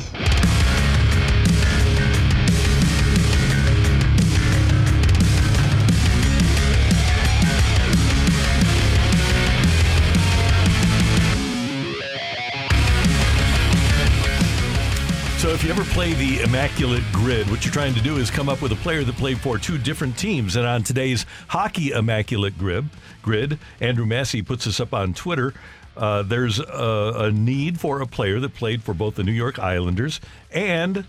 [15.43, 18.47] So, if you ever play the Immaculate Grid, what you're trying to do is come
[18.47, 20.55] up with a player that played for two different teams.
[20.55, 22.85] And on today's Hockey Immaculate Grid,
[23.21, 25.53] grid Andrew Massey puts this up on Twitter.
[25.97, 29.59] Uh, there's a, a need for a player that played for both the New York
[29.59, 31.05] Islanders and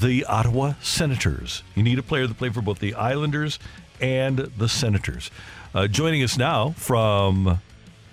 [0.00, 1.64] the Ottawa Senators.
[1.74, 3.58] You need a player that played for both the Islanders
[4.00, 5.32] and the Senators.
[5.74, 7.58] Uh, joining us now from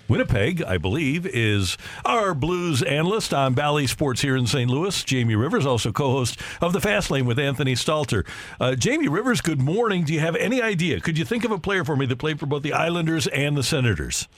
[0.06, 4.70] Winnipeg, I believe, is our blues analyst on Bally Sports here in St.
[4.70, 8.26] Louis, Jamie Rivers, also co host of The Fast Lane with Anthony Stalter.
[8.60, 10.04] Uh, Jamie Rivers, good morning.
[10.04, 11.00] Do you have any idea?
[11.00, 13.56] Could you think of a player for me that played for both the Islanders and
[13.56, 14.28] the Senators?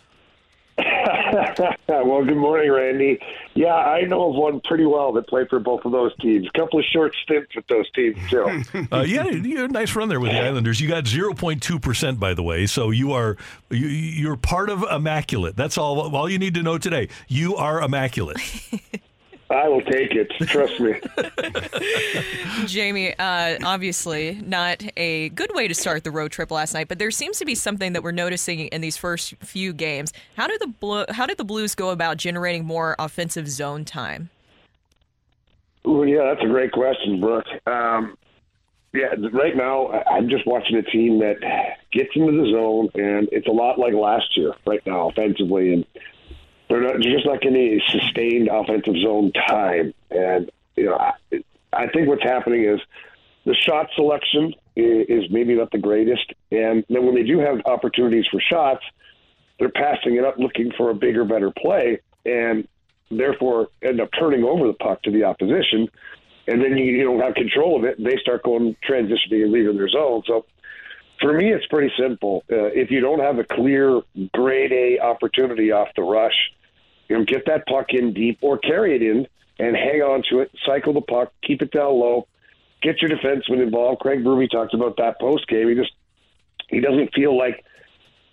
[1.88, 3.18] well, good morning, Randy.
[3.54, 6.46] Yeah, I know of one pretty well that played for both of those teams.
[6.46, 8.62] A couple of short stints with those teams, too.
[8.92, 10.80] Uh, yeah, you had a nice run there with the Islanders.
[10.80, 13.36] You got 0.2%, by the way, so you are
[13.70, 15.56] you, you're part of immaculate.
[15.56, 17.08] That's all all you need to know today.
[17.26, 18.38] You are immaculate.
[19.48, 20.30] I will take it.
[20.48, 20.94] Trust me.
[22.66, 26.98] Jamie, uh, obviously not a good way to start the road trip last night, but
[26.98, 30.12] there seems to be something that we're noticing in these first few games.
[30.36, 34.30] How did the Blu- how did the Blues go about generating more offensive zone time?
[35.86, 37.46] Ooh, yeah, that's a great question, Brooke.
[37.66, 38.18] Um,
[38.92, 41.36] yeah, right now I'm just watching a team that
[41.92, 45.86] gets into the zone, and it's a lot like last year right now offensively, and
[46.68, 49.94] they're, not, they're just not getting any sustained offensive zone time.
[50.10, 51.12] And you know, I,
[51.72, 52.80] I think what's happening is
[53.44, 58.26] the shot selection is, maybe not the greatest, and then when they do have opportunities
[58.30, 58.84] for shots,
[59.58, 62.68] they're passing it up looking for a bigger, better play, and
[63.10, 65.88] therefore end up turning over the puck to the opposition.
[66.48, 67.98] And then you, you don't have control of it.
[67.98, 70.22] And They start going transitioning and leaving their zone.
[70.26, 70.44] So
[71.20, 72.44] for me, it's pretty simple.
[72.50, 74.00] Uh, if you don't have a clear
[74.34, 76.52] grade A opportunity off the rush,
[77.08, 79.26] you know, get that puck in deep or carry it in
[79.58, 82.26] and hang on to it, cycle the puck, keep it down low,
[82.82, 84.00] get your defenseman involved.
[84.00, 85.68] Craig Berube talked about that post game.
[85.68, 85.92] He just
[86.68, 87.64] he doesn't feel like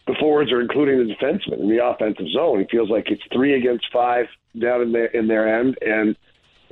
[0.07, 2.59] the forwards are including the defenseman in the offensive zone.
[2.59, 4.25] He feels like it's three against five
[4.59, 6.15] down in their in their end, and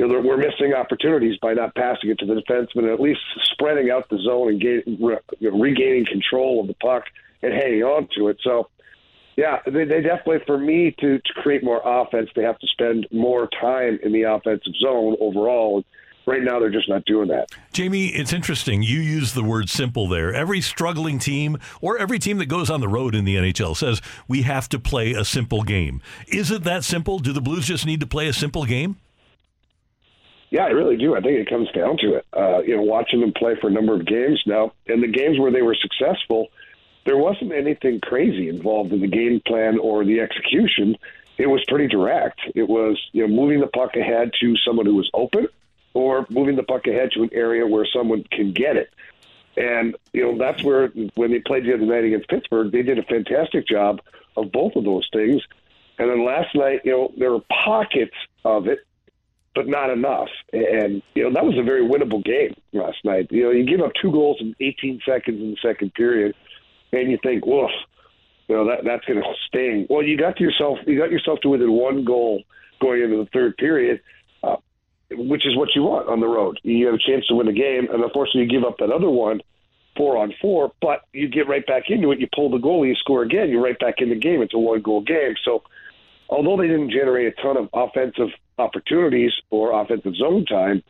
[0.01, 3.91] you know, we're missing opportunities by not passing it to the defenseman at least spreading
[3.91, 4.63] out the zone and
[4.99, 7.03] re, you know, regaining control of the puck
[7.43, 8.37] and hanging on to it.
[8.41, 8.69] So,
[9.37, 13.07] yeah, they, they definitely, for me, to, to create more offense, they have to spend
[13.11, 15.83] more time in the offensive zone overall.
[16.25, 17.49] Right now, they're just not doing that.
[17.71, 18.83] Jamie, it's interesting.
[18.83, 20.33] You use the word simple there.
[20.33, 24.01] Every struggling team or every team that goes on the road in the NHL says
[24.27, 26.01] we have to play a simple game.
[26.27, 27.19] Is it that simple?
[27.19, 28.97] Do the Blues just need to play a simple game?
[30.51, 31.15] Yeah, I really do.
[31.15, 32.25] I think it comes down to it.
[32.37, 35.39] Uh, you know, watching them play for a number of games now, and the games
[35.39, 36.49] where they were successful,
[37.05, 40.97] there wasn't anything crazy involved in the game plan or the execution.
[41.37, 42.41] it was pretty direct.
[42.53, 45.47] It was you know moving the puck ahead to someone who was open,
[45.93, 48.89] or moving the puck ahead to an area where someone can get it.
[49.55, 52.99] And you know that's where when they played the other night against Pittsburgh, they did
[52.99, 54.01] a fantastic job
[54.35, 55.41] of both of those things.
[55.97, 58.79] And then last night, you know, there were pockets of it,
[59.55, 60.29] but not enough.
[60.53, 63.27] And you know that was a very winnable game last night.
[63.31, 66.35] You know, you give up two goals in 18 seconds in the second period,
[66.91, 67.71] and you think, woof,
[68.47, 69.87] you know that that's going to sting.
[69.89, 72.43] Well, you got to yourself, you got yourself to within one goal
[72.79, 74.01] going into the third period.
[74.43, 74.57] Uh,
[75.13, 76.59] which is what you want on the road.
[76.63, 79.09] You have a chance to win a game, and unfortunately, you give up that other
[79.09, 79.41] one,
[79.97, 80.71] four on four.
[80.81, 82.19] But you get right back into it.
[82.19, 83.49] You pull the goal, you score again.
[83.49, 84.41] You're right back in the game.
[84.41, 85.35] It's a one goal game.
[85.43, 85.63] So,
[86.31, 90.81] although they didn't generate a ton of offensive opportunities or offensive zone time,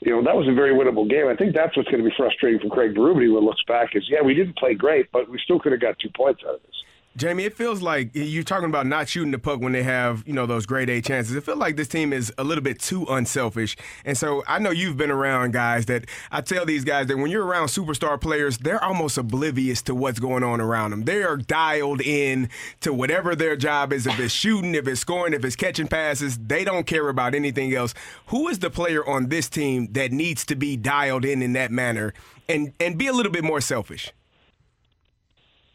[0.00, 1.28] you know that was a very winnable game.
[1.28, 3.94] I think that's what's going to be frustrating for Craig Berube when he looks back.
[3.94, 6.56] Is yeah, we didn't play great, but we still could have got two points out
[6.56, 6.82] of this.
[7.16, 10.32] Jamie, it feels like you're talking about not shooting the puck when they have, you
[10.32, 11.34] know, those grade A chances.
[11.34, 13.76] It feels like this team is a little bit too unselfish.
[14.04, 17.32] And so I know you've been around guys that I tell these guys that when
[17.32, 21.02] you're around superstar players, they're almost oblivious to what's going on around them.
[21.02, 22.48] They are dialed in
[22.82, 24.06] to whatever their job is.
[24.06, 27.74] If it's shooting, if it's scoring, if it's catching passes, they don't care about anything
[27.74, 27.92] else.
[28.26, 31.72] Who is the player on this team that needs to be dialed in in that
[31.72, 32.14] manner
[32.48, 34.12] and, and be a little bit more selfish?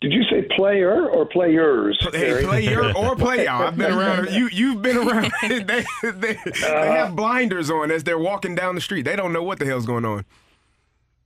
[0.02, 1.98] Did you say player or players?
[2.12, 3.50] Hey, player or player.
[3.50, 4.30] I've been around.
[4.32, 5.32] You you've been around.
[5.42, 9.04] they, they, they have blinders on as they're walking down the street.
[9.04, 10.26] They don't know what the hell's going on.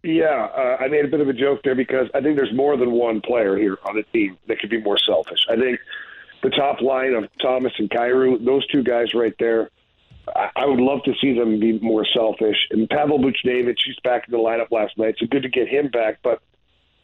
[0.03, 2.77] Yeah, uh, I made a bit of a joke there because I think there's more
[2.77, 5.39] than one player here on the team that could be more selfish.
[5.49, 5.77] I think
[6.41, 9.69] the top line of Thomas and Kyrou, those two guys right there,
[10.33, 12.55] I, I would love to see them be more selfish.
[12.71, 15.89] And Pavel Buchnevich, he's back in the lineup last night, so good to get him
[15.89, 16.19] back.
[16.23, 16.41] But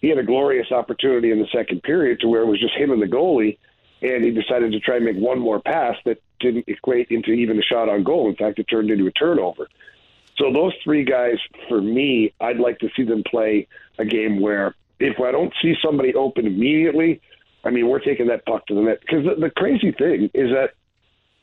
[0.05, 2.91] he had a glorious opportunity in the second period to where it was just him
[2.91, 3.57] and the goalie,
[4.03, 7.57] and he decided to try and make one more pass that didn't equate into even
[7.57, 8.29] a shot on goal.
[8.29, 9.67] In fact, it turned into a turnover.
[10.37, 11.37] So those three guys,
[11.67, 13.67] for me, I'd like to see them play
[13.97, 17.19] a game where if I don't see somebody open immediately,
[17.63, 18.99] I mean, we're taking that puck to the net.
[19.01, 20.73] Because the, the crazy thing is that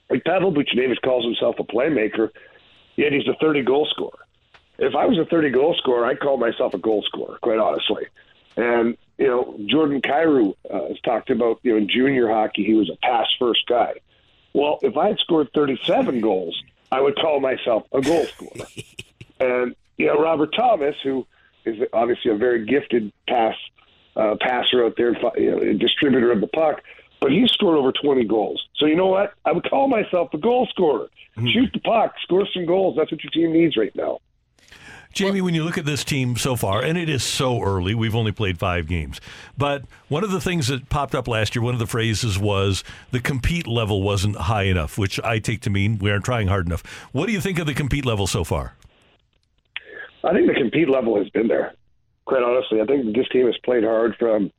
[0.09, 2.31] like Pavel Buchnevich calls himself a playmaker,
[2.95, 4.21] yet he's a 30 goal scorer.
[4.79, 8.05] If I was a 30 goal scorer, I'd call myself a goal scorer, quite honestly.
[8.57, 12.75] And you know, Jordan Kyrou uh, has talked about you know in junior hockey he
[12.75, 13.95] was a pass first guy.
[14.55, 18.67] Well, if I had scored 37 goals, I would call myself a goal scorer.
[19.41, 21.27] and you know, Robert Thomas, who
[21.65, 23.57] is obviously a very gifted pass
[24.17, 26.83] uh, passer out there, you know, distributor of the puck,
[27.21, 28.63] but he scored over 20 goals.
[28.77, 29.33] So you know what?
[29.45, 31.09] I would call myself a goal scorer.
[31.37, 31.49] Mm-hmm.
[31.49, 32.97] Shoot the puck, score some goals.
[32.97, 34.21] That's what your team needs right now.
[35.13, 38.15] Jamie, when you look at this team so far, and it is so early, we've
[38.15, 39.21] only played five games,
[39.59, 42.83] but one of the things that popped up last year, one of the phrases was
[43.11, 46.67] the compete level wasn't high enough, which I take to mean we aren't trying hard
[46.67, 46.83] enough.
[47.13, 48.75] What do you think of the compete level so far?
[50.25, 51.75] I think the compete level has been there.
[52.25, 54.51] Quite honestly, I think this team has played hard from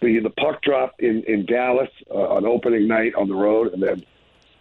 [0.00, 3.82] the the puck drop in in Dallas uh, on opening night on the road, and
[3.82, 4.04] then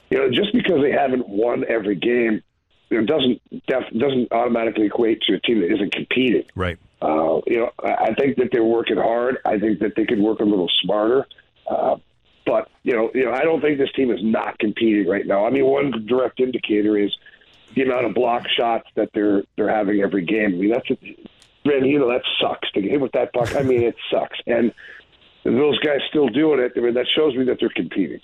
[0.10, 2.44] you know just because they haven't won every game
[2.92, 6.44] it doesn't def- doesn't automatically equate to a team that isn't competing.
[6.56, 6.78] Right.
[7.02, 9.38] Uh, you know, I think that they're working hard.
[9.46, 11.26] I think that they could work a little smarter.
[11.68, 11.96] Uh,
[12.46, 15.46] but you know, you know, I don't think this team is not competing right now.
[15.46, 17.16] I mean, one direct indicator is
[17.76, 20.54] the amount of block shots that they're they're having every game.
[20.54, 20.98] I mean, that's a,
[21.66, 23.56] man, you know, that sucks to get hit with that puck.
[23.56, 24.74] I mean, it sucks, and
[25.44, 26.74] those guys still doing it.
[26.76, 28.20] I mean, that shows me that they're competing.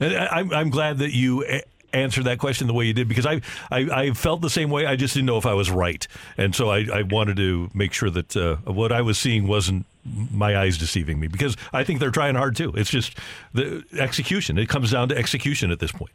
[0.00, 1.44] I'm, I'm glad that you
[1.92, 3.40] answer that question the way you did because I,
[3.70, 4.86] I, I felt the same way.
[4.86, 6.06] I just didn't know if I was right,
[6.36, 9.86] and so I, I wanted to make sure that uh, what I was seeing wasn't
[10.32, 12.72] my eyes deceiving me because I think they're trying hard too.
[12.76, 13.18] It's just
[13.52, 14.58] the execution.
[14.58, 16.12] It comes down to execution at this point.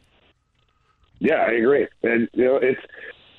[1.20, 2.80] Yeah, I agree, and you know it's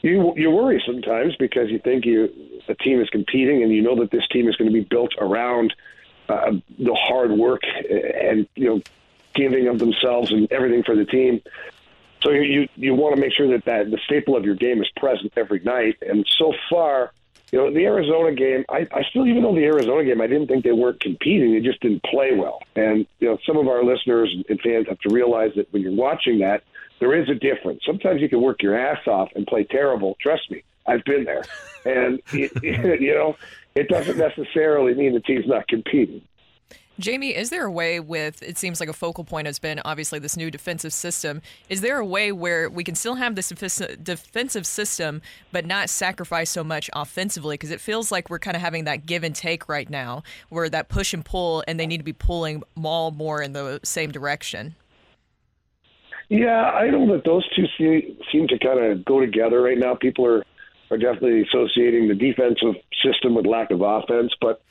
[0.02, 2.30] you you worry sometimes because you think you
[2.68, 5.14] the team is competing and you know that this team is going to be built
[5.20, 5.74] around
[6.30, 8.82] uh, the hard work and you know
[9.36, 11.42] giving of themselves and everything for the team.
[12.26, 14.90] So you you want to make sure that, that the staple of your game is
[14.98, 15.98] present every night.
[16.02, 17.12] And so far,
[17.52, 20.48] you know, the Arizona game, I, I still even though the Arizona game, I didn't
[20.48, 21.54] think they weren't competing.
[21.54, 22.64] They just didn't play well.
[22.76, 25.94] And you know, some of our listeners and fans have to realize that when you're
[25.94, 26.64] watching that,
[27.00, 27.82] there is a difference.
[27.86, 30.18] Sometimes you can work your ass off and play terrible.
[30.20, 31.44] Trust me, I've been there.
[31.86, 33.36] And you know,
[33.76, 36.24] it doesn't necessarily mean the team's not competing.
[36.98, 40.20] Jamie, is there a way with it seems like a focal point has been obviously
[40.20, 41.42] this new defensive system.
[41.68, 46.50] Is there a way where we can still have this defensive system but not sacrifice
[46.50, 49.68] so much offensively because it feels like we're kind of having that give and take
[49.68, 53.42] right now where that push and pull and they need to be pulling all more
[53.42, 54.76] in the same direction.
[56.30, 59.78] Yeah, I don't know that those two seem, seem to kind of go together right
[59.78, 59.96] now.
[59.96, 60.44] People are
[60.92, 64.62] are definitely associating the defensive system with lack of offense, but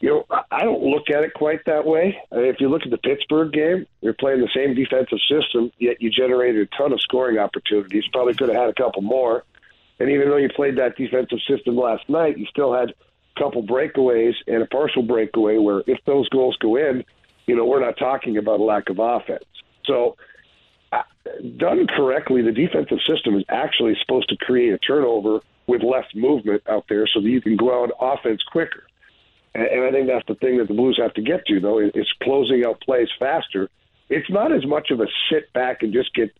[0.00, 2.20] you know, I- don't look at it quite that way.
[2.32, 6.10] If you look at the Pittsburgh game, you're playing the same defensive system, yet you
[6.10, 8.04] generated a ton of scoring opportunities.
[8.12, 9.44] Probably could have had a couple more.
[9.98, 13.62] And even though you played that defensive system last night, you still had a couple
[13.62, 17.04] breakaways and a partial breakaway where if those goals go in,
[17.46, 19.44] you know, we're not talking about a lack of offense.
[19.86, 20.16] So,
[20.92, 21.02] uh,
[21.56, 26.62] done correctly, the defensive system is actually supposed to create a turnover with less movement
[26.68, 28.84] out there so that you can go out offense quicker.
[29.56, 31.78] And, and I think that's the thing that the Blues have to get to, though,
[31.80, 33.70] is closing out plays faster.
[34.08, 36.30] It's not as much of a sit back and just get,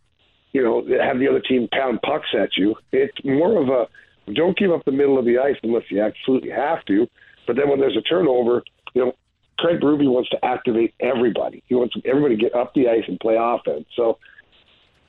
[0.52, 2.76] you know, have the other team pound pucks at you.
[2.92, 6.50] It's more of a don't give up the middle of the ice unless you absolutely
[6.50, 7.08] have to.
[7.46, 8.62] But then when there's a turnover,
[8.92, 9.12] you know,
[9.58, 11.62] Craig Berube wants to activate everybody.
[11.66, 13.86] He wants everybody to get up the ice and play offense.
[13.94, 14.18] So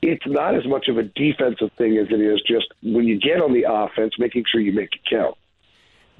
[0.00, 3.42] it's not as much of a defensive thing as it is just when you get
[3.42, 5.36] on the offense, making sure you make it count.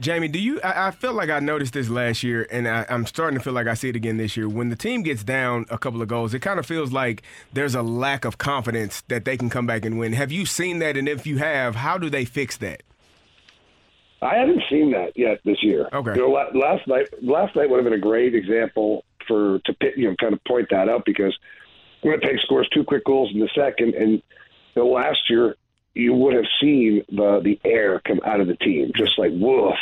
[0.01, 0.61] Jamie, do you?
[0.63, 3.53] I, I feel like I noticed this last year, and I, I'm starting to feel
[3.53, 4.49] like I see it again this year.
[4.49, 7.23] When the team gets down a couple of goals, it kind of feels like
[7.53, 10.13] there's a lack of confidence that they can come back and win.
[10.13, 10.97] Have you seen that?
[10.97, 12.83] And if you have, how do they fix that?
[14.23, 15.89] I haven't seen that yet this year.
[15.93, 16.15] Okay.
[16.15, 20.09] You know, last night, last night would have been a great example for to you
[20.09, 21.37] know, kind of point that out because
[22.03, 24.23] Winnipeg scores two quick goals in the second, and
[24.79, 25.57] know, last year
[25.99, 29.75] you would have seen the the air come out of the team, just like woof.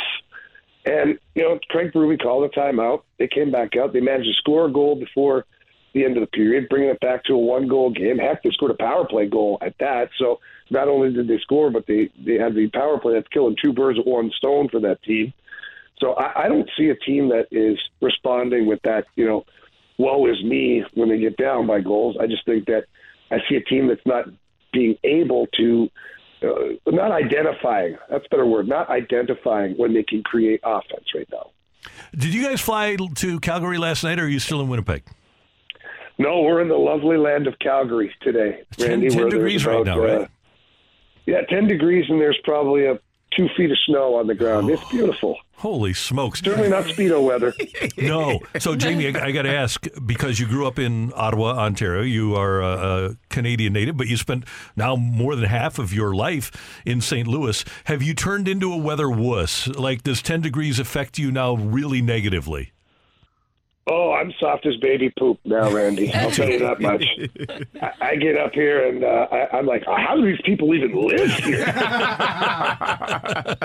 [0.83, 3.03] And you know, Craig Berube called a timeout.
[3.19, 3.93] They came back out.
[3.93, 5.45] They managed to score a goal before
[5.93, 8.17] the end of the period, bringing it back to a one goal game.
[8.17, 10.09] Heck, they scored a power play goal at that.
[10.17, 10.39] So
[10.71, 13.73] not only did they score, but they they had the power play that's killing two
[13.73, 15.33] birds with one stone for that team.
[15.99, 19.45] So I, I don't see a team that is responding with that, you know,
[19.99, 22.17] woe is me when they get down by goals.
[22.19, 22.85] I just think that
[23.29, 24.25] I see a team that's not
[24.73, 25.89] being able to,
[26.43, 31.27] uh, not identifying, that's a better word, not identifying when they can create offense right
[31.31, 31.51] now.
[32.13, 35.03] Did you guys fly to Calgary last night, or are you still in Winnipeg?
[36.19, 39.09] No, we're in the lovely land of Calgary today, 10 Randy.
[39.09, 40.29] 10 where there's degrees right now, right?
[41.27, 42.99] yeah, 10 degrees, and there's probably a
[43.37, 44.69] two feet of snow on the ground.
[44.69, 44.89] It's oh.
[44.89, 45.37] beautiful.
[45.57, 46.41] Holy smokes!
[46.41, 47.53] Certainly not Speedo weather.
[47.97, 48.39] No.
[48.59, 52.03] So, Jamie, I, I got to ask because you grew up in Ottawa, Ontario.
[52.03, 54.45] You are a, a Canadian native, but you spent
[54.75, 56.51] now more than half of your life
[56.85, 57.27] in St.
[57.27, 57.65] Louis.
[57.85, 59.67] Have you turned into a weather wuss?
[59.67, 62.71] Like, does 10 degrees affect you now really negatively?
[63.89, 66.11] Oh, I'm soft as baby poop now, Randy.
[66.13, 67.05] I'll tell you that much.
[67.81, 70.93] I, I get up here and uh, I, I'm like, how do these people even
[70.93, 71.63] live here?
[71.75, 73.55] I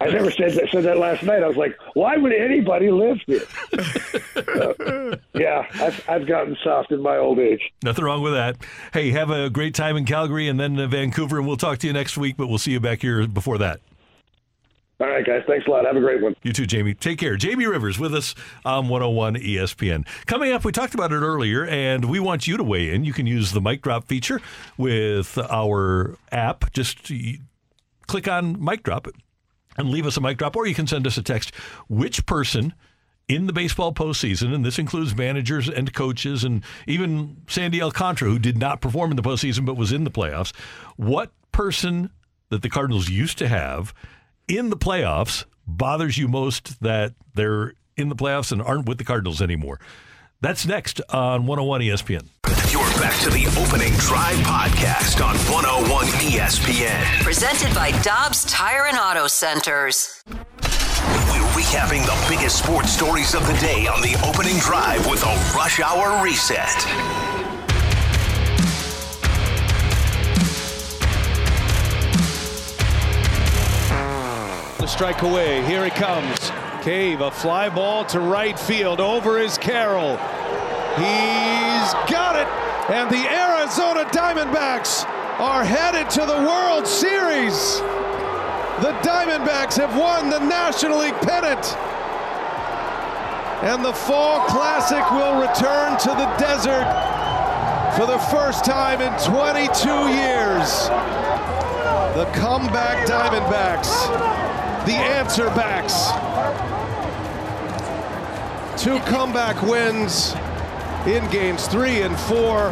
[0.00, 1.42] never said that, said that last night.
[1.42, 3.42] I was like, why would anybody live here?
[4.36, 7.60] Uh, yeah, I've, I've gotten soft in my old age.
[7.82, 8.56] Nothing wrong with that.
[8.94, 11.86] Hey, have a great time in Calgary and then uh, Vancouver, and we'll talk to
[11.86, 13.80] you next week, but we'll see you back here before that.
[14.98, 15.42] All right, guys.
[15.46, 15.84] Thanks a lot.
[15.84, 16.34] Have a great one.
[16.42, 16.94] You too, Jamie.
[16.94, 17.36] Take care.
[17.36, 20.06] Jamie Rivers with us on 101 ESPN.
[20.24, 23.04] Coming up, we talked about it earlier, and we want you to weigh in.
[23.04, 24.40] You can use the mic drop feature
[24.78, 26.72] with our app.
[26.72, 27.14] Just uh,
[28.06, 29.06] click on mic drop
[29.76, 31.54] and leave us a mic drop, or you can send us a text.
[31.88, 32.72] Which person
[33.28, 38.38] in the baseball postseason, and this includes managers and coaches, and even Sandy Alcantara, who
[38.38, 40.56] did not perform in the postseason but was in the playoffs,
[40.96, 42.08] what person
[42.48, 43.92] that the Cardinals used to have
[44.48, 49.04] in the playoffs bothers you most that they're in the playoffs and aren't with the
[49.04, 49.80] Cardinals anymore?
[50.40, 52.28] That's next on 101 ESPN.
[52.70, 57.22] You're back to the opening drive podcast on 101 ESPN.
[57.22, 60.22] Presented by Dobbs Tire and Auto Centers.
[60.26, 65.52] We're recapping the biggest sports stories of the day on the opening drive with a
[65.56, 67.25] rush hour reset.
[74.86, 75.62] Strike away.
[75.64, 76.50] Here he comes.
[76.82, 79.00] Cave, a fly ball to right field.
[79.00, 80.16] Over is Carroll.
[80.96, 82.46] He's got it.
[82.88, 85.04] And the Arizona Diamondbacks
[85.40, 87.80] are headed to the World Series.
[88.80, 91.76] The Diamondbacks have won the National League pennant.
[93.64, 96.86] And the Fall Classic will return to the desert
[97.96, 100.88] for the first time in 22 years.
[102.16, 104.55] The comeback Diamondbacks,
[104.86, 106.12] the answer backs.
[108.80, 110.34] Two comeback wins
[111.06, 112.70] in games three and four.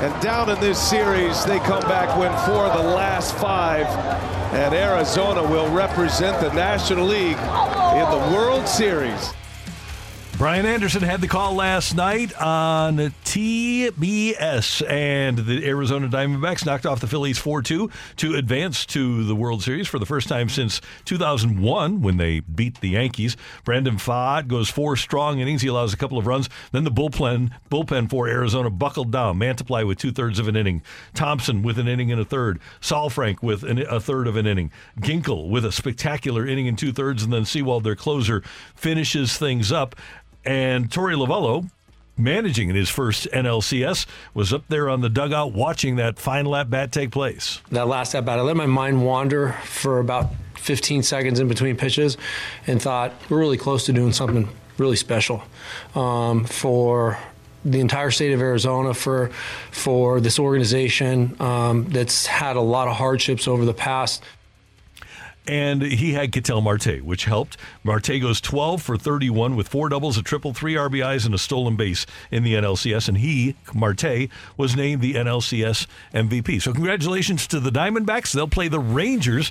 [0.00, 3.86] And down in this series, they come back, win four of the last five.
[4.54, 9.32] And Arizona will represent the National League in the World Series.
[10.40, 12.96] Brian Anderson had the call last night on
[13.26, 19.36] TBS, and the Arizona Diamondbacks knocked off the Phillies 4 2 to advance to the
[19.36, 23.36] World Series for the first time since 2001 when they beat the Yankees.
[23.66, 25.60] Brandon Pfaadt goes four strong innings.
[25.60, 26.48] He allows a couple of runs.
[26.72, 29.38] Then the bullpen, bullpen for Arizona buckled down.
[29.38, 30.80] Mantiply with two thirds of an inning.
[31.12, 32.60] Thompson with an inning and a third.
[32.80, 34.72] Saalfrank with an, a third of an inning.
[35.00, 37.22] Ginkel with a spectacular inning and two thirds.
[37.22, 38.42] And then Sewald, their closer,
[38.74, 39.94] finishes things up.
[40.44, 41.70] And Torey Lovullo,
[42.16, 46.70] managing in his first NLCS, was up there on the dugout watching that final at
[46.70, 47.60] bat take place.
[47.70, 51.76] That last at bat, I let my mind wander for about 15 seconds in between
[51.76, 52.16] pitches
[52.66, 54.48] and thought, we're really close to doing something
[54.78, 55.42] really special
[55.94, 57.18] um, for
[57.64, 59.30] the entire state of Arizona for
[59.70, 64.22] for this organization um, that's had a lot of hardships over the past
[65.46, 67.56] and he had Ketel Marte, which helped.
[67.82, 71.76] Marte goes 12 for 31 with four doubles, a triple, three RBIs, and a stolen
[71.76, 73.08] base in the NLCS.
[73.08, 76.62] And he, Marte, was named the NLCS MVP.
[76.62, 78.32] So congratulations to the Diamondbacks.
[78.32, 79.50] They'll play the Rangers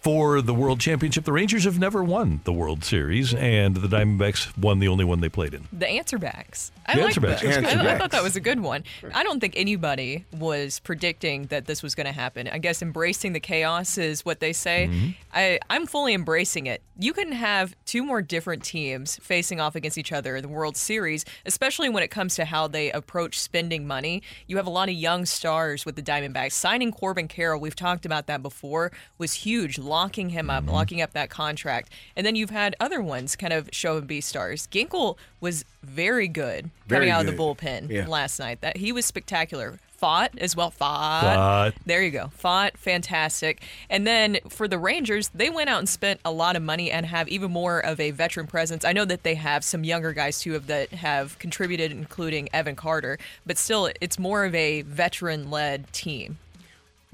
[0.00, 1.24] for the World Championship.
[1.24, 5.20] The Rangers have never won the World Series, and the Diamondbacks won the only one
[5.20, 5.66] they played in.
[5.72, 6.70] The Answerbacks.
[6.86, 7.62] I The like Answerbacks, that.
[7.62, 7.76] yes.
[7.76, 8.84] I, I thought that was a good one.
[9.12, 12.48] I don't think anybody was predicting that this was going to happen.
[12.48, 14.88] I guess embracing the chaos is what they say.
[14.90, 15.08] Mm-hmm.
[15.34, 16.82] I, I'm fully embracing it.
[17.00, 20.76] You can have two more different teams facing off against each other in the World
[20.76, 24.20] Series, especially when it comes to how they approach spending money.
[24.48, 26.52] You have a lot of young stars with the Diamondbacks.
[26.52, 30.68] Signing Corbin Carroll, we've talked about that before, was huge, locking him Mm-hmm.
[30.68, 31.92] up, locking up that contract.
[32.16, 34.66] And then you've had other ones kind of show and be stars.
[34.66, 38.08] Ginkel was very good Very coming out of the bullpen Yeah.
[38.08, 38.60] last night.
[38.60, 39.78] That he was spectacular.
[40.00, 40.70] Pfaadt as well.
[40.70, 41.22] Pfaadt.
[41.22, 41.72] Pfaadt.
[41.86, 42.30] There you go.
[42.42, 42.76] Pfaadt.
[42.76, 43.62] Fantastic.
[43.90, 47.06] And then for the Rangers, they went out and spent a lot of money and
[47.06, 48.84] have even more of a veteran presence.
[48.84, 52.76] I know that they have some younger guys too of that have contributed, including Evan
[52.76, 56.38] Carter, but still, it's more of a veteran-led team.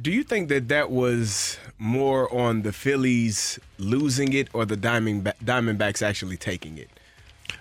[0.00, 5.32] Do you think that that was more on the Phillies losing it or the Diamond
[5.44, 6.90] Diamondbacks actually taking it?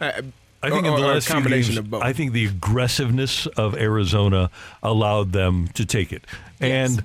[0.01, 0.23] Uh,
[0.63, 2.03] I think or, in the last few combination games, of both.
[2.03, 4.49] I think the aggressiveness of Arizona
[4.81, 6.25] allowed them to take it,
[6.59, 7.03] and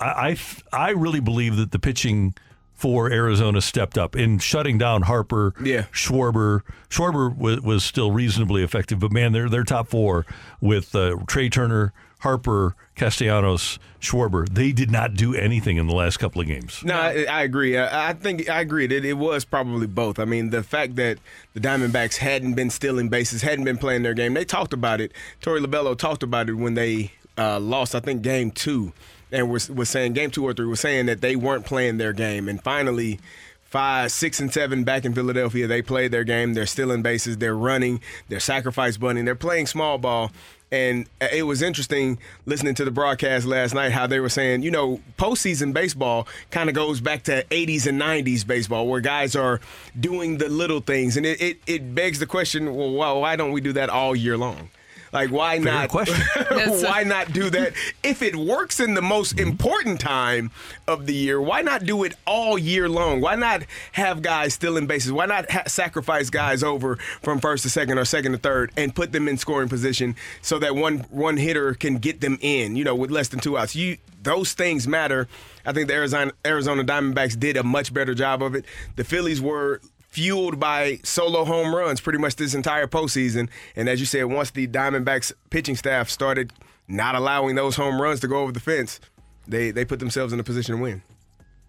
[0.00, 0.36] I,
[0.72, 2.34] I I really believe that the pitching
[2.74, 5.84] for Arizona stepped up in shutting down Harper, Yeah.
[5.92, 6.62] Schwarber.
[6.90, 10.26] Schwarber was, was still reasonably effective, but man, they're they're top four
[10.60, 11.92] with uh, Trea Turner,
[12.24, 14.48] Harper, Castellanos, Schwarber.
[14.48, 16.82] They did not do anything in the last couple of games.
[16.82, 17.76] No, I, I agree.
[17.76, 20.18] I, I think I agree that it was probably both.
[20.18, 21.18] I mean, the fact that
[21.52, 24.32] the Diamondbacks hadn't been stealing bases, hadn't been playing their game.
[24.32, 25.12] They talked about it.
[25.42, 28.94] Torey Lovullo talked about it when they uh, lost, I think, game two,
[29.30, 32.14] and was was saying game two or three was saying that they weren't playing their
[32.14, 33.20] game, and finally.
[33.66, 35.66] Five, six, and seven back in Philadelphia.
[35.66, 36.54] They played their game.
[36.54, 37.38] They're stealing bases.
[37.38, 38.00] They're running.
[38.28, 39.24] They're sacrifice bunting.
[39.24, 40.30] They're playing small ball.
[40.74, 44.62] And uh, it was interesting listening to the broadcast last night how they were saying,
[44.62, 49.36] you know, postseason baseball kind of goes back to 80s and 90s baseball where guys
[49.36, 49.60] are
[49.98, 51.16] doing the little things.
[51.16, 54.16] And it, it, it begs the question, well, why, why don't we do that all
[54.16, 54.68] year long?
[55.14, 55.88] Like, why Fair not?
[55.90, 56.20] question.
[56.82, 57.72] why not do that?
[58.02, 60.50] If it works in the most important time
[60.88, 63.20] of the year, why not do it all year long?
[63.20, 63.62] Why not
[63.92, 65.12] have guys stealing bases?
[65.12, 68.92] Why not ha- sacrifice guys over from first to second or second to third and
[68.92, 72.74] put them in scoring position so that one one hitter can get them in?
[72.74, 73.76] You know, with less than two outs.
[73.76, 75.28] You those things matter.
[75.64, 78.64] I think the Arizona Arizona Diamondbacks did a much better job of it.
[78.96, 79.80] The Phillies were
[80.14, 83.48] fueled by solo home runs pretty much this entire postseason.
[83.74, 86.52] And as you said, once the Diamondbacks pitching staff started
[86.86, 89.00] not allowing those home runs to go over the fence,
[89.48, 91.02] they they put themselves in a position to win.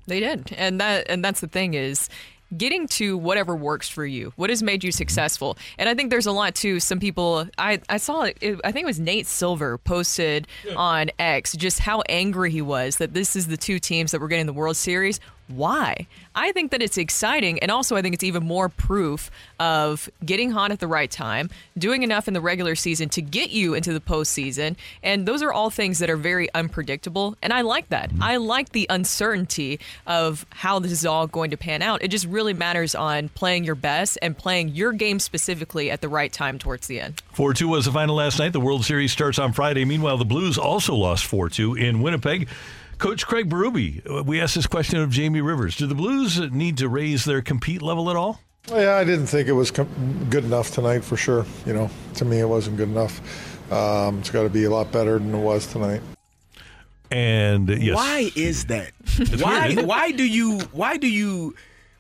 [0.06, 2.08] They did, and that and that's the thing is
[2.56, 4.32] getting to whatever works for you.
[4.36, 5.58] What has made you successful?
[5.80, 6.80] And I think there's a lot too.
[6.80, 11.10] Some people I I saw it, it I think it was Nate Silver posted on
[11.18, 14.46] X just how angry he was that this is the two teams that were getting
[14.46, 15.20] the World Series.
[15.48, 16.08] Why?
[16.34, 20.52] I think that it's exciting, and also I think it's even more proof of getting
[20.52, 23.94] hot at the right time, doing enough in the regular season to get you into
[23.94, 28.10] the postseason, and those are all things that are very unpredictable, and I like that.
[28.10, 28.24] Mm-hmm.
[28.24, 32.02] I like the uncertainty of how this is all going to pan out.
[32.02, 36.10] It just really matters on playing your best and playing your game specifically at the
[36.10, 37.22] right time towards the end.
[37.34, 38.52] 4 2 was the final last night.
[38.54, 39.86] The World Series starts on Friday.
[39.86, 42.48] Meanwhile, the Blues also lost 4 2 in Winnipeg.
[42.98, 45.76] Coach Craig Berube, we asked this question of Jamie Rivers.
[45.76, 48.40] Do the Blues need to raise their compete level at all?
[48.70, 51.46] Yeah, I didn't think it was com- good enough tonight for sure.
[51.66, 53.22] You know, to me, it wasn't good enough.
[53.72, 56.02] Um, it's got to be a lot better than it was tonight.
[57.12, 57.96] And uh, yes.
[57.96, 58.92] Why is that?
[59.40, 61.56] Why weird, why do you why do you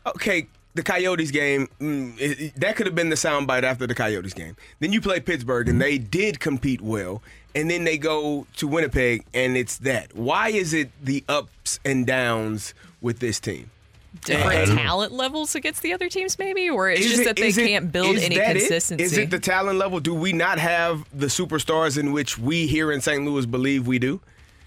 [0.07, 3.95] okay the Coyotes game, mm, it- it- that could have been the soundbite after the
[3.95, 4.57] Coyotes game.
[4.80, 7.22] Then you play Pittsburgh, and they did compete well.
[7.56, 10.14] And then they go to Winnipeg, and it's that.
[10.15, 13.72] Why is it the ups and downs with this team?
[14.26, 17.36] Different And- talent levels against the other teams, maybe, or it's Is just it- that
[17.38, 19.03] they is it- can't build is any that consistency.
[19.03, 19.99] Is it the talent level?
[19.99, 23.23] Do we not have the superstars in which we here in St.
[23.26, 24.19] Louis believe we do?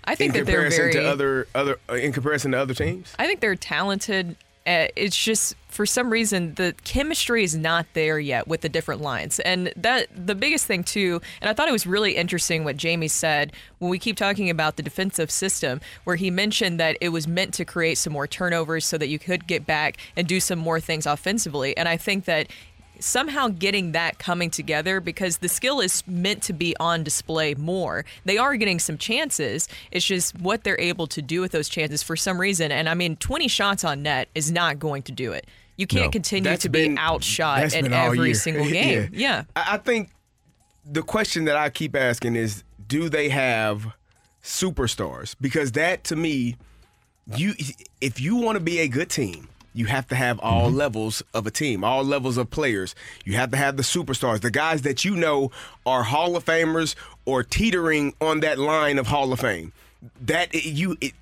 [0.04, 0.92] I think in that they're very.
[0.92, 3.12] to other other uh, in comparison to other teams.
[3.18, 4.36] I think they're talented.
[4.68, 9.00] Uh, it's just for some reason the chemistry is not there yet with the different
[9.00, 11.22] lines, and that the biggest thing too.
[11.40, 14.76] And I thought it was really interesting what Jamie said when we keep talking about
[14.76, 18.84] the defensive system, where he mentioned that it was meant to create some more turnovers
[18.84, 21.74] so that you could get back and do some more things offensively.
[21.74, 22.48] And I think that
[23.00, 28.04] somehow getting that coming together because the skill is meant to be on display more.
[28.24, 29.68] They are getting some chances.
[29.90, 32.70] It's just what they're able to do with those chances for some reason.
[32.72, 35.46] And I mean, 20 shots on net is not going to do it.
[35.76, 36.10] You can't No.
[36.10, 38.34] continue That's to be outshot that's in every year.
[38.34, 39.10] single game.
[39.12, 39.44] yeah.
[39.54, 40.10] I I think
[40.84, 43.86] the question that I keep asking is, do they have
[44.42, 45.34] superstars?
[45.40, 46.56] Because that to me,
[47.36, 47.54] you
[48.00, 50.76] if you want to be a good team, you have to have all mm-hmm.
[50.76, 52.96] levels of a team, all levels of players.
[53.24, 55.52] You have to have the superstars, the guys that you know
[55.86, 59.72] are Hall of Famers or teetering on that line of Hall of Fame.
[60.20, 61.12] That you it,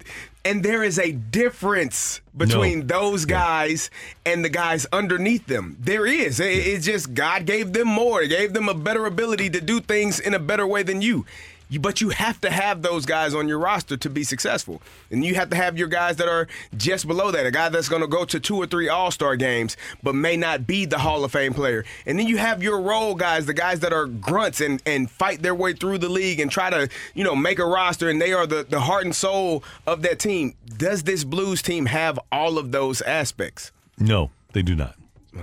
[0.45, 3.91] and there is a difference between those guys
[4.25, 5.77] and the guys underneath them.
[5.81, 6.41] There is.
[6.41, 8.25] It- It's just God gave them more.
[8.27, 11.27] Gave them a better ability to do things in a better way than you.
[11.69, 14.81] You, but you have to have those guys on your roster to be successful.
[15.11, 17.45] And you have to have your guys that are just below that.
[17.45, 20.37] A guy that's going to go to two or three All Star games, but may
[20.37, 21.85] not be the Hall of Fame player.
[22.07, 25.43] And then you have your role guys, the guys that are grunts and, and fight
[25.43, 28.33] their way through the league and try to, you know, make a roster and they
[28.33, 30.55] are the, the heart and soul of that team.
[30.77, 33.73] Does this Blues team have all of those aspects?
[33.99, 34.95] No, they do not.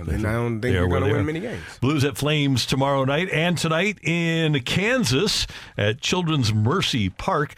[0.02, 1.62] Then I don't think they're going to win many games.
[1.80, 5.46] Blues at Flames tomorrow night and tonight in Kansas
[5.78, 7.54] at Children's Mercy Park.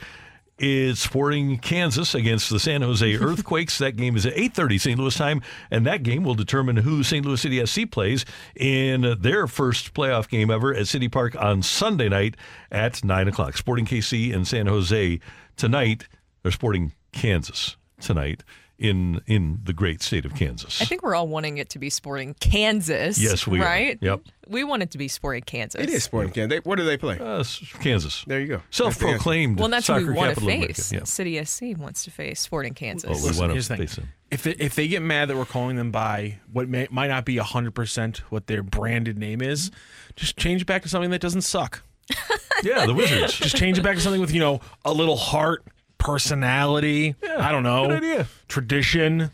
[0.59, 3.77] Is Sporting Kansas against the San Jose Earthquakes.
[3.77, 4.99] that game is at 8:30 St.
[4.99, 7.27] Louis time, and that game will determine who St.
[7.27, 12.09] Louis City SC plays in their first playoff game ever at City Park on Sunday
[12.09, 12.37] night
[12.73, 13.59] at nine o'clock.
[13.59, 15.21] Sporting KC and San Jose
[15.59, 16.09] tonight.
[16.43, 18.43] Or Sporting Kansas tonight
[18.79, 20.83] in in the great state of Kansas.
[20.83, 23.19] I think we're all wanting it to be Sporting Kansas.
[23.19, 23.65] Yes, we are.
[23.65, 23.99] right?
[24.01, 24.21] Yep.
[24.49, 25.81] We want it to be Sporting Kansas.
[25.81, 26.61] It is Sporting Kansas.
[26.63, 27.19] They, where do they play?
[27.19, 27.43] Uh,
[27.81, 28.23] Kansas.
[28.27, 28.63] There you go.
[28.71, 30.93] Self-proclaimed Well, that's who soccer we want to capital face.
[30.93, 31.05] Yeah.
[31.05, 33.09] City SC wants to face Sporting Kansas.
[33.11, 34.09] Oh, we Listen, want to face them.
[34.31, 37.25] If they, if they get mad that we're calling them by what may, might not
[37.25, 39.71] be 100% what their branded name is,
[40.17, 41.83] just change it back to something that doesn't suck.
[42.63, 43.35] Yeah, the Wizards.
[43.35, 45.63] just change it back to something with, you know, a little heart,
[45.99, 47.15] personality.
[47.39, 47.87] I don't know.
[47.89, 48.27] good idea.
[48.49, 49.31] Tradition.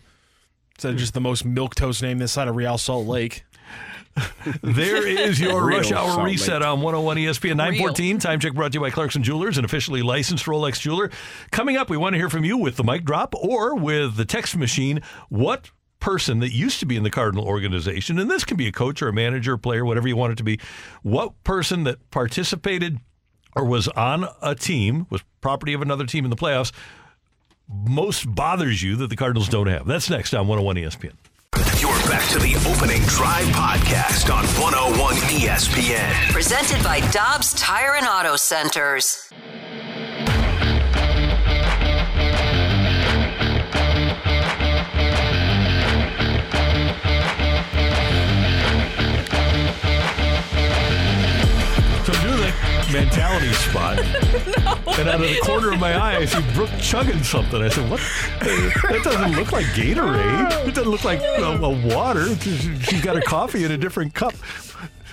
[0.75, 3.45] Instead of just the most milk toast name this side of Real Salt Lake.
[4.63, 6.33] There is your Real rush hour Salt Lake.
[6.33, 8.19] reset on 101 ESPN 914.
[8.19, 11.11] Time check brought to you by Clarkson Jewelers, an officially licensed Rolex jeweler.
[11.51, 14.25] Coming up, we want to hear from you with the mic drop or with the
[14.27, 15.01] text machine.
[15.31, 18.73] What person that used to be in the Cardinal organization, and this can be a
[18.73, 20.59] coach or a manager, player, whatever you want it to be,
[21.03, 22.99] what person that participated
[23.55, 26.73] or was on a team, was property of another team in the playoffs,
[27.69, 29.87] most bothers you that the Cardinals don't have?
[29.87, 31.13] That's next on 101 ESPN.
[31.81, 36.33] You're back to the opening drive podcast on 101 ESPN.
[36.33, 39.33] Presented by Dobbs Tire and Auto Centers.
[52.93, 53.99] Mentality spot.
[54.93, 57.63] And out of the corner of my eye, I see Brooke chugging something.
[57.63, 58.01] I said, "What?
[58.41, 60.69] That doesn't look like Gatorade.
[60.69, 62.35] It doesn't look like a, uh, water.
[62.37, 64.35] She's got her coffee in a different cup.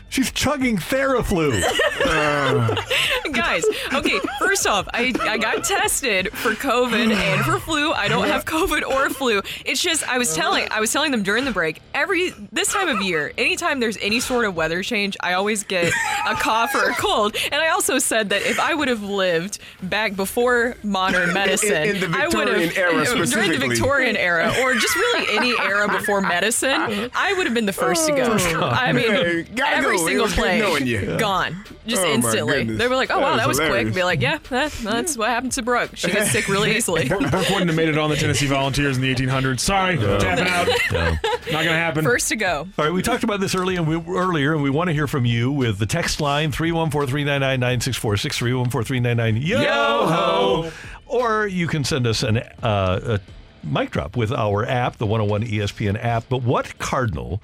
[0.09, 1.61] She's chugging Theraflu."
[3.31, 3.63] Guys,
[3.93, 7.91] okay, first off, I, I got tested for COVID and for flu.
[7.91, 9.41] I don't have COVID or flu.
[9.65, 12.87] It's just I was telling I was telling them during the break, every this time
[12.87, 15.93] of year, anytime there's any sort of weather change, I always get
[16.27, 17.35] a cough or a cold.
[17.51, 21.99] And I also said that if I would have lived back before modern medicine, in
[21.99, 23.59] the I would have era during the.
[23.69, 28.07] Victorian era or just really any era before medicine, I would have been the first
[28.07, 28.37] to go.
[28.39, 28.61] Oh.
[28.63, 29.98] I mean, Hey, gotta every go.
[29.98, 31.17] It single was good knowing you.
[31.19, 32.63] gone, just Oh, instantly.
[32.63, 35.17] They were like, "Oh That wow, was that was quick." Be like, "Yeah, that, that's
[35.17, 35.91] what happened to Brooke.
[35.95, 39.01] She gets sick really easily." Brooke wouldn't have made it on the Tennessee Volunteers in
[39.01, 39.59] the 1800s.
[39.59, 40.67] Sorry, tapping out.
[40.91, 42.03] Not going to happen.
[42.03, 42.67] First to go.
[42.77, 45.07] All right, we talked about this early and we, earlier, and we want to hear
[45.07, 50.71] from you with the text line 314-399-9646, 314-399 yo ho,
[51.07, 55.43] or you can send us an uh, a mic drop with our app, the 101
[55.43, 56.23] ESPN app.
[56.29, 57.41] But what Cardinal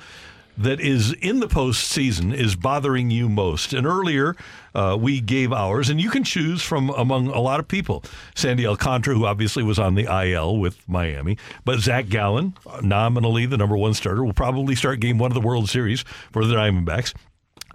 [0.58, 3.74] that is in the postseason is bothering you most?
[3.74, 4.36] And earlier,
[4.74, 8.04] uh, we gave ours, and you can choose from among a lot of people.
[8.36, 13.58] Sandy Alcantara, who obviously was on the IL with Miami, but Zach Gallen, nominally the
[13.58, 17.14] number one starter, will probably start game one of the World Series for the Diamondbacks.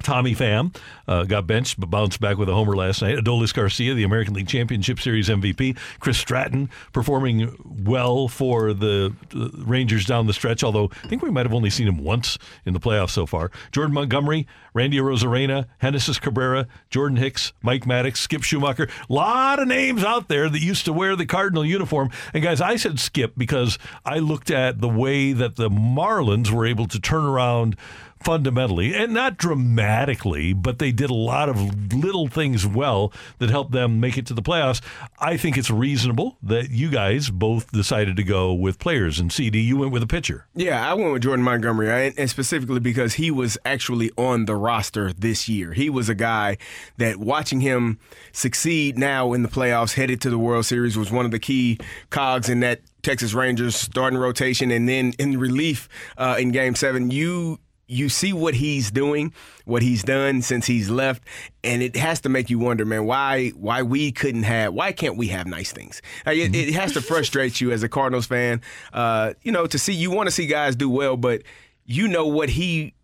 [0.03, 0.75] Tommy Pham
[1.07, 3.17] uh, got benched but bounced back with a homer last night.
[3.17, 5.77] Adolis Garcia, the American League Championship Series MVP.
[5.99, 11.47] Chris Stratton performing well for the, Rangers down the stretch, although I think we might
[11.47, 13.51] have only seen him once in the playoffs so far.
[13.73, 18.91] Jordan Montgomery, Randy Arozarena, Genesis Cabrera, Jordan Hicks, Mike Maddux, Skip Schumaker.
[19.09, 22.11] A lot of names out there that used to wear the Cardinal uniform.
[22.33, 26.67] And guys, I said Skip because I looked at the way that the Marlins were
[26.67, 27.77] able to turn around
[28.23, 33.73] fundamentally and not dramatically, but they did a lot of little things well that helped
[33.73, 34.81] them make it to the playoffs.
[35.19, 39.19] I think it's reasonable that you guys both decided to go with players.
[39.19, 40.47] And CD, you went with a pitcher.
[40.55, 45.13] Yeah, I went with Jordan Montgomery, and specifically because he was actually on the roster
[45.13, 45.73] this year.
[45.73, 46.59] He was a guy
[46.99, 47.99] that watching him
[48.33, 51.79] succeed now in the playoffs, headed to the World Series, was one of the key
[52.11, 55.89] cogs in that Texas Rangers starting rotation, and then in relief
[56.19, 57.59] uh, in Game Seven, you
[57.91, 59.33] you see what he's doing,
[59.65, 61.25] what he's done since he's left,
[61.65, 65.17] and it has to make you wonder, man, why why we couldn't have, why can't
[65.17, 66.01] we have nice things?
[66.25, 68.61] Like, it, it, has to frustrate you as a Cardinals fan,
[68.93, 71.43] uh, you know, to see you want to see guys do well, but
[71.85, 72.95] you know what he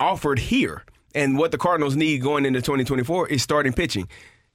[0.00, 0.84] offered here,
[1.14, 4.08] and what the Cardinals need going into 2024 is starting pitching.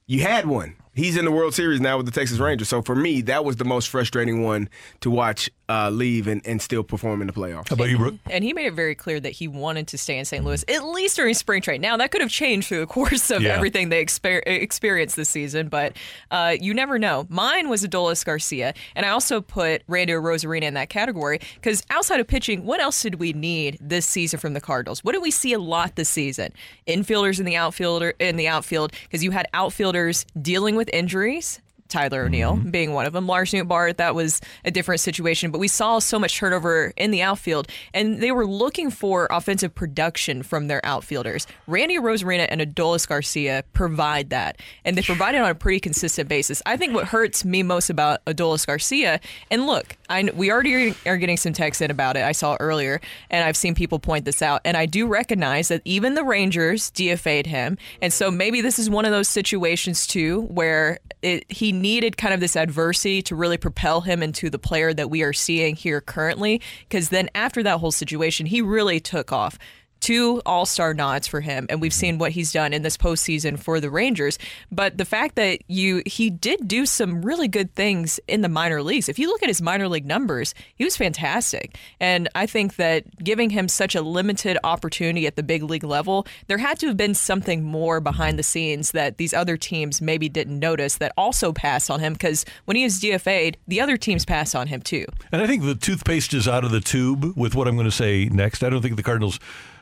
[0.06, 0.74] You had one.
[0.92, 2.68] He's in the World Series now with the Texas Rangers.
[2.68, 4.68] So for me, that was the most frustrating one
[5.02, 7.68] to watch uh, leave and, and still perform in the playoffs.
[7.68, 8.14] How about you, Brooke?
[8.28, 10.44] And he made it very clear that he wanted to stay in St.
[10.44, 11.82] Louis, at least during spring training.
[11.82, 13.50] Now, that could have changed through the course of Yeah.
[13.54, 15.96] everything they exper- experienced this season, but
[16.30, 17.26] uh, you never know.
[17.28, 22.20] Mine was Adolis Garcia, and I also put Randy Arozarena in that category because outside
[22.20, 25.04] of pitching, what else did we need this season from the Cardinals?
[25.04, 26.52] What did we see a lot this season?
[26.88, 31.60] Infielders in the outfielder in the outfield because you had outfielders dealing with injuries.
[31.90, 32.70] Tyler O'Neill mm-hmm.
[32.70, 33.26] being one of them.
[33.26, 37.22] Lars Nootbaar, that was a different situation, but we saw so much turnover in the
[37.22, 41.46] outfield, and they were looking for offensive production from their outfielders.
[41.66, 46.28] Randy Arozarena and Adolis Garcia provide that, and they provide it on a pretty consistent
[46.28, 46.62] basis.
[46.64, 51.16] I think what hurts me most about Adolis Garcia, and look, I we already are
[51.16, 52.22] getting some texts in about it.
[52.22, 53.00] I saw earlier,
[53.30, 56.90] and I've seen people point this out, and I do recognize that even the Rangers
[56.90, 61.72] DFA'd him, and so maybe this is one of those situations too where it, he
[61.80, 65.32] needed kind of this adversity to really propel him into the player that we are
[65.32, 66.60] seeing here currently.
[66.88, 69.58] Because then after that whole situation, he really took off.
[70.00, 72.00] Two All Star nods for him, and we've mm-hmm.
[72.00, 74.38] seen what he's done in this postseason for the Rangers.
[74.72, 78.82] But the fact that you he did do some really good things in the minor
[78.82, 79.08] leagues.
[79.08, 81.76] If you look at his minor league numbers, he was fantastic.
[82.00, 86.26] And I think that giving him such a limited opportunity at the big league level,
[86.46, 90.28] there had to have been something more behind the scenes that these other teams maybe
[90.28, 92.14] didn't notice that also passed on him.
[92.14, 95.04] Because when he was DFA'd, the other teams passed on him too.
[95.30, 97.90] And I think the toothpaste is out of the tube with what I'm going to
[97.90, 98.62] say next.
[98.62, 99.38] I don't think the Cardinals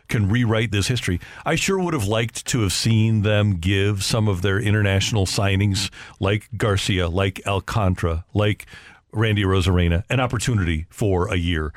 [0.08, 1.20] can rewrite this history.
[1.44, 5.90] I sure would have liked to have seen them give some of their international signings,
[6.18, 8.66] like Garcia, like Alcantara, like
[9.12, 11.72] Randy Arozarena, an opportunity for a year.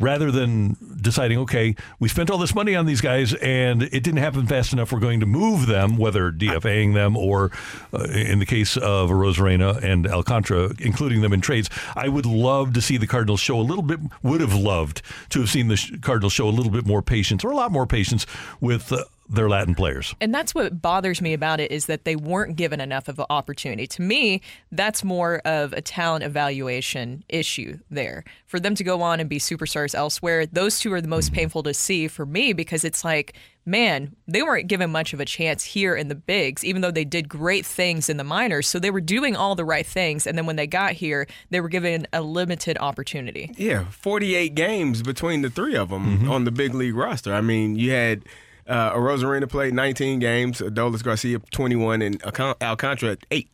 [0.00, 4.16] Rather than deciding, okay, we spent all this money on these guys and it didn't
[4.16, 7.50] happen fast enough, we're going to move them, whether DFAing them or,
[7.92, 11.68] uh, in the case of Arozarena and Alcantara, including them in trades.
[11.94, 15.40] I would love to see the Cardinals show a little bit, would have loved to
[15.40, 18.26] have seen the Cardinals show a little bit more patience or a lot more patience
[18.62, 20.14] with uh, their Latin players.
[20.20, 23.26] And that's what bothers me about it is that they weren't given enough of an
[23.30, 23.86] opportunity.
[23.86, 28.24] To me, that's more of a talent evaluation issue there.
[28.46, 31.36] For them to go on and be superstars elsewhere, those two are the most mm-hmm.
[31.36, 33.34] painful to see for me because it's like,
[33.64, 37.04] man, they weren't given much of a chance here in the bigs, even though they
[37.04, 38.68] did great things in the minors.
[38.68, 40.26] So they were doing all the right things.
[40.26, 43.52] And then when they got here, they were given a limited opportunity.
[43.56, 46.30] Yeah, 48 games between the three of them mm-hmm.
[46.30, 47.32] on the big league roster.
[47.32, 48.24] I mean, you had
[48.72, 53.48] uh, Arozarena played 19 games, Adolis Garcia 21, and Alcant- Alcantara 8.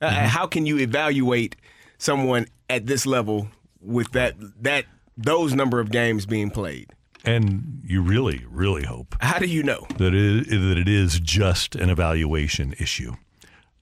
[0.00, 1.56] Uh, how can you evaluate
[1.98, 3.48] someone at this level
[3.80, 4.86] with that that
[5.16, 6.88] those number of games being played?
[7.24, 9.86] And you really, really hope How do you know?
[9.98, 13.12] that it, that it is just an evaluation issue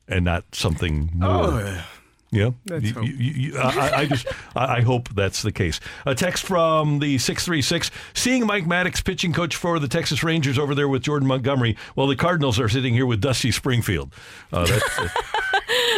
[0.08, 1.30] and not something more.
[1.30, 1.84] Oh,
[2.32, 5.80] Yeah, You- you- you- I, I- just I I hope that's the case.
[6.06, 10.22] A text from the six three six: Seeing Mike Maddux, pitching coach for the Texas
[10.22, 14.12] Rangers, over there with Jordan Montgomery, while the Cardinals are sitting here with Dusty Springfield.
[14.52, 14.98] Uh, that's,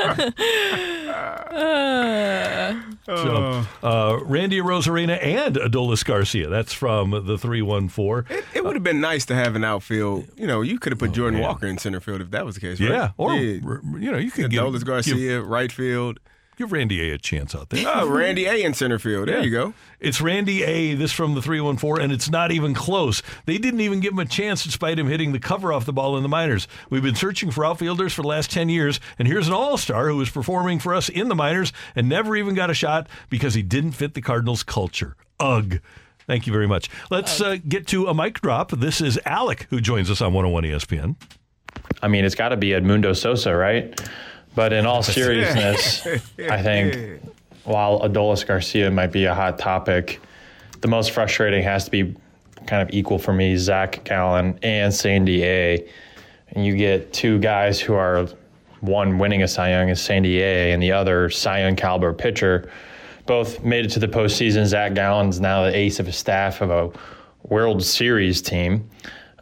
[3.05, 6.49] So, uh, Randy Arozarena and Adolis Garcia.
[6.49, 8.35] That's from the 314.
[8.37, 10.27] It, it would have been nice to have an outfield.
[10.37, 12.61] You know, you could have put Jordan Walker in center field if that was the
[12.61, 12.81] case.
[12.81, 13.11] Right?
[13.19, 16.21] Oh, Yeah, or, you know, you could give- Adolis Garcia, right field.
[16.63, 17.83] Give Randy A a chance out there.
[17.93, 19.27] Oh, Randy A in center field.
[19.27, 19.43] There Yeah.
[19.43, 19.75] you go.
[19.99, 23.21] It's Randy A, this from the 314, and it's not even close.
[23.47, 26.17] They didn't even give him a chance despite him hitting the cover off the ball
[26.17, 26.69] in the minors.
[26.89, 30.09] We've been searching for outfielders for the last 10 years, and here's an all star
[30.09, 33.55] who was performing for us in the minors and never even got a shot because
[33.55, 35.17] he didn't fit the Cardinals' culture.
[35.41, 35.81] Ugh.
[36.29, 36.89] Thank you very much.
[37.11, 38.71] Let's uh, get to a mic drop.
[38.71, 41.17] This is Alec who joins us on 101 ESPN.
[42.01, 44.01] I mean, it's got to be Edmundo Sosa, right?
[44.55, 46.07] But in all seriousness,
[46.51, 47.23] I think
[47.65, 50.21] while Adolis Garcia might be a hot topic,
[50.81, 52.15] the most frustrating has to be
[52.67, 55.89] kind of equal for me Zach Gallen and Sandy A.
[56.49, 58.27] And you get two guys who are
[58.81, 62.71] one winning a Cy Young is Sandy A, and the other Cy Young caliber pitcher.
[63.27, 64.67] Both made it to the postseason.
[64.67, 66.91] Zach Gallen's now the ace of a staff of a
[67.49, 68.89] World Series team.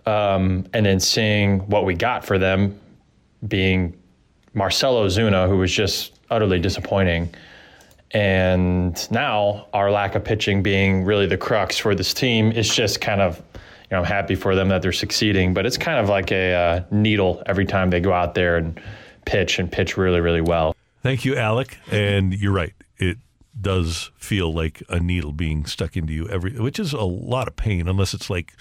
[0.07, 2.78] Um, and then seeing what we got for them
[3.49, 3.99] being
[4.55, 7.32] Marcell Ozuna, who was just utterly disappointing.
[8.12, 13.01] And now our lack of pitching being really the crux for this team is just
[13.01, 13.62] kind of, you
[13.93, 16.85] know, I'm happy for them that they're succeeding, but it's kind of like a uh,
[16.90, 18.81] needle every time they go out there and
[19.27, 20.74] pitch and pitch really, really well.
[21.02, 21.78] Thank you, Alec.
[21.90, 22.74] And you're right.
[22.98, 23.18] It
[23.60, 27.56] does feel like a needle being stuck into you every, which is a lot of
[27.56, 28.55] pain, unless it's like,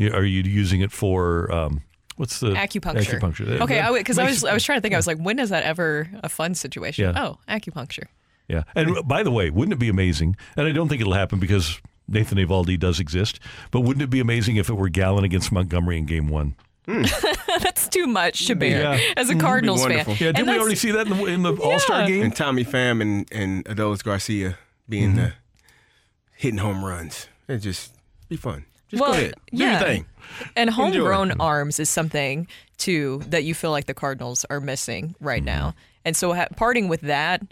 [0.00, 1.82] are you using it for um,
[2.18, 3.18] what's the acupuncture.
[3.18, 3.60] Acupuncture.
[3.62, 4.92] Okay, because I, makes- was I was trying to think.
[4.94, 7.06] I was like, when is that ever a fun situation?
[7.14, 7.24] Yeah.
[7.24, 8.04] Oh, acupuncture.
[8.48, 8.64] Yeah.
[8.74, 10.36] And by the way, wouldn't it be amazing?
[10.56, 13.40] And I don't think it'll happen because Nathan Eovaldi does exist.
[13.70, 16.54] But wouldn't it be amazing if it were Gallen against Montgomery in Game One?
[16.88, 19.00] That's too much to bear Yeah.
[19.16, 19.40] as a Mhm.
[19.40, 20.06] Cardinals fan.
[20.08, 22.22] Yeah, didn't we already see that in the, in the All Star game?
[22.24, 24.56] And Tommy Pham and, and Adolis Garcia
[24.88, 25.16] being Mm-hmm.
[25.16, 25.32] the
[26.36, 27.28] hitting home runs.
[27.48, 27.94] It just
[28.28, 28.64] be fun.
[28.88, 29.34] Just well, go ahead.
[29.52, 29.70] Do yeah.
[29.72, 30.06] your thing.
[30.56, 30.82] And Enjoy.
[30.82, 32.46] homegrown arms is something
[32.76, 35.68] too that you feel like the Cardinals are missing right now.
[35.68, 35.78] Mm-hmm.
[36.06, 37.42] And so ha- parting with that,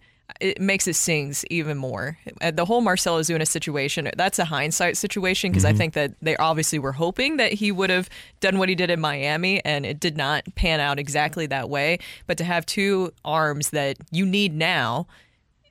[0.41, 2.19] it makes it sings even more.
[2.41, 5.79] The whole Marcell Ozuna situation, that's a hindsight situation because I mm-hmm.
[5.79, 8.09] think that they obviously were hoping that he would have
[8.41, 11.99] done what he did in Miami and it did not pan out exactly that way.
[12.27, 15.07] But to have two arms that you need now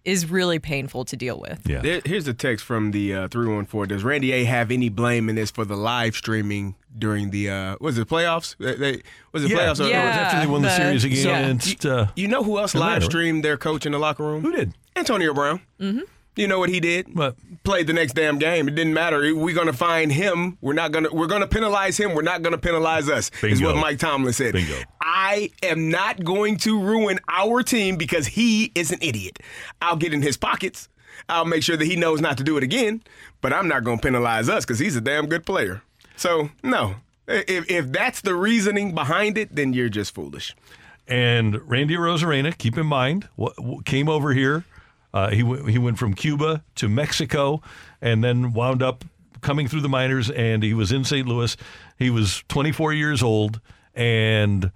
[0.06, 1.60] is really painful to deal with.
[1.68, 1.82] Yeah.
[1.82, 3.90] There, here's a text from the uh, 314.
[3.96, 7.76] Does Randy A have any blame in this for the live streaming during the, uh,
[7.82, 8.56] was it playoffs?
[8.58, 9.02] They, they-
[9.32, 9.58] was it Yeah.
[9.58, 9.84] playoffs?
[9.84, 12.74] or- Yeah, after they won the the- series against, you, uh, you know who else
[12.76, 14.42] live streamed their coach in the locker room?
[14.44, 14.74] Who did?
[14.96, 15.60] Antonio Brown.
[15.82, 16.02] Mm-hmm.
[16.36, 17.16] You know what he did?
[17.16, 17.36] What?
[17.64, 18.68] Played the next damn game.
[18.68, 19.34] It didn't matter.
[19.34, 20.58] We're gonna find him.
[20.62, 21.10] We're not gonna.
[21.12, 22.14] We're gonna penalize him.
[22.14, 23.32] We're not gonna penalize us.
[23.42, 24.54] Is what Mike Tomlin said.
[24.54, 24.78] Bingo.
[25.02, 29.40] I am not going to ruin our team because he is an idiot.
[29.82, 30.90] I'll get in his pockets.
[31.30, 33.02] I'll make sure that he knows not to do it again.
[33.42, 35.82] But I'm not gonna penalize us because he's a damn good player.
[36.16, 36.96] So no.
[37.28, 40.56] If, if that's the reasoning behind it, then you're just foolish.
[41.08, 43.28] And Randy Arozarena, keep in mind,
[43.86, 44.64] came over here.
[45.16, 47.62] Uh, he w- he went from Cuba to Mexico,
[48.02, 49.06] and then wound up
[49.40, 50.30] coming through the minors.
[50.30, 51.26] And he was in St.
[51.26, 51.56] Louis.
[51.98, 53.62] He was 24 years old,
[53.96, 54.72] and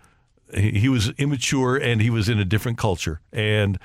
[0.53, 3.19] he, he was immature, and he was in a different culture.
[3.33, 3.77] And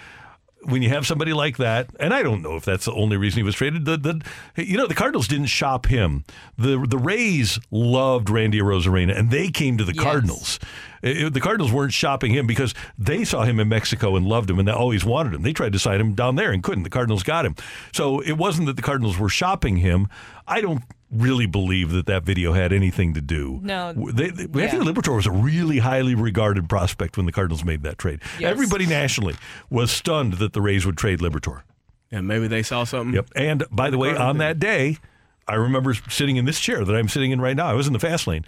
[0.67, 3.39] when you have somebody like that, and I don't know if that's the only reason
[3.39, 3.85] he was traded.
[3.85, 6.25] The, the you know the Cardinals didn't shop him.
[6.59, 10.59] The the Rays loved Randy Arozarena, and they came to the Cardinals.
[11.03, 14.49] It- it- the Cardinals weren't shopping him because they saw him in Mexico and loved
[14.51, 15.43] him, and they always wanted him.
[15.43, 16.85] They tried to sign him down there and couldn't.
[16.85, 17.57] The Cardinals got him.
[17.93, 20.09] So it wasn't that the Cardinals were shopping him.
[20.47, 23.61] I don't really believe that that video had anything to do.
[23.63, 23.93] No.
[23.93, 24.67] They, they, Yeah.
[24.67, 28.21] Anthony Liberatore was a really highly regarded prospect when the Cardinals made that trade.
[28.39, 28.51] Yes.
[28.51, 29.37] Everybody nationally
[29.71, 31.63] was stunned that the Rays would trade Liberatore.
[32.11, 33.15] Yeah, maybe they saw something.
[33.15, 33.31] Yep.
[33.37, 34.99] And by the way, on that day,
[35.47, 37.67] I remember sitting in this chair that I'm sitting in right now.
[37.67, 38.45] I was in the fast lane.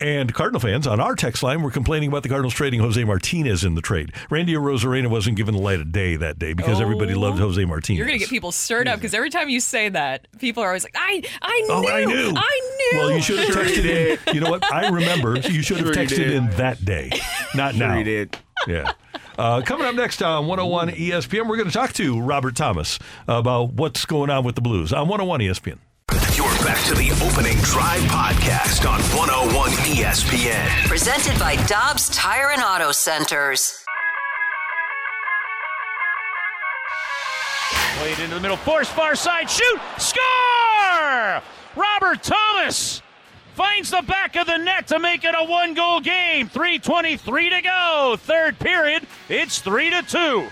[0.00, 3.64] And Cardinal fans on our text line were complaining about the Cardinals trading Jose Martinez
[3.64, 4.12] in the trade.
[4.30, 7.18] Randy Arozarena wasn't given the light of day that day because everybody Oh.
[7.20, 7.98] loved Jose Martinez.
[7.98, 10.84] You're gonna get people stirred up because every time you say that, people are always
[10.84, 12.32] like, "I, I knew, Oh, I knew.
[12.36, 13.84] I knew." Well, you should have texted
[14.28, 14.34] in.
[14.34, 14.72] You know what?
[14.72, 15.36] I remember.
[15.48, 16.30] You should have Sure texted did.
[16.32, 17.10] in that day,
[17.56, 17.96] not Sure now.
[17.98, 18.36] you did.
[18.68, 18.92] Yeah.
[19.36, 22.98] Uh, coming up next on 101 ESPN, we're going to talk to Robert Thomas
[23.28, 25.78] about what's going on with the Blues on 101 ESPN.
[26.68, 30.86] You're back to the opening drive podcast on 101 ESPN.
[30.86, 33.86] Presented by Dobbs Tire and Auto Centers.
[37.96, 41.40] Played into the middle, force far side, shoot, score!
[41.74, 43.00] Robert Thomas
[43.54, 46.50] finds the back of the net to make it a one goal game.
[46.50, 48.16] 3.23 to go.
[48.18, 50.48] Third period, it's 3 to 2.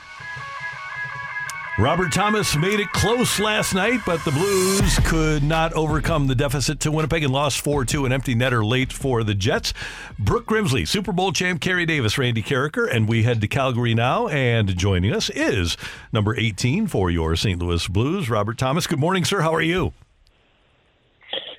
[1.79, 6.81] Robert Thomas made it close last night, but the Blues could not overcome the deficit
[6.81, 9.75] to Winnipeg and lost 4 2, an empty netter late for the Jets.
[10.19, 14.27] Brooke Grimsley, Super Bowl champ Carey Davis, Randy Karraker, and we head to Calgary now.
[14.29, 15.77] And joining us is
[16.15, 17.61] number 18 for your St.
[17.61, 18.87] Louis Blues, Robert Thomas.
[18.87, 19.43] Good morning, sir.
[19.43, 19.93] How are you?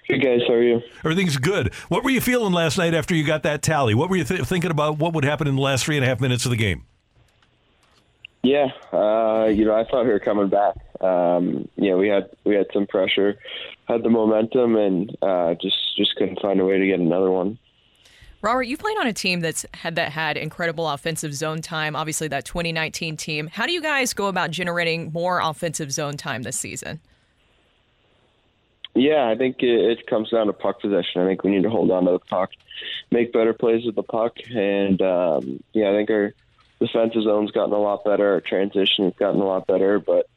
[0.09, 0.39] Good, guys.
[0.47, 0.81] How are you?
[1.05, 1.71] Everything's good.
[1.89, 3.93] What were you feeling last night after you got that tally?
[3.93, 6.07] What were you th- thinking about what would happen in the last three and a
[6.07, 6.85] half minutes of the game?
[8.43, 10.75] Yeah, uh, you know, I thought we were coming back.
[11.01, 13.37] Um, you know, we had we had some pressure,
[13.85, 17.57] had the momentum, and uh, just just couldn't find a way to get another one.
[18.41, 21.95] Robert, you played on a team that's had that had incredible offensive zone time.
[21.95, 23.47] Obviously, that 2019 team.
[23.47, 26.99] How do you guys go about generating more offensive zone time this season?
[28.93, 31.21] Yeah, I think it, it comes down to puck possession.
[31.21, 32.51] I think we need to hold on to the puck,
[33.11, 36.33] make better plays with the puck, and um, yeah, I think our
[36.79, 38.33] defensive zone's gotten a lot better.
[38.33, 40.27] Our transition has gotten a lot better, but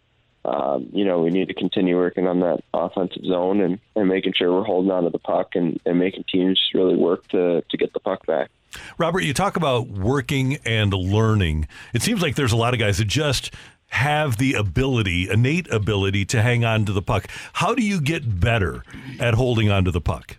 [0.44, 4.32] um, you know we need to continue working on that offensive zone and, and making
[4.34, 7.76] sure we're holding on to the puck and, and making teams really work to to
[7.76, 8.50] get the puck back.
[8.98, 11.66] Robert, you talk about working and learning.
[11.92, 13.52] It seems like there's a lot of guys that just
[13.88, 17.26] have the ability, innate ability to hang on to the puck.
[17.54, 18.84] How do you get better
[19.18, 20.36] at holding on to the puck?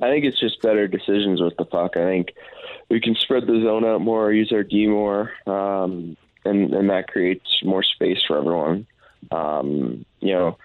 [0.00, 1.96] I think it's just better decisions with the puck.
[1.96, 2.34] I think
[2.90, 7.08] we can spread the zone out more, use our D more, um, and and that
[7.08, 8.86] creates more space for everyone.
[9.30, 10.58] Um, you know,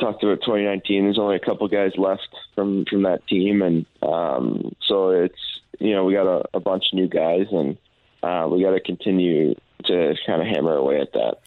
[0.00, 1.04] talked about 2019.
[1.04, 5.38] There's only a couple guys left from from that team, and um, so it's
[5.78, 7.78] you know we got a, a bunch of new guys, and
[8.22, 11.38] uh, we got to continue to kind of hammer away at that.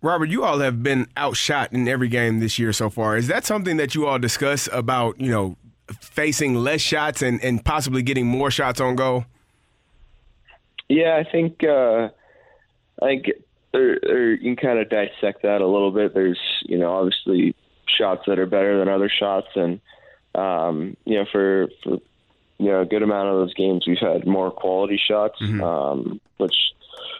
[0.00, 3.16] Robert, you all have been outshot in every game this year so far.
[3.16, 5.56] Is that something that you all discuss about, you know,
[5.98, 9.24] facing less shots and, and possibly getting more shots on goal?
[10.88, 12.08] Yeah, I think uh,
[13.02, 13.26] I think
[13.72, 16.14] there, there, you can kind of dissect that a little bit.
[16.14, 17.54] There's you know obviously
[17.86, 19.80] shots that are better than other shots, and
[20.34, 21.98] um, you know for, for
[22.58, 25.62] you know a good amount of those games we've had more quality shots, mm-hmm.
[25.62, 26.56] um, which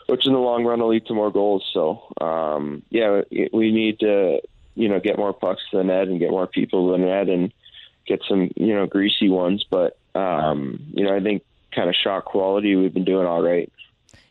[0.06, 1.64] which in the long run will lead to more goals.
[1.72, 3.22] So um, yeah,
[3.52, 4.40] we need to
[4.74, 7.28] you know get more pucks to the net and get more people to the net
[7.28, 7.52] and
[8.06, 9.64] get some you know greasy ones.
[9.68, 11.42] But um, you know I think
[11.74, 13.70] kind of shot quality, we've been doing all right.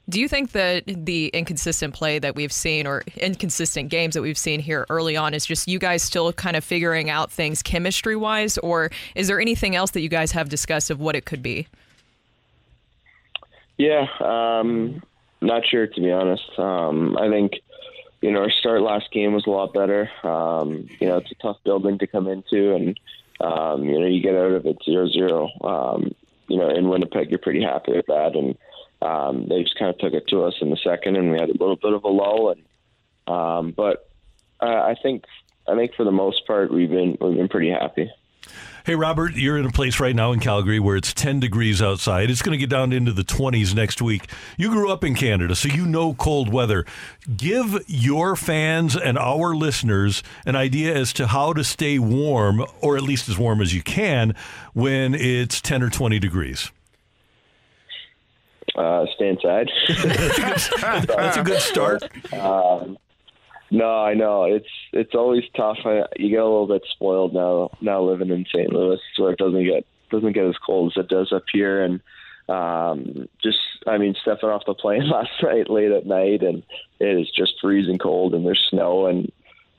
[0.09, 4.37] Do you think that the inconsistent play that we've seen or inconsistent games that we've
[4.37, 8.17] seen here early on is just you guys still kind of figuring out things chemistry
[8.17, 11.41] wise, or is there anything else that you guys have discussed of what it could
[11.41, 11.67] be?
[13.77, 15.01] Yeah, um,
[15.41, 16.59] not sure to be honest.
[16.59, 17.53] Um, I think
[18.21, 20.09] you know our start last game was a lot better.
[20.23, 22.99] Um, you know it's a tough building to come into, and
[23.39, 25.49] um, you know you get out of it zero zero.
[26.53, 28.35] You know, in Winnipeg, you're pretty happy with that.
[28.35, 28.55] And
[29.01, 31.49] um, they just kind of took it to us in the second, and we had
[31.49, 32.51] a little bit of a lull.
[32.51, 34.07] And um, but
[34.61, 35.23] uh, I think
[35.67, 38.11] I think for the most part, we've been we've been pretty happy.
[38.85, 42.29] Hey, Robert, you're in a place right now in Calgary where it's 10 degrees outside.
[42.29, 44.29] It's going to get down into the 20s next week.
[44.57, 46.85] You grew up in Canada, so you know cold weather.
[47.37, 52.97] Give your fans and our listeners an idea as to how to stay warm, or
[52.97, 54.35] at least as warm as you can,
[54.73, 56.69] when it's 10 or 20 degrees.
[58.75, 59.69] Uh, stay inside.
[60.03, 62.03] That's a good start.
[62.33, 62.97] Um,
[63.73, 65.79] no, I know it's it's always tough.
[65.83, 68.71] I, you get a little bit spoiled now now living in St.
[68.71, 71.99] Louis, where it doesn't get doesn't get as cold as it does up here, and
[72.49, 76.61] um, just I mean stepping off the plane last night late at night, and
[76.99, 79.31] it is just freezing cold, and there's snow, and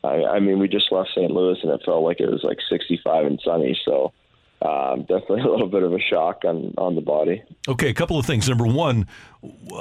[0.03, 1.31] I, I mean we just left St.
[1.31, 4.13] Louis, and it felt like it was like 65 and sunny, so.
[4.63, 7.43] Um, definitely a little bit of a shock on, on the body.
[7.69, 8.49] Okay, a couple of things.
[8.49, 9.07] Number one,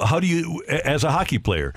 [0.04, 1.72] how do you, as a hockey player,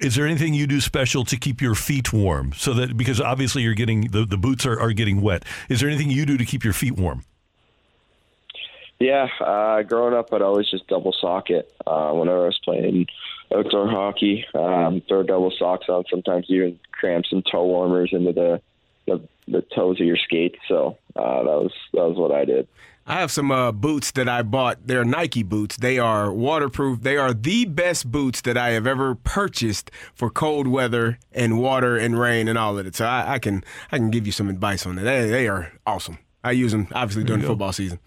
[0.00, 2.52] is there anything you do special to keep your feet warm?
[2.56, 5.44] So that because obviously you're getting the, the boots are, are getting wet.
[5.68, 7.24] Is there anything you do to keep your feet warm?
[8.98, 13.06] Yeah, uh, growing up, I'd always just double sock it uh, whenever I was playing
[13.54, 14.44] outdoor hockey.
[14.54, 16.04] Um, throw double socks on.
[16.10, 18.60] Sometimes even cram some toe warmers into the
[19.06, 20.58] the, the toes of your skates.
[20.68, 22.68] So uh, that was that was what I did.
[23.10, 24.86] I have some uh, boots that I bought.
[24.86, 25.76] They're Nike boots.
[25.76, 27.02] They are waterproof.
[27.02, 31.96] They are the best boots that I have ever purchased for cold weather and water
[31.96, 32.94] and rain and all of it.
[32.94, 35.02] So I, I can I can give you some advice on that.
[35.02, 36.18] They, they are awesome.
[36.44, 37.98] I use them obviously during the football season.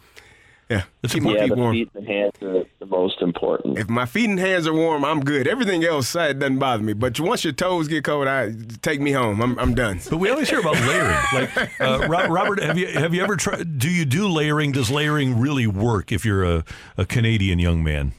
[0.69, 1.73] Yeah, keep my yeah, feet warm.
[1.73, 3.77] feet and hands are the most important.
[3.77, 5.47] If my feet and hands are warm, I'm good.
[5.47, 6.93] Everything else it doesn't bother me.
[6.93, 9.41] But once your toes get cold, I take me home.
[9.41, 9.99] I'm, I'm done.
[10.09, 11.17] But we always hear about layering.
[11.33, 13.79] Like uh, Robert, have you have you ever tried?
[13.79, 14.71] Do you do layering?
[14.71, 16.63] Does layering really work if you're a,
[16.97, 18.13] a Canadian young man?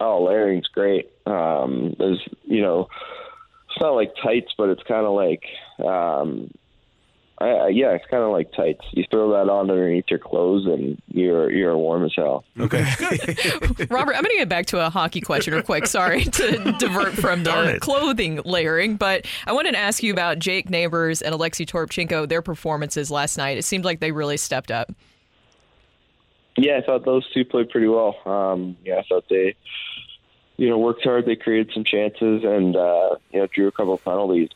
[0.00, 1.10] Oh, layering's great.
[1.26, 2.88] Um, there's you know
[3.72, 5.44] it's not like tights, but it's kind of like,
[5.84, 6.50] um,
[7.42, 8.84] I, I, yeah, it's kind of like tights.
[8.92, 12.44] You throw that on underneath your clothes, and you're you're warm as hell.
[12.58, 12.78] Okay.
[13.90, 15.88] Robert, I'm going to get back to a hockey question real quick.
[15.88, 20.70] Sorry to divert from the clothing layering, but I wanted to ask you about Jake
[20.70, 23.58] Neighbors and Alexei Toropchenko, their performances last night.
[23.58, 24.92] It seemed like they really stepped up.
[26.56, 28.16] Yeah, I thought those two played pretty well.
[28.24, 29.56] Um, yeah, I thought they,
[30.58, 31.26] you know, worked hard.
[31.26, 34.50] They created some chances and uh, you know drew a couple of penalties.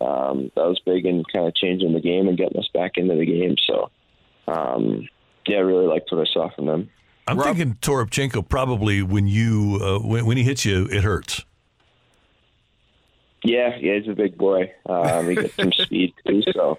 [0.00, 3.14] Um, that was big in kind of changing the game and getting us back into
[3.14, 3.56] the game.
[3.66, 3.90] So,
[4.48, 5.08] um,
[5.46, 6.90] yeah, I really liked what I saw from them.
[7.28, 11.44] I'm thinking Toropchenko probably when you uh, when, when he hits you, it hurts.
[13.44, 14.72] Yeah, yeah, he's a big boy.
[14.86, 16.42] Um, he gets some speed too.
[16.52, 16.78] So,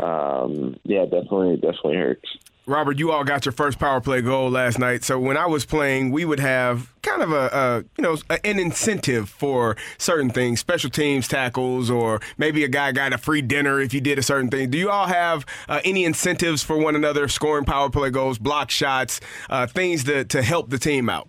[0.00, 2.28] um, yeah, definitely, definitely hurts.
[2.68, 5.02] Robert, you all got your first power play goal last night.
[5.02, 8.46] So when I was playing, we would have kind of a, a you know a,
[8.46, 13.40] an incentive for certain things, special teams tackles, or maybe a guy got a free
[13.40, 14.68] dinner if you did a certain thing.
[14.68, 18.70] Do you all have uh, any incentives for one another, scoring power play goals, block
[18.70, 21.26] shots, uh, things to to help the team out?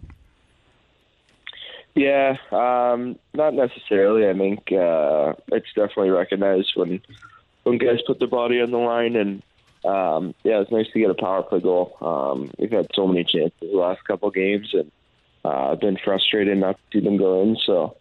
[1.96, 4.28] Yeah, um, not necessarily.
[4.28, 7.02] I think uh, it's definitely recognized when
[7.64, 9.42] when guys put their body on the line, and
[9.86, 11.96] um, yeah, it's nice to get a power play goal.
[12.02, 14.92] Um, we've had so many chances the last couple games, and
[15.46, 17.58] uh, I've been frustrated not to see them go in.
[17.66, 17.98] So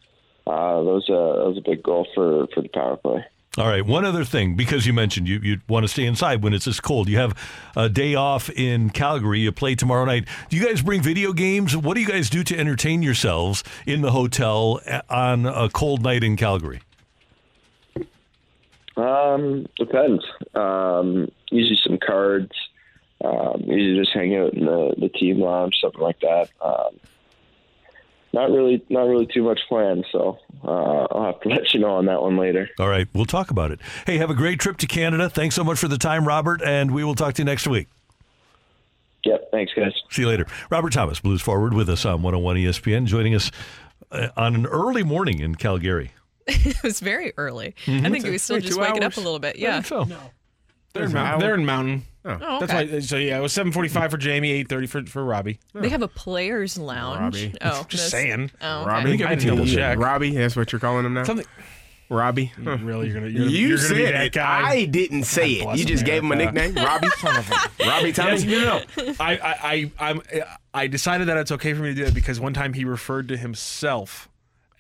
[0.46, 3.24] uh, that was a that was a big goal for for the power play.
[3.56, 3.84] All right.
[3.84, 6.80] One other thing, because you mentioned you you want to stay inside when it's this
[6.80, 7.08] cold.
[7.08, 7.36] You have
[7.76, 9.40] a day off in Calgary.
[9.40, 10.28] You play tomorrow night.
[10.48, 11.76] Do you guys bring video games?
[11.76, 16.22] What do you guys do to entertain yourselves in the hotel on a cold night
[16.22, 16.80] in Calgary?
[18.98, 20.24] Um, depends.
[20.54, 22.52] Um, usually some cards.
[23.24, 26.50] Um, usually just hang out in the, the team lounge, something like that.
[26.60, 26.98] Um,
[28.32, 30.04] not really, not really too much planned.
[30.12, 32.68] So uh, I'll have to let you know on that one later.
[32.78, 33.08] All right.
[33.12, 33.80] We'll talk about it.
[34.06, 35.30] Hey, have a great trip to Canada.
[35.30, 37.88] Thanks so much for the time, Robert, and we will talk to you next week.
[39.24, 39.50] Yep.
[39.50, 39.92] Thanks, guys.
[40.10, 40.46] See you later.
[40.70, 43.50] Robert Thomas, Blues Forward, with us on 101 ESPN, joining us
[44.12, 46.12] uh, on an early morning in Calgary.
[46.66, 47.74] it was very early.
[47.86, 48.06] Mhm.
[48.06, 49.56] I think he was still Wait, just two waking up a little bit.
[49.56, 49.80] Yeah.
[49.82, 50.08] think so.
[50.94, 52.04] They're in, Mountain, they're in Mountain.
[52.24, 52.92] Oh, That's okay.
[52.94, 53.00] why.
[53.00, 55.60] So yeah, it was seven forty-five for Jamie, eight thirty for for Robbie.
[55.74, 57.20] They have a players' lounge.
[57.44, 57.54] Robbie.
[57.60, 58.50] Oh, Just that's- saying.
[58.60, 58.88] Oh, okay.
[58.90, 59.98] Robbie, I didn't double check.
[59.98, 61.24] Robbie, that's what you're calling him now.
[61.24, 61.46] Something.
[62.10, 62.52] Robbie.
[62.58, 64.32] Really, you're gonna you're, you you're gonna said be that it.
[64.32, 64.62] guy.
[64.68, 65.58] I didn't say it.
[65.58, 67.08] You bless just gave him a nickname, Robbie.
[67.80, 68.30] Robbie Tommy.
[68.38, 69.14] Yes, no, no, no.
[69.20, 70.22] I, I, I, I'm,
[70.72, 73.28] I decided that it's okay for me to do that because one time he referred
[73.28, 74.27] to himself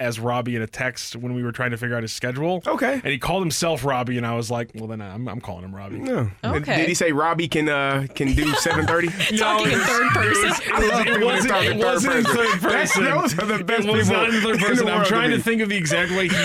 [0.00, 2.62] as Robbie in a text when we were trying to figure out his schedule.
[2.66, 2.94] Okay.
[2.94, 5.74] And he called himself Robbie, and I was like, well, then I'm, I'm calling him
[5.74, 5.98] Robbie.
[5.98, 6.30] No.
[6.44, 6.76] Okay.
[6.76, 9.38] Did he say Robbie can uh, can do 7:30?
[9.38, 10.72] Talking in third person.
[10.72, 12.36] I love It people that wasn't, talk it in third wasn't in person.
[12.36, 13.04] third That's- person.
[13.04, 14.88] Those are the best it was people not in third in person.
[14.88, 16.36] I'm trying to to think of the exact way he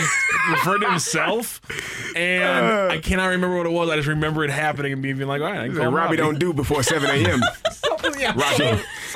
[0.51, 1.61] referred to himself,
[2.15, 2.87] and Uh.
[2.91, 3.89] I cannot remember what it was.
[3.89, 6.17] I just remember it happening and being like, all right, I can call him Robbie
[6.17, 7.39] don't do before 7 a.m.
[8.35, 8.81] Robbie.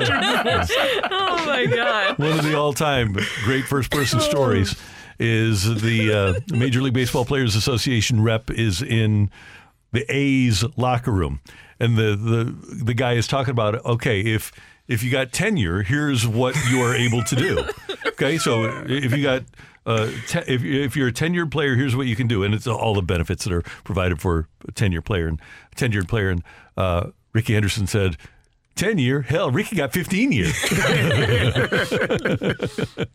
[0.00, 2.18] oh my god.
[2.18, 4.76] One of the all-time great first-person stories
[5.18, 9.30] is the uh, Major League Baseball Players Association rep is in
[9.92, 11.40] the A's locker room,
[11.80, 14.52] and the the the guy is talking about okay if
[14.86, 17.64] if you got tenure, here's what you are able to do.
[18.06, 19.42] Okay, so if you got
[19.86, 22.66] uh, te- if, if you're a tenured player, here's what you can do, and it's
[22.66, 25.40] all the benefits that are provided for a tenured player and
[25.76, 26.30] tenured player.
[26.30, 26.42] And
[26.76, 28.16] uh, Rickey Henderson said,
[28.78, 30.54] "10 year, hell, Rickey got 15 years."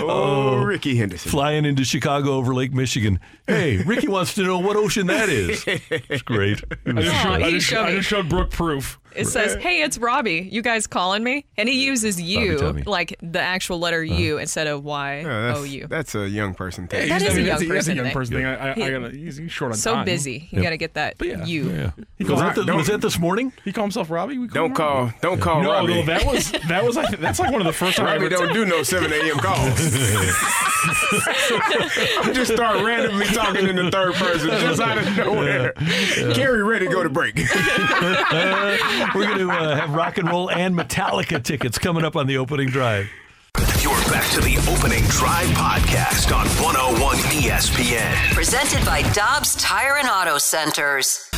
[0.00, 1.30] Oh, Rickey Henderson.
[1.30, 3.18] Flying into Chicago over Lake Michigan.
[3.46, 5.64] Hey, Rickey wants to know what ocean that is.
[5.66, 6.62] It's great.
[6.86, 8.98] I just, showed, I, just, I just showed Brooke proof.
[9.16, 10.48] It says, "Hey, it's Robbie.
[10.52, 12.82] You guys calling me?" And he uses you, Tommy.
[12.82, 14.14] like the actual letter uh-huh.
[14.14, 15.86] U instead of Y Yeah, that's, O U.
[15.88, 17.08] that's a young person thing.
[17.08, 18.14] That He's- is a that's young that's person a young thing.
[18.14, 18.46] person thing.
[18.46, 19.80] I, I, I gotta, he's, he's short on time.
[19.80, 20.04] So time.
[20.04, 20.48] busy.
[20.50, 21.44] You got to get that yeah.
[21.44, 21.70] U.
[21.70, 21.90] yeah.
[22.16, 23.52] He Was calls that, the, was that this morning?
[23.64, 24.38] He called himself Robbie.
[24.38, 25.14] We call Don't him call, Robbie.
[25.22, 25.94] don't call No, Robbie.
[25.94, 28.26] no, that was that was like that's like one of the first times I Robbie
[28.26, 29.38] ever don't do no 7 a.m.
[29.38, 29.68] calls.
[30.80, 35.72] I'm just start randomly talking in the third person, just out of nowhere.
[36.34, 37.36] Carey ready to go to break.
[39.14, 42.36] We're going to uh, have rock and roll and Metallica tickets coming up on the
[42.38, 43.08] opening drive.
[43.80, 48.34] You're back to the opening drive podcast on 101 ESPN.
[48.34, 51.28] Presented by Dobbs Tire and Auto Centers.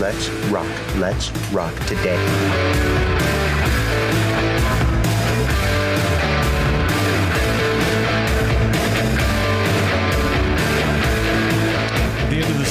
[0.00, 0.66] Let's rock.
[0.96, 3.11] Let's rock today.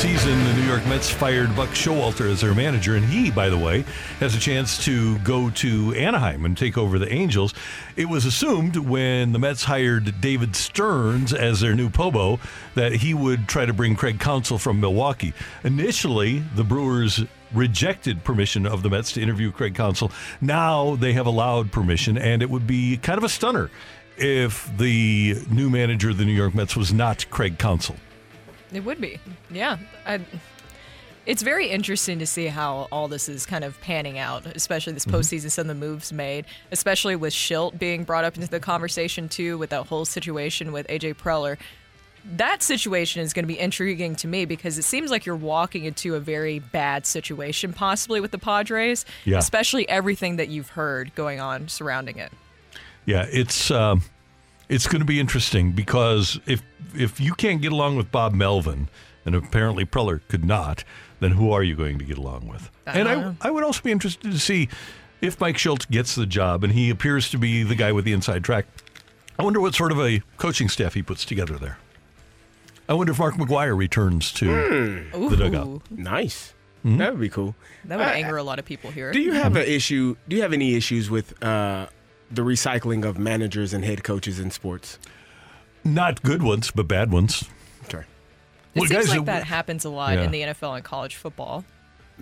[0.02, 3.58] Season, the New York Mets fired Buck Showalter as their manager, and he, by the
[3.58, 3.86] way,
[4.20, 7.54] has a chance to go to Anaheim and take over the Angels.
[7.96, 12.40] It was assumed when the Mets hired David Stearns as their new Pobo
[12.74, 15.36] that he would try to bring Craig Counsell from Milwaukee.
[15.64, 17.24] Initially, the Brewers
[17.54, 20.12] rejected permission of the Mets to interview Craig Counsell.
[20.42, 23.70] Now they have allowed permission, and it would be kind of a stunner
[24.18, 27.98] if the new manager of the New York Mets was not Craig Counsell.
[28.72, 29.20] It would be.
[29.50, 29.78] Yeah.
[30.06, 30.22] I,
[31.26, 35.06] it's very interesting to see how all this is kind of panning out, especially this
[35.06, 39.30] postseason, some of the moves made, especially with Shildt being brought up into the conversation
[39.30, 41.58] too, with that whole situation with AJ Preller.
[42.38, 45.86] That situation is going to be intriguing to me because it seems like you're walking
[45.86, 49.38] into a very bad situation, possibly with the Padres, Yeah.
[49.40, 52.32] especially everything that you've heard going on surrounding it.
[53.06, 54.04] Yeah, it's um,
[54.72, 56.64] it's going to be interesting because if
[56.96, 58.90] if you can't get along with Bob Melvin,
[59.26, 60.84] and apparently Preller could not,
[61.20, 62.72] then who are you going to get along with?
[62.88, 64.68] and I I would also be interested to see
[65.22, 68.14] if Mike Shildt gets the job, and he appears to be the guy with the
[68.14, 68.66] inside track.
[69.38, 71.78] I wonder what sort of a coaching staff he puts together there.
[72.90, 74.46] I wonder if Mark McGwire returns to
[75.14, 75.30] Hmm.
[75.30, 75.68] the dugout.
[75.68, 76.54] Ooh, Nice.
[76.86, 76.98] Mhm.
[76.98, 77.56] That would be cool.
[77.86, 79.12] That would Uh, anger a lot of people here.
[79.12, 80.16] Do you have an issue?
[80.28, 81.86] Do you have any issues with uh,
[82.34, 84.98] the recycling of managers and head coaches in sports?
[85.84, 87.44] Not good ones, but bad ones.
[87.86, 88.00] Okay.
[88.74, 90.24] It Well, seems guys, like that happens a lot Yeah.
[90.24, 91.66] in the NFL and college football.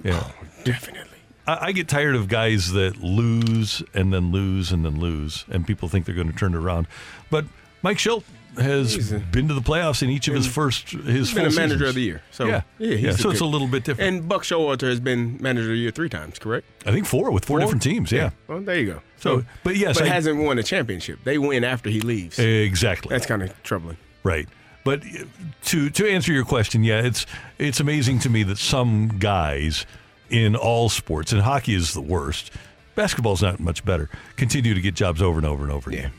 [0.03, 0.21] Yeah.
[0.23, 0.33] Oh,
[0.63, 1.17] definitely.
[1.45, 5.67] I, I get tired of guys that lose and then lose and then lose, and
[5.67, 6.87] people think they're going to turn it around.
[7.29, 7.45] But
[7.81, 8.23] Mike Shildt
[8.59, 11.51] has a- been to the playoffs in each of his first his He's been a
[11.51, 11.89] manager seasons.
[11.89, 12.21] of the year.
[12.31, 13.11] So yeah, yeah, yeah.
[13.11, 14.07] So it's a little bit different.
[14.19, 16.67] And Buck Showalter has been manager of the year three times, correct?
[16.85, 18.11] I think four with four, different teams.
[18.11, 18.31] Yeah.
[18.47, 19.01] Well, there you go.
[19.17, 21.19] So, but yes, but I- hasn't won a championship.
[21.23, 22.39] They win after he leaves.
[22.39, 23.09] Exactly.
[23.09, 23.97] That's kind of troubling.
[24.23, 24.47] Right.
[24.85, 25.25] But uh,
[25.65, 27.25] to to answer your question, yeah, it's
[27.57, 29.85] it's amazing to me that some guys
[30.29, 32.51] in all sports, and hockey is the worst.
[32.95, 34.09] Basketball's not much better.
[34.35, 36.11] Continue to get jobs over and over and over again.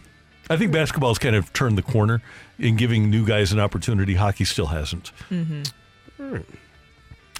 [0.51, 2.21] I think basketball's kind of turned the corner
[2.59, 4.15] in giving new guys an opportunity.
[4.15, 5.13] Hockey still hasn't.
[5.31, 6.37] Mm-hmm.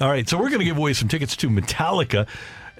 [0.01, 2.27] All right, so we're going to give away some tickets to Metallica.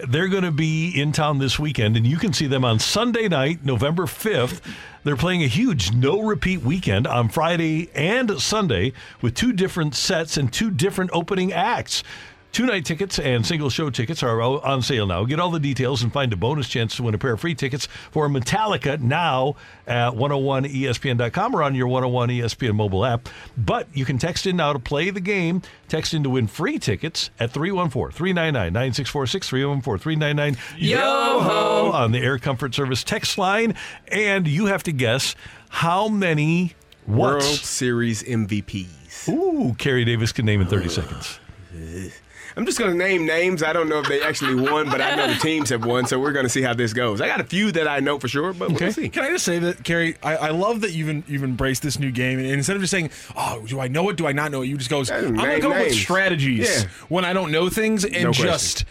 [0.07, 3.27] They're going to be in town this weekend, and you can see them on Sunday
[3.27, 4.61] night, November 5th.
[5.03, 10.37] They're playing a huge no repeat weekend on Friday and Sunday with two different sets
[10.37, 12.03] and two different opening acts.
[12.51, 15.23] Two night tickets and single show tickets are on sale now.
[15.23, 17.55] Get all the details and find a bonus chance to win a pair of free
[17.55, 19.55] tickets for Metallica now
[19.87, 23.29] at 101ESPN.com or on your 101 ESPN mobile app.
[23.57, 25.61] But you can text in now to play the game.
[25.87, 31.91] Text in to win free tickets at 314 399 9646 314 399 Yo-ho!
[31.91, 33.75] on the Air Comfort Service text line.
[34.09, 35.35] And you have to guess
[35.69, 36.75] how many
[37.07, 37.41] World.
[37.43, 39.29] Series MVPs.
[39.29, 41.39] Ooh, Carey Davis can name in 30 seconds.
[41.73, 42.09] Uh,
[42.55, 43.63] I'm just going to name names.
[43.63, 46.19] I don't know if they actually won, but I know the teams have won, so
[46.19, 47.21] we're going to see how this goes.
[47.21, 49.09] I got a few that I know for sure, but we'll see.
[49.09, 50.17] Can I just say that, Carey?
[50.23, 53.09] I, I love that you've you've embraced this new game, and instead of just saying,
[53.35, 54.17] "Oh, do I know it?
[54.17, 56.83] Do I not know it?" You just goes, "I'm gonna name come up with strategies
[56.83, 56.89] Yeah.
[57.09, 58.85] when I don't know things, and No just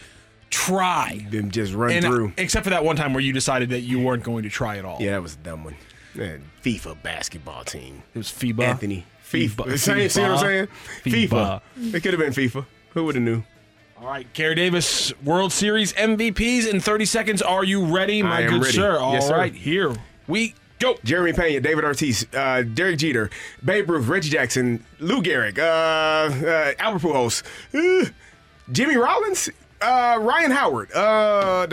[0.49, 2.33] try." Then just run And, through.
[2.37, 4.85] Except for that one time where you decided that you weren't going to try at
[4.85, 4.97] all.
[4.99, 5.75] Yeah, that was a dumb one.
[6.13, 8.03] Man, FIFA basketball team.
[8.13, 8.63] It was FIBA.
[8.63, 9.05] Anthony.
[9.25, 9.49] FIFA.
[9.49, 9.79] FIBA.
[9.79, 10.67] Same, see what I'm saying?
[11.05, 11.29] FIBA.
[11.29, 11.93] FIFA.
[11.95, 12.65] It could have been FIFA.
[12.89, 13.43] Who would have knew?
[14.01, 17.41] All right, Carey Davis, World Series MVPs in 30 seconds.
[17.43, 18.73] Are you ready, my good ready.
[18.73, 18.97] sir?
[18.97, 19.59] All Yes, right, sir.
[19.59, 19.95] here
[20.27, 20.95] we go.
[21.03, 23.29] Jeremy Pena, David Ortiz, uh, Derek Jeter,
[23.63, 27.43] Babe Ruth, Reggie Jackson, Lou Gehrig, uh, uh, Albert Pujols,
[27.75, 28.09] uh,
[28.71, 29.49] Jimmy Rollins,
[29.81, 31.65] uh, Ryan Howard, uh,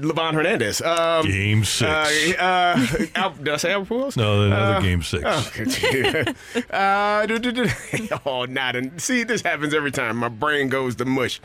[0.00, 0.80] Livan Hernandez.
[0.82, 1.90] Um, Game six.
[1.90, 4.16] Uh, uh, Al- did I say Albert Pujols?
[4.16, 5.24] No, another Uh, game six.
[5.24, 7.26] oh, uh,
[8.26, 10.16] oh, not an, see, this happens every time.
[10.16, 11.40] My brain goes to mush.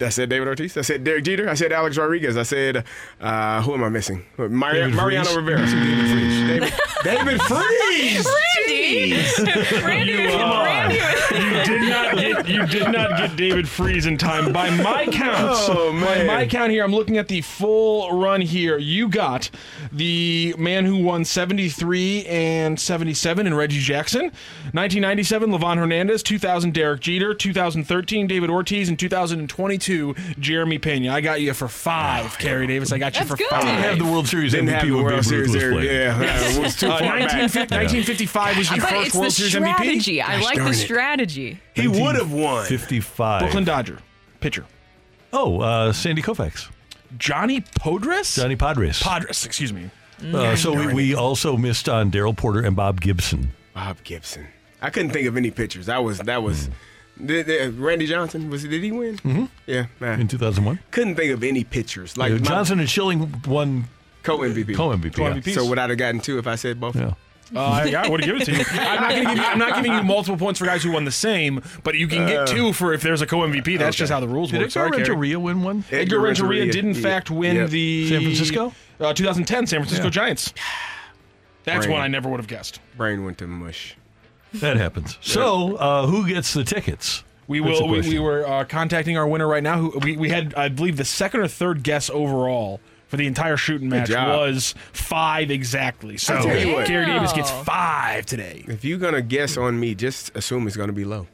[0.00, 0.76] I said David Ortiz.
[0.76, 1.48] I said Derek Jeter.
[1.48, 2.36] I said Alex Rodriguez.
[2.36, 2.84] I said,
[3.20, 4.24] uh, who am I missing?
[4.36, 5.34] David Mariano.
[5.34, 5.66] Rivera.
[5.66, 6.46] David Freese.
[6.46, 6.72] David,
[7.02, 8.28] David Freese.
[9.82, 9.82] Randy!
[9.82, 10.96] Randy, You, uh, Randy.
[10.96, 15.38] you did not get you did not get David Freese in time by my count.
[15.70, 18.78] Oh, By my count here, I'm looking at the full run here.
[18.78, 19.50] You got
[19.92, 24.22] the man who won 73 and 77 in Reggie Jackson,
[24.72, 31.12] 1997 Livan Hernandez, 2000 Derek Jeter, 2013 David Ortiz, and 2022 Jeremy Pena.
[31.12, 32.92] I got you for five, Carey Davis.
[32.92, 33.48] I got you for good.
[33.48, 33.62] five.
[33.62, 35.72] Didn't have the World Series Didn't have the World Series was there.
[35.82, 37.32] Yeah, it was too Uh, far back.
[37.32, 39.74] 1955 was the But first it's the World Series MVP.
[39.74, 40.22] strategy.
[40.22, 40.76] I Gosh like darn the it.
[40.76, 41.60] strategy.
[41.74, 42.64] He would have won.
[42.66, 43.40] 55.
[43.40, 43.98] Brooklyn Dodger
[44.40, 44.64] pitcher.
[45.32, 46.68] Oh, uh, Sandy Koufax.
[47.18, 48.36] Johnny Podres?
[48.36, 49.00] Johnny Padres.
[49.02, 49.90] Padres, excuse me.
[50.32, 53.50] Uh, so we, we also missed on Darrell Porter and Bob Gibson.
[53.74, 54.46] Bob Gibson.
[54.82, 55.86] I couldn't think of any pictures.
[55.86, 56.68] That was that was
[57.24, 59.16] Did, did- Randy Johnson was did he win?
[59.18, 59.44] Mm-hmm.
[59.66, 60.20] Yeah, man.
[60.20, 60.78] In 2001.
[60.90, 63.84] Couldn't think of any pitchers like Yeah, my- Johnson and Schilling won
[64.22, 64.74] co MVP.
[64.76, 65.46] Co MVP.
[65.46, 65.52] yeah.
[65.54, 66.96] So would I have gotten two if I said both?
[66.96, 67.14] Yeah.
[67.54, 68.64] Uh, I, I would have given it to you.
[68.80, 69.42] I'm not, gonna give you.
[69.44, 72.26] I'm not giving you multiple points for guys who won the same, but you can
[72.26, 73.78] get Uh, two for if there's a co MVP.
[73.78, 73.98] That's okay.
[73.98, 74.60] just how the rules work.
[74.60, 74.64] Did work.
[74.66, 75.00] Edgar Sorry, Carey.
[75.02, 75.84] Renteria win one?
[75.90, 77.00] Edgar Edgar Renteria Renteria, did in yeah.
[77.08, 77.70] fact win Yep.
[77.70, 78.72] the San Francisco?
[79.00, 80.10] uh, 2010 San Francisco Yeah.
[80.10, 80.52] Giants.
[81.64, 81.92] That's Brain.
[81.96, 82.80] one I never would have guessed.
[82.96, 83.96] Brain went to mush.
[84.54, 85.18] That happens.
[85.20, 87.24] So, uh, who gets the tickets?
[87.46, 87.88] We That's will.
[87.88, 89.78] We, we were uh, contacting our winner right now.
[89.78, 93.56] Who we, we had, I believe, the second or third guess overall for the entire
[93.56, 96.16] shooting match was five exactly.
[96.18, 96.86] So I tell you what.
[96.86, 98.64] Carey Davis gets five today.
[98.68, 101.26] If you're gonna guess on me, just assume it's gonna be low.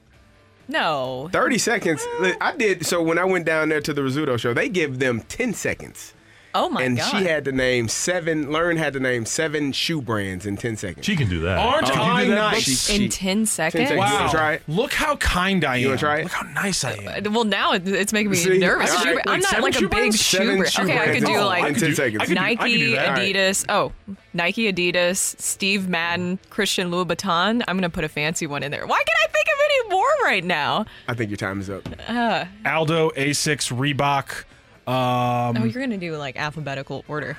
[0.66, 1.28] No.
[1.32, 2.06] 30 seconds.
[2.20, 4.98] Look, I did so when I went down there to the Rizzuto show, they give
[4.98, 6.13] them 10 seconds.
[6.54, 7.12] Oh my and god.
[7.14, 10.76] And she had to name seven, Learn had to name seven shoe brands in 10
[10.76, 11.04] seconds.
[11.04, 11.58] She can do that.
[11.58, 12.86] Aren't Can you I nice?
[12.88, 13.88] She- in she- 10 seconds.
[13.88, 13.98] seconds.
[13.98, 14.14] Wow!
[14.20, 14.62] wanna try it?
[14.68, 15.80] Look how kind I am.
[15.82, 16.22] You wanna try it?
[16.24, 17.32] Look how nice I am.
[17.32, 18.58] Well, now it's making me See?
[18.58, 18.90] nervous.
[18.90, 19.18] All right.
[19.26, 20.22] I'm Wait, not seven like a big brands?
[20.22, 20.72] shoe Seven brand.
[20.72, 23.06] shoe Okay, I could do in- like in 10 could do- I Nike, do that.
[23.08, 23.34] All right.
[23.34, 23.64] Adidas.
[23.68, 23.92] Oh,
[24.32, 27.62] Nike, Adidas, Steve Madden, Christian Louboutin.
[27.66, 28.86] I'm gonna put a fancy one in there.
[28.86, 30.86] Why can't I think of any more right now?
[31.08, 31.88] I think your time is up.
[32.08, 34.44] Uh, Aldo, Asics, Reebok,
[34.86, 37.36] um, oh, you're gonna do like alphabetical order.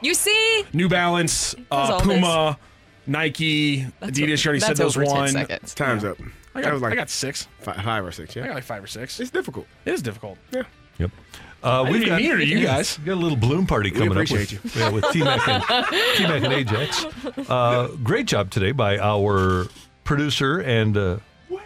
[0.00, 0.64] You see?
[0.72, 2.58] New Balance, uh, all Puma,
[3.06, 4.44] Nike, That's Adidas.
[4.44, 5.28] You already said those over 10 one.
[5.28, 5.74] seconds.
[5.74, 6.18] Time's up.
[6.54, 7.46] I That got, was like I got six.
[7.60, 9.20] five or six, Yeah, I got like five or six.
[9.20, 9.66] It's difficult.
[9.84, 10.38] It is difficult.
[10.50, 10.62] Yeah.
[10.98, 11.10] Yep.
[11.62, 12.98] Uh, didn't mean mean it you guys.
[13.04, 15.62] Got a little bloom party coming up appreciate with, yeah, with T-Mac and,
[16.16, 17.06] T-Mac and Ajax.
[17.48, 19.68] Uh, great job today by our
[20.02, 21.18] producer and uh,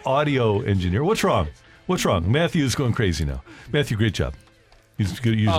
[0.05, 1.03] audio engineer.
[1.03, 1.47] What's wrong?
[1.87, 2.31] What's wrong?
[2.31, 3.41] Matthew's going crazy now.
[3.73, 4.35] Matthew, great job.
[4.97, 5.39] He's good.
[5.39, 5.53] Usually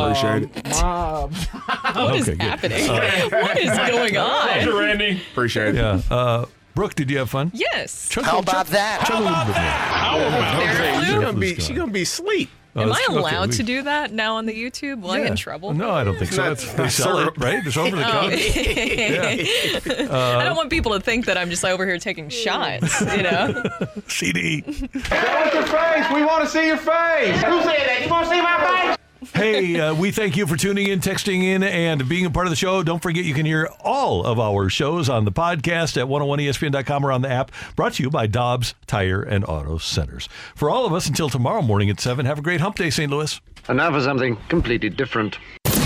[0.83, 1.31] Um,
[1.95, 2.41] What is Okay, good.
[2.43, 2.91] happening?
[2.91, 4.69] Uh, what is going on?
[4.79, 5.21] Randy.
[5.33, 5.75] Appreciate it.
[5.77, 6.01] yeah.
[6.11, 7.51] Uh, Brooke, did you have fun?
[7.55, 8.09] Yes.
[8.09, 9.05] Chug- How about that?
[9.07, 10.69] chug a little bit more.
[10.71, 11.21] Okay, she Sure.
[11.23, 12.51] gonna be she gonna be asleep.
[12.77, 15.01] Oh, Am I that's- okay, allowed to do that now on the YouTube?
[15.01, 15.73] Will I get in trouble?
[15.75, 16.43] No, I don't think so.
[16.45, 17.67] Not- It's, they sell it, right?
[17.67, 18.11] It's over the Oh.
[18.11, 18.37] counter.
[20.15, 23.63] I don't want people to think that I'm just over here taking shots, you know?
[24.07, 24.63] CD.
[24.63, 24.87] Show
[25.17, 26.07] us your face.
[26.15, 27.43] We want to see your face.
[27.43, 28.01] Who said that?
[28.05, 28.98] You want to see my face?
[29.35, 32.51] Hey, uh, we thank you for tuning in, texting in, and being a part of
[32.51, 32.83] the show.
[32.83, 37.11] Don't forget you can hear all of our shows on the podcast at 101ESPN.com or
[37.11, 37.51] on the app.
[37.75, 40.29] Brought to you by Dobbs Tire and Auto Centers.
[40.55, 43.11] For all of us, until tomorrow morning at 7, have a great hump day, St.
[43.11, 43.41] Louis.
[43.67, 45.39] And now for something completely different.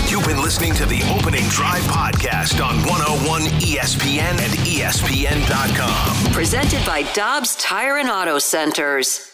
[0.07, 6.33] You've been listening to the Opening Drive podcast on 101 ESPN and ESPN.com.
[6.33, 9.31] Presented by Dobbs Tire and Auto Centers.